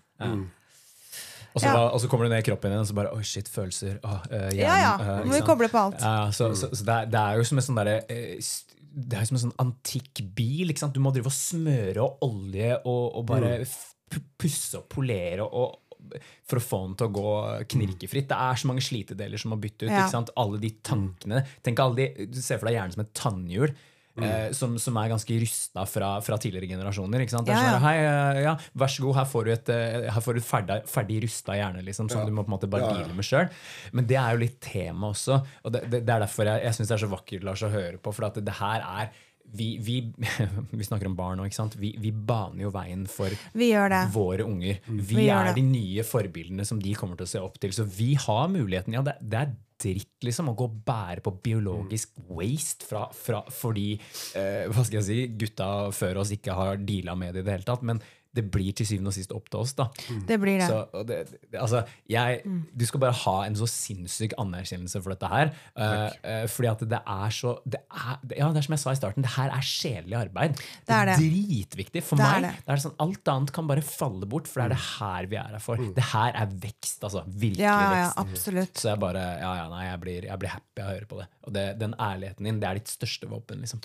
[1.54, 1.78] Og så, Ja.
[1.90, 3.96] og så kommer du ned i kroppen din, og så bare Oi, shit, følelser.
[4.06, 4.92] Åh, hjem, Ja, ja.
[4.98, 6.02] hjernen, eh, Må ikke vi koble på alt.
[6.02, 8.66] Ja, så, så, så det, er, det er jo som en sånn derre eh, s-
[8.92, 10.72] Det er jo som en sånn antikk bil.
[10.72, 10.96] Ikke sant?
[10.96, 13.94] Du må drive og smøre og olje og, og bare f-
[14.42, 15.76] pusse og polere og,
[16.48, 17.32] for å få den til å gå
[17.76, 18.30] knirkefritt.
[18.32, 19.92] Det er så mange slitedeler som må bytte ut.
[19.92, 20.06] Ja.
[20.06, 20.32] ikke sant?
[20.40, 21.44] Alle de tankene.
[21.66, 23.76] Tenk alle de, Du ser for deg hjernen som et tannhjul.
[24.24, 27.24] Eh, som, som er ganske rysta fra, fra tidligere generasjoner.
[27.26, 27.52] Ikke sant?
[27.52, 27.80] Ja, sånn, ja.
[27.84, 30.80] Hei, eh, ja, vær så god, her får du et, eh, får du et ferdig,
[30.90, 33.50] ferdig rusta hjerne liksom, som du må på en måte bare deale med sjøl.
[33.96, 35.40] Men det er jo litt tema også.
[35.64, 37.74] Og det, det, det er derfor jeg, jeg syns det er så vakkert Lars, å
[37.74, 38.14] høre på.
[38.16, 39.18] For at det, det her er
[39.50, 40.14] vi, vi,
[40.72, 41.48] vi snakker om barn nå.
[41.50, 41.78] ikke sant?
[41.80, 43.72] Vi, vi baner jo veien for Vi
[44.14, 44.82] våre unger.
[44.86, 47.74] Vi, Vi gjør er de nye forbildene som de kommer til å se opp til.
[47.76, 48.94] Så vi har muligheten.
[48.98, 53.44] Ja, det, det er dritt liksom å gå og bære på biologisk waste fra, fra,
[53.54, 53.94] fordi
[54.38, 57.58] eh, hva skal jeg si, gutta før oss ikke har deala med det i det
[57.58, 57.86] hele tatt.
[57.88, 58.02] Men
[58.36, 59.72] det blir til syvende og sist opp til oss.
[59.74, 59.88] da.
[60.30, 60.68] Det blir det.
[60.70, 61.18] Så, det,
[61.58, 62.44] altså, jeg,
[62.78, 65.50] Du skal bare ha en så sinnssyk anerkjennelse for dette her.
[65.74, 68.94] Uh, eh, fordi at det er så det er, ja, det er som jeg sa
[68.94, 70.62] i starten, det her er sjelelig arbeid.
[70.86, 71.18] Det er det.
[71.24, 72.04] dritviktig.
[72.06, 72.54] For Det er det.
[72.68, 75.42] det er sånn, alt annet kan bare falle bort, for det er det her vi
[75.42, 75.82] er her for.
[75.98, 77.26] Det her er vekst, altså.
[77.28, 78.18] Virkelig Ja, ja, vekst.
[78.24, 78.76] absolutt.
[78.78, 81.20] Så jeg bare, ja, ja, nei, jeg blir, jeg blir happy av å høre på
[81.24, 81.28] det.
[81.50, 83.66] Og det, den ærligheten din, det er ditt største våpen.
[83.66, 83.82] liksom.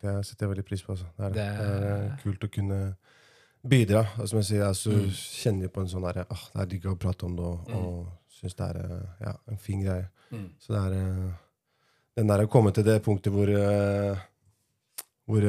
[0.00, 0.94] Det setter jeg veldig pris på.
[0.94, 1.10] Altså.
[1.18, 1.48] Det, er, det.
[1.58, 2.80] Det- det er kult å kunne
[3.66, 4.04] bidra.
[4.26, 5.10] Som jeg sier, altså, så Mm.
[5.10, 8.06] kjenner på en sånn derre ah, Det er digg å prate om det, og, og
[8.40, 10.08] syns det er eh, ja, en fin greie.
[10.32, 10.46] Mm.
[10.58, 11.32] Så det er eh,
[12.16, 14.16] Den der å komme til det punktet hvor eh,
[15.26, 15.42] Hvor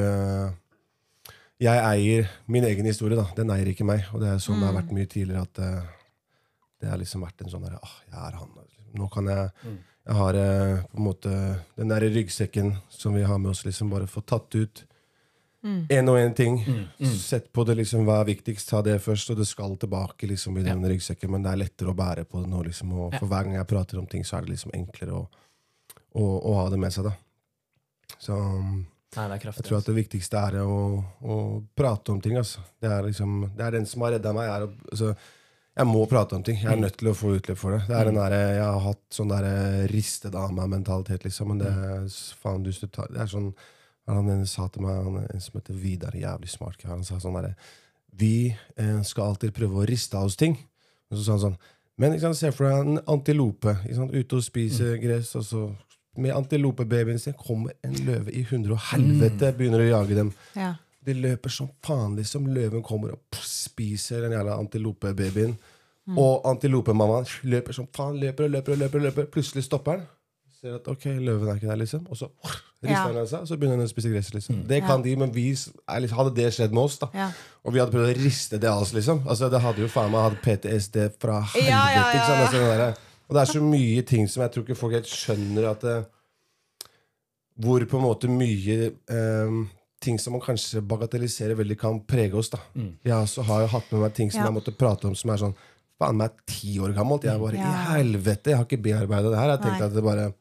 [1.61, 3.27] jeg eier min egen historie, da.
[3.37, 4.07] Den eier ikke meg.
[4.13, 5.59] Og det er sånn det har vært mye tidligere, at
[6.81, 8.55] det har liksom vært en sånn derre ah, jeg er han.
[8.97, 9.51] Nå kan jeg
[10.01, 10.33] Jeg har
[10.89, 11.31] på en måte
[11.77, 14.81] den der ryggsekken som vi har med oss, liksom bare få tatt ut
[15.63, 16.59] en og en ting.
[17.17, 20.57] Sett på det, liksom, hva er viktigst, ta det først, og det skal tilbake liksom
[20.57, 21.31] i den ryggsekken.
[21.31, 23.69] Men det er lettere å bære på det nå, liksom, og for hver gang jeg
[23.69, 25.25] prater om ting, så er det liksom enklere å,
[26.17, 27.13] å, å ha det med seg, da.
[28.21, 28.81] Så um,
[29.11, 29.61] Nei, det er kraftig.
[29.61, 30.79] jeg tror at det viktigste er å,
[31.21, 31.37] å
[31.77, 32.37] prate om ting.
[32.39, 32.63] Altså.
[32.79, 34.49] Det, er liksom, det er den som har redda meg.
[34.49, 35.13] Er å, altså,
[35.71, 36.57] jeg må prate om ting.
[36.59, 37.81] Jeg er nødt til å få utløp for det.
[37.89, 39.45] Det er den der, Jeg har hatt sånn der
[39.91, 41.53] ristet av meg-mentalitet, liksom.
[41.53, 41.73] Men det
[42.41, 43.51] faen, du, det er sånn
[44.09, 47.37] Han sa til meg, han en som heter Vidar, jævlig smart kar, han sa sånn
[47.37, 47.53] derre
[48.17, 50.57] Vi eh, skal alltid prøve å riste av oss ting.
[51.11, 51.57] Og så sa han sånn
[52.01, 55.45] Men ikke sant, se for deg en antilope ikke sant, ute og spiser gress, og
[55.47, 55.65] så
[56.19, 60.31] med antilopebabyen sin kommer en løve i hundre og helvete, begynner å jage dem.
[60.59, 60.73] Ja.
[61.05, 62.49] De løper som faen, liksom.
[62.51, 65.55] Løven kommer og pff, spiser den jævla antilopebabyen.
[66.19, 69.05] Og antilopemammaen løper som faen, løper og løper og løper.
[69.05, 69.29] løper.
[69.31, 70.09] Plutselig stopper den.
[70.61, 72.03] Ser at ok, løven er ikke der, liksom.
[72.13, 72.51] Og så uh,
[72.83, 73.13] rister Ja.
[73.15, 74.27] den seg, og så begynner den å spise gress.
[74.33, 74.59] liksom.
[74.69, 77.07] Det kan de, men vi er hadde det skjedd med oss, da.
[77.17, 77.31] Ja.
[77.65, 79.23] Og vi hadde prøvd å riste det av oss, liksom.
[79.27, 81.65] Altså, Det hadde jo faen meg hatt PTSD fra helvete.
[81.71, 82.53] Ja, ja, ikke sant?
[82.53, 82.87] ja, ja.
[82.91, 85.81] Altså, og det er så mye ting som jeg tror ikke folk helt skjønner at
[85.81, 86.05] det,
[87.61, 89.57] Hvor på en måte mye eh,
[90.01, 92.49] ting som man kanskje bagatelliserer veldig, kan prege oss.
[92.49, 92.57] da.
[93.05, 94.47] Jeg også har jo hatt med meg ting som Ja.
[94.49, 95.55] jeg måtte prate om, som er sånn
[96.01, 97.21] Faen meg ti år gammelt.
[97.23, 97.61] Jeg bare Ja.
[97.61, 99.49] I helvete, jeg har ikke bearbeida det her.
[99.49, 99.85] Jeg tenkte Nei.
[99.85, 100.33] at det bare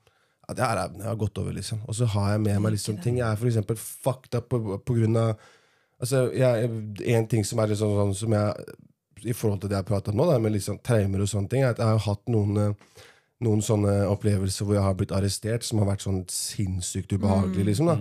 [0.50, 1.82] ja, det er, jeg har gått over, liksom.
[1.86, 3.20] Og så har jeg med meg liksom ting.
[3.20, 5.48] Jeg er eksempel fucked up på, på grunn av
[6.00, 6.68] Altså, jeg,
[7.12, 8.76] En ting som er litt sånn, sånn som jeg
[9.28, 11.60] I forhold til det jeg prater om nå, da, med liksom traumer og sånne ting,
[11.60, 13.02] er at jeg har hatt noen eh,
[13.40, 17.64] noen sånne opplevelser hvor jeg har blitt arrestert, som har vært sånn sinnssykt ubehagelig.
[17.70, 17.94] liksom da.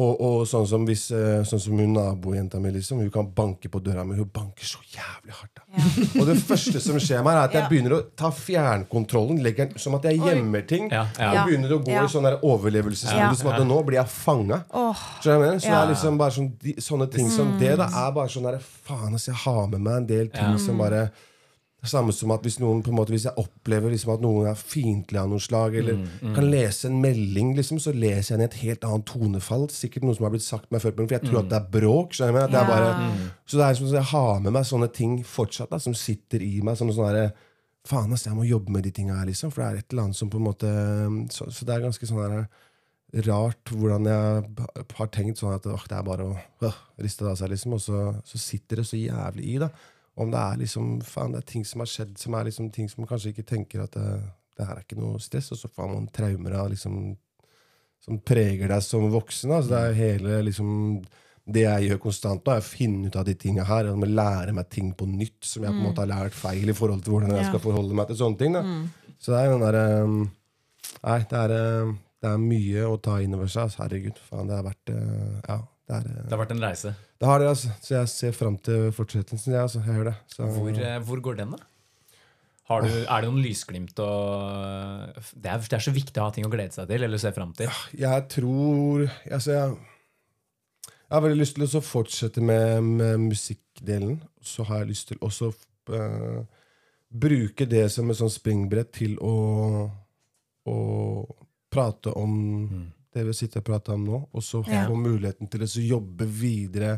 [0.00, 3.68] Og, og sånn som hvis eh, sånn som hun nabojenta mi, liksom, hun kan banke
[3.68, 4.16] på døra mi.
[4.16, 5.60] Hun banker så jævlig hardt.
[5.60, 5.66] da.
[6.20, 9.78] Og det første som skjer meg, er at jeg begynner å ta fjernkontrollen, legger den
[9.84, 10.88] som at jeg gjemmer ting.
[10.90, 11.30] Ja, ja.
[11.42, 12.04] Og begynner å gå Ja.
[12.06, 14.62] i sånn overlevelsesmodus, som at nå blir jeg fanga.
[14.72, 14.96] Oh.
[15.20, 15.58] Skjønner jeg mener?
[15.60, 15.82] Så det Ja.
[15.84, 19.12] er liksom bare sånn, de, sånne ting som det da er bare sånn der, faen
[19.12, 21.10] altså, jeg har med meg en del ting som bare
[21.80, 24.50] det Samme som at hvis noen på en måte, hvis jeg opplever liksom at noen
[24.50, 26.02] er fiendtlig av noe slag, eller
[26.36, 29.64] kan lese en melding, liksom, så leser jeg den i et helt annet tonefall.
[29.72, 32.18] Sikkert noe som har blitt sagt meg før, for jeg tror at det er bråk.
[32.18, 32.50] jeg mener?
[32.50, 35.70] At det er bare, Så det er som jeg har med meg sånne ting fortsatt,
[35.72, 36.76] da, som sitter i meg.
[36.76, 37.32] Sånne, sånne der,
[37.88, 39.48] Faen, ass, jeg må jobbe med de tinga her, liksom.
[39.48, 40.68] For det er et eller annet som på en måte
[41.32, 42.44] Så, så det er ganske sånn der
[43.26, 47.40] rart hvordan jeg har tenkt sånn at det er bare å øh, riste det av
[47.40, 47.74] seg, liksom.
[47.74, 49.70] Og så, så sitter det så jævlig i, da.
[50.20, 52.90] Om det er liksom faen, det er ting som har skjedd, som er liksom ting
[52.90, 54.06] som man kanskje ikke tenker at det,
[54.58, 57.00] det her er ikke noe stress, og så får man traumer av liksom
[58.00, 59.52] som preger deg som voksen.
[59.52, 60.70] Altså, det er hele liksom
[61.50, 63.90] det jeg gjør konstant nå, er å finne ut av de tinga her.
[63.90, 66.70] Jeg må lære meg ting på nytt som jeg på en måte har lært feil
[66.70, 68.56] i forhold til hvordan jeg skal forholde meg til sånne ting.
[68.56, 68.62] Da.
[69.20, 70.20] Så det er den derre um,
[71.00, 71.52] Nei, det er,
[71.84, 73.68] um, det er mye å ta inn over seg.
[73.68, 75.58] Altså, herregud, faen, det har vært uh, Ja,
[75.90, 76.94] det er uh, Det har vært en reise.
[76.94, 77.72] det har det, altså.
[77.82, 79.56] Så jeg ser fram til fortsettelsen.
[79.56, 79.82] Jeg, altså.
[79.86, 80.16] jeg gjør det.
[80.30, 81.66] Så, Hvor, eh, hvor går den, da?
[82.70, 86.34] Har du, er det noen lysglimt og det er, det er så viktig å ha
[86.36, 87.72] ting å glede seg til eller se fram til.
[87.98, 89.72] Jeg tror altså jeg,
[90.86, 94.20] jeg har veldig lyst til å fortsette med, med musikkdelen.
[94.38, 95.50] Så har jeg lyst til også
[95.90, 96.46] uh,
[97.10, 99.34] bruke det som et sånn springbrett til å,
[100.70, 100.78] å
[101.74, 102.38] prate om
[102.70, 102.86] mm.
[103.14, 106.94] Det vi sitter og prater om nå, og så få muligheten til å jobbe videre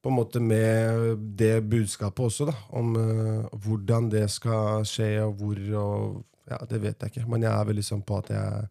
[0.00, 5.40] på en måte med det budskapet også, da, om uh, hvordan det skal skje, og
[5.40, 8.62] hvor og Ja, det vet jeg ikke, men jeg er veldig sånn på at jeg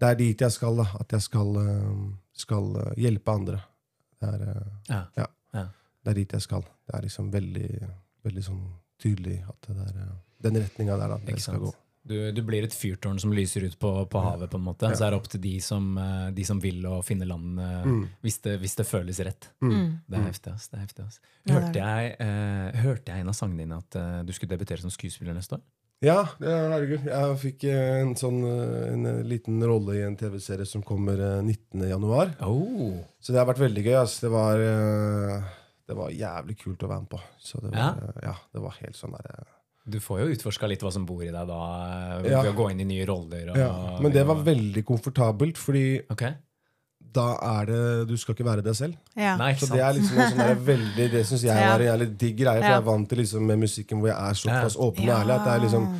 [0.00, 0.84] Det er dit jeg skal, da.
[1.00, 3.58] At jeg skal, uh, skal hjelpe andre.
[4.20, 4.44] Det er,
[4.88, 5.00] ja.
[5.18, 5.26] Ja,
[5.58, 5.64] ja.
[6.04, 6.62] det er dit jeg skal.
[6.86, 7.88] Det er liksom veldig,
[8.24, 8.62] veldig sånn
[9.02, 10.08] tydelig at det er
[10.46, 11.74] den retninga der da, det skal gå.
[12.08, 14.88] Du, du, blir et fyrtårn som lyser ut på, på havet, på en måte.
[14.88, 14.96] Ja.
[14.96, 17.98] Så er det opp til de som, eh, de som vil å finne land mm.
[18.24, 19.50] hvis, det, hvis, det, føles rett.
[19.60, 19.72] Mm.
[19.72, 19.90] mm.
[20.06, 20.54] Det er heftig.
[20.54, 20.68] ass.
[20.70, 21.18] Det er heftig ass.
[21.48, 24.94] Hørte, jeg, eh, hørte jeg en av sangene dine at eh, du skulle debutere som
[24.94, 25.66] skuespiller neste år?
[26.04, 27.08] Ja, herregud.
[27.10, 32.36] Jeg fikk en sånn en liten rolle i en TV-serie som kommer 19.1.
[32.46, 33.00] Oh.
[33.18, 33.96] Så det har vært veldig gøy.
[34.04, 34.20] ass.
[34.22, 34.62] Det var,
[35.90, 37.22] det var jævlig kult å være med på.
[37.42, 38.28] Så det var, ja?
[38.30, 39.57] ja det var helt sånn der
[39.88, 41.62] du får jo utforska litt hva som bor i deg da,
[42.22, 42.42] ved ja.
[42.46, 43.50] å gå inn i nye roller.
[43.52, 43.72] Og, ja.
[44.04, 46.36] Men det var veldig komfortabelt, fordi okay.
[47.18, 47.80] da er det
[48.10, 48.98] Du skal ikke være deg selv.
[49.16, 49.36] Ja.
[49.40, 52.38] Nei, så det er liksom sånn der, veldig, det syns jeg var en jævlig digg
[52.42, 55.16] greie, for jeg er vant til liksom, med musikken hvor jeg er såpass åpen og
[55.20, 55.38] ærlig.
[55.38, 55.92] at det er liksom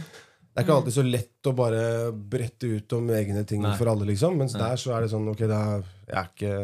[0.58, 3.76] det er ikke alltid så lett å bare brette ut om egne ting Nei.
[3.78, 4.34] for alle, liksom.
[4.40, 4.64] Mens Nei.
[4.64, 6.54] der så er det sånn Ok, er, jeg er ikke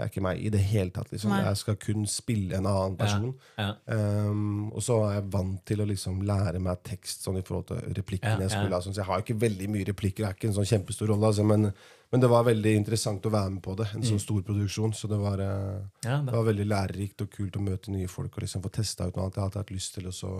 [0.00, 1.10] jeg er ikke meg i det hele tatt.
[1.12, 1.32] Liksom.
[1.36, 3.32] Jeg skal kun spille en annen person.
[3.58, 3.98] Ja, ja.
[4.30, 7.68] Um, og så er jeg vant til å liksom lære meg tekst sånn i forhold
[7.68, 8.80] til replikkene ja, jeg skulle ha.
[8.80, 11.28] Så jeg har ikke veldig mye replikker, det er ikke en sånn kjempestor rolle.
[11.28, 13.90] Altså, men, men, det var veldig interessant å være med på det.
[13.92, 14.24] En sånn mm.
[14.24, 14.96] stor produksjon.
[14.96, 18.46] Så det var, uh, det var, veldig lærerikt og kult å møte nye folk og
[18.46, 20.08] liksom få testa ut noe annet jeg hadde hatt lyst til.
[20.08, 20.34] Og så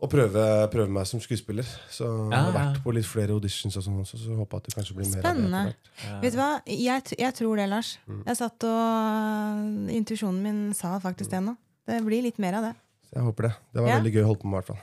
[0.00, 1.66] å prøve, prøve, meg som skuespiller.
[1.92, 4.68] Så ja, jeg har vært på litt flere auditions, og sånn også, så håper at
[4.68, 5.60] det kanskje blir mer Spennende.
[5.60, 5.90] av det.
[6.04, 6.20] Ja.
[6.22, 6.50] Vet du hva?
[6.66, 7.90] Jeg, jeg, tror det, Lars.
[8.08, 8.22] Mm.
[8.30, 11.56] Jeg satt og Intuisjonen min sa faktisk det nå.
[11.90, 12.72] Det blir litt mer av det.
[13.10, 13.52] jeg håper det.
[13.74, 13.98] Det var ja.
[14.00, 14.82] veldig gøy å holde på med, i hvert fall.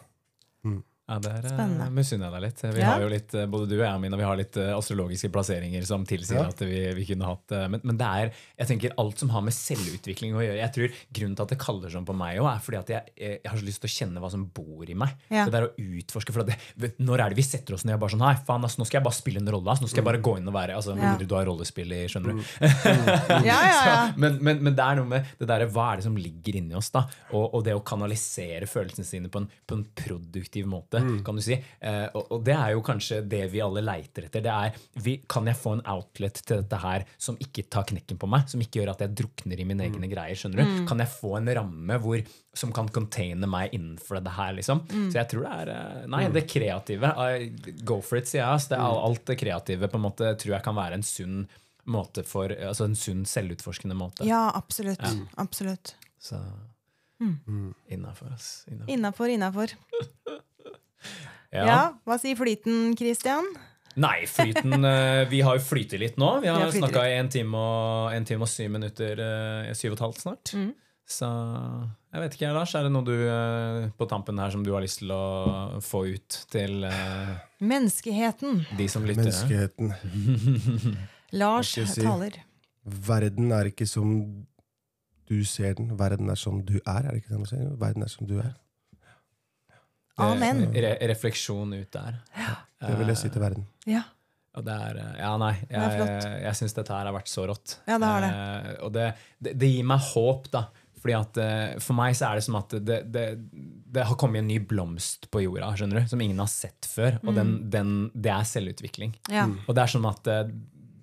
[0.68, 0.80] Mm.
[1.08, 2.62] Ja, Der uh, misunner jeg deg litt.
[2.76, 2.90] Vi ja.
[2.92, 5.86] har jo litt, eh, Både du og jeg Mina, vi har litt uh, astrologiske plasseringer
[5.88, 6.50] som tilsier ja.
[6.52, 9.56] at vi, vi, kunne hatt men, men, det er jeg tenker alt som har med
[9.56, 10.58] selvutvikling å gjøre.
[10.60, 13.14] Jeg tror Grunnen til at det kaller sånn på meg, også, er fordi at jeg,
[13.22, 15.14] jeg, har så lyst til å kjenne hva som bor i meg.
[15.32, 15.46] Ja.
[15.48, 16.58] Det der å utforske, for det,
[17.00, 19.00] Når er det vi setter oss ned og bare sånn Nei, faen, altså, nå skal
[19.00, 19.72] jeg bare spille en rolle.
[19.72, 21.14] Altså, nå skal jeg bare gå inn og være altså, ja.
[21.22, 22.42] du har rollespill i, skjønner du.
[22.42, 22.68] Mm.
[23.48, 23.78] ja, ja, ja.
[23.78, 26.60] så, men, men, men, det er noe med det der, hva er det som ligger
[26.60, 27.06] inni oss, da?
[27.32, 31.20] Og, og det å kanalisere følelsene sine på en, på en produktiv måte, mm.
[31.26, 31.58] kan du si.
[31.58, 34.44] Eh, og, og, det er jo kanskje det vi alle leiter etter.
[34.46, 38.20] Det er, vi, Kan jeg få en outlet til dette her som ikke tar knekken
[38.22, 38.48] på meg?
[38.52, 39.88] Som ikke gjør at jeg drukner i mine mm.
[39.92, 40.38] egne greier?
[40.38, 40.72] skjønner du?
[40.72, 40.82] Mm.
[40.90, 42.24] Kan jeg få en ramme hvor,
[42.58, 44.58] som kan containe meg innenfor det her?
[44.58, 44.84] liksom?
[44.90, 45.08] Mm.
[45.12, 47.14] Så jeg tror det er uh, Nei, det kreative.
[47.88, 48.50] Go for it, sier jeg.
[48.50, 48.74] Altså.
[48.74, 49.06] Det, mm.
[49.12, 51.48] alt det kreative på en måte tror jeg kan være en sunn
[51.88, 54.26] måte for, altså en sunn selvutforskende måte.
[54.28, 55.04] Ja, absolutt.
[55.04, 55.14] Ja.
[55.40, 55.96] absolutt.
[56.20, 56.40] Så
[57.20, 57.74] mm.
[57.88, 58.66] innafor, ass.
[58.88, 59.68] Innafor, innafor.
[61.54, 61.64] Ja.
[61.64, 61.82] ja.
[62.08, 63.48] Hva sier flyten, Christian?
[63.98, 66.38] Nei, flyten eh, Vi har jo flytet litt nå.
[66.44, 69.22] Vi har snakka i en time, og, en time og syv minutter.
[69.24, 70.54] Eh, syv og et halvt snart.
[70.58, 70.74] Mm.
[71.08, 71.28] Så
[72.12, 72.74] jeg vet ikke, Lars.
[72.76, 76.04] Er det noe du eh, på tampen her som du har lyst til å få
[76.12, 76.84] ut til
[77.64, 78.62] Menneskeheten.
[78.78, 79.32] De som lytter.
[79.32, 79.96] Menneskeheten.
[81.42, 82.38] Lars si, taler.
[82.88, 84.14] Verden er ikke som
[85.28, 85.92] du ser den.
[86.00, 87.02] Verden er som du er.
[87.02, 87.72] er det ikke det man sier?
[87.82, 88.54] Verden er som du er.
[90.18, 90.68] Amen.
[90.74, 92.22] Re refleksjon ut der.
[92.38, 92.54] Ja.
[92.82, 93.66] Det vil jeg si til verden.
[93.90, 94.04] Ja.
[94.58, 97.78] Og det er, ja, nei, jeg, jeg, jeg syns dette her har vært så rått.
[97.86, 98.30] Ja, det har det.
[98.34, 99.08] Eh, og det,
[99.38, 100.64] det, det, gir meg håp, da.
[100.98, 103.26] Fordi at eh, For meg så er det som at det, det,
[104.02, 107.20] har kommet en ny blomst på jorda skjønner du, som ingen har sett før.
[107.22, 107.38] Og mm.
[107.38, 109.14] den, den, det er selvutvikling.
[109.30, 109.46] Ja.
[109.68, 110.50] Og det er sånn at eh,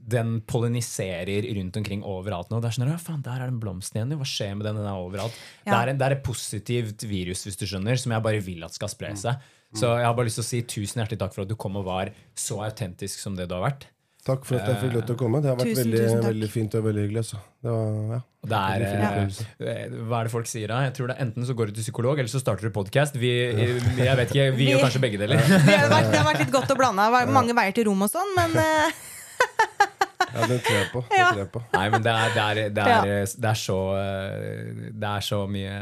[0.04, 2.60] den polliniserer rundt omkring overalt nå.
[2.60, 4.12] Det er sånn, ja, faen, Der er den blomsten igjen.
[4.20, 4.82] Hva skjer med den?
[4.82, 5.36] Den er overalt.
[5.64, 5.70] Ja.
[5.70, 8.66] Det, er en, det, er et positivt virus, hvis du skjønner, som jeg bare vil
[8.66, 9.40] at skal spre seg.
[9.40, 9.80] Mm.
[9.80, 11.80] Så jeg har bare lyst til å si tusen hjertelig takk for at du kom
[11.80, 13.88] og var så autentisk som det du har vært.
[14.24, 15.40] Takk for at jeg fikk lov til å komme.
[15.44, 17.24] Det har vært tusen, veldig, tusen veldig, fint og veldig hyggelig.
[17.26, 17.40] Altså.
[17.60, 19.10] Det var, ja, det er, ja.
[19.74, 20.78] Eh, hva er det folk sier da?
[20.86, 23.18] Jeg tror det er Enten så går du til psykolog, eller så starter du podkast.
[23.20, 25.44] Vi, jeg vet ikke, vi gjør kanskje begge deler.
[25.68, 27.10] det, har vært, det har vært litt godt å blande.
[27.36, 29.02] Mange veier til rom og sånn, men eh,
[30.34, 31.02] Ja, det tror jeg på.
[31.10, 31.62] Det tror jeg på.
[31.74, 33.10] Nei, men det er, det, er, det, er,
[33.44, 35.74] det er, så eh, Det er så mye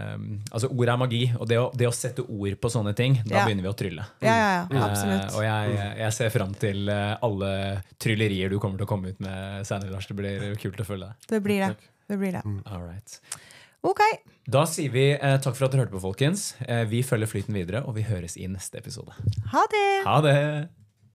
[0.52, 3.40] Altså, ord er magi, og det å, det å sette ord på sånne ting, da
[3.40, 3.46] ja.
[3.46, 4.08] begynner vi å trylle.
[4.24, 5.30] Ja, ja, ja, eh, absolutt.
[5.30, 7.54] Uh, og jeg, jeg, ser fram til eh, alle
[8.02, 10.10] tryllerier du kommer til å komme ut med senere, Lars.
[10.10, 11.30] Det blir kult å følge deg.
[11.32, 11.72] Det blir det.
[12.12, 12.44] Det blir det.
[12.44, 12.60] Mm.
[12.68, 13.18] All right.
[13.82, 14.02] Ok.
[14.46, 16.52] Da sier vi eh, takk for at dere hørte på, folkens.
[16.66, 19.16] Eh, vi følger flyten videre, og vi høres i neste episode.
[19.54, 19.88] Ha det!
[20.06, 20.38] Ha det!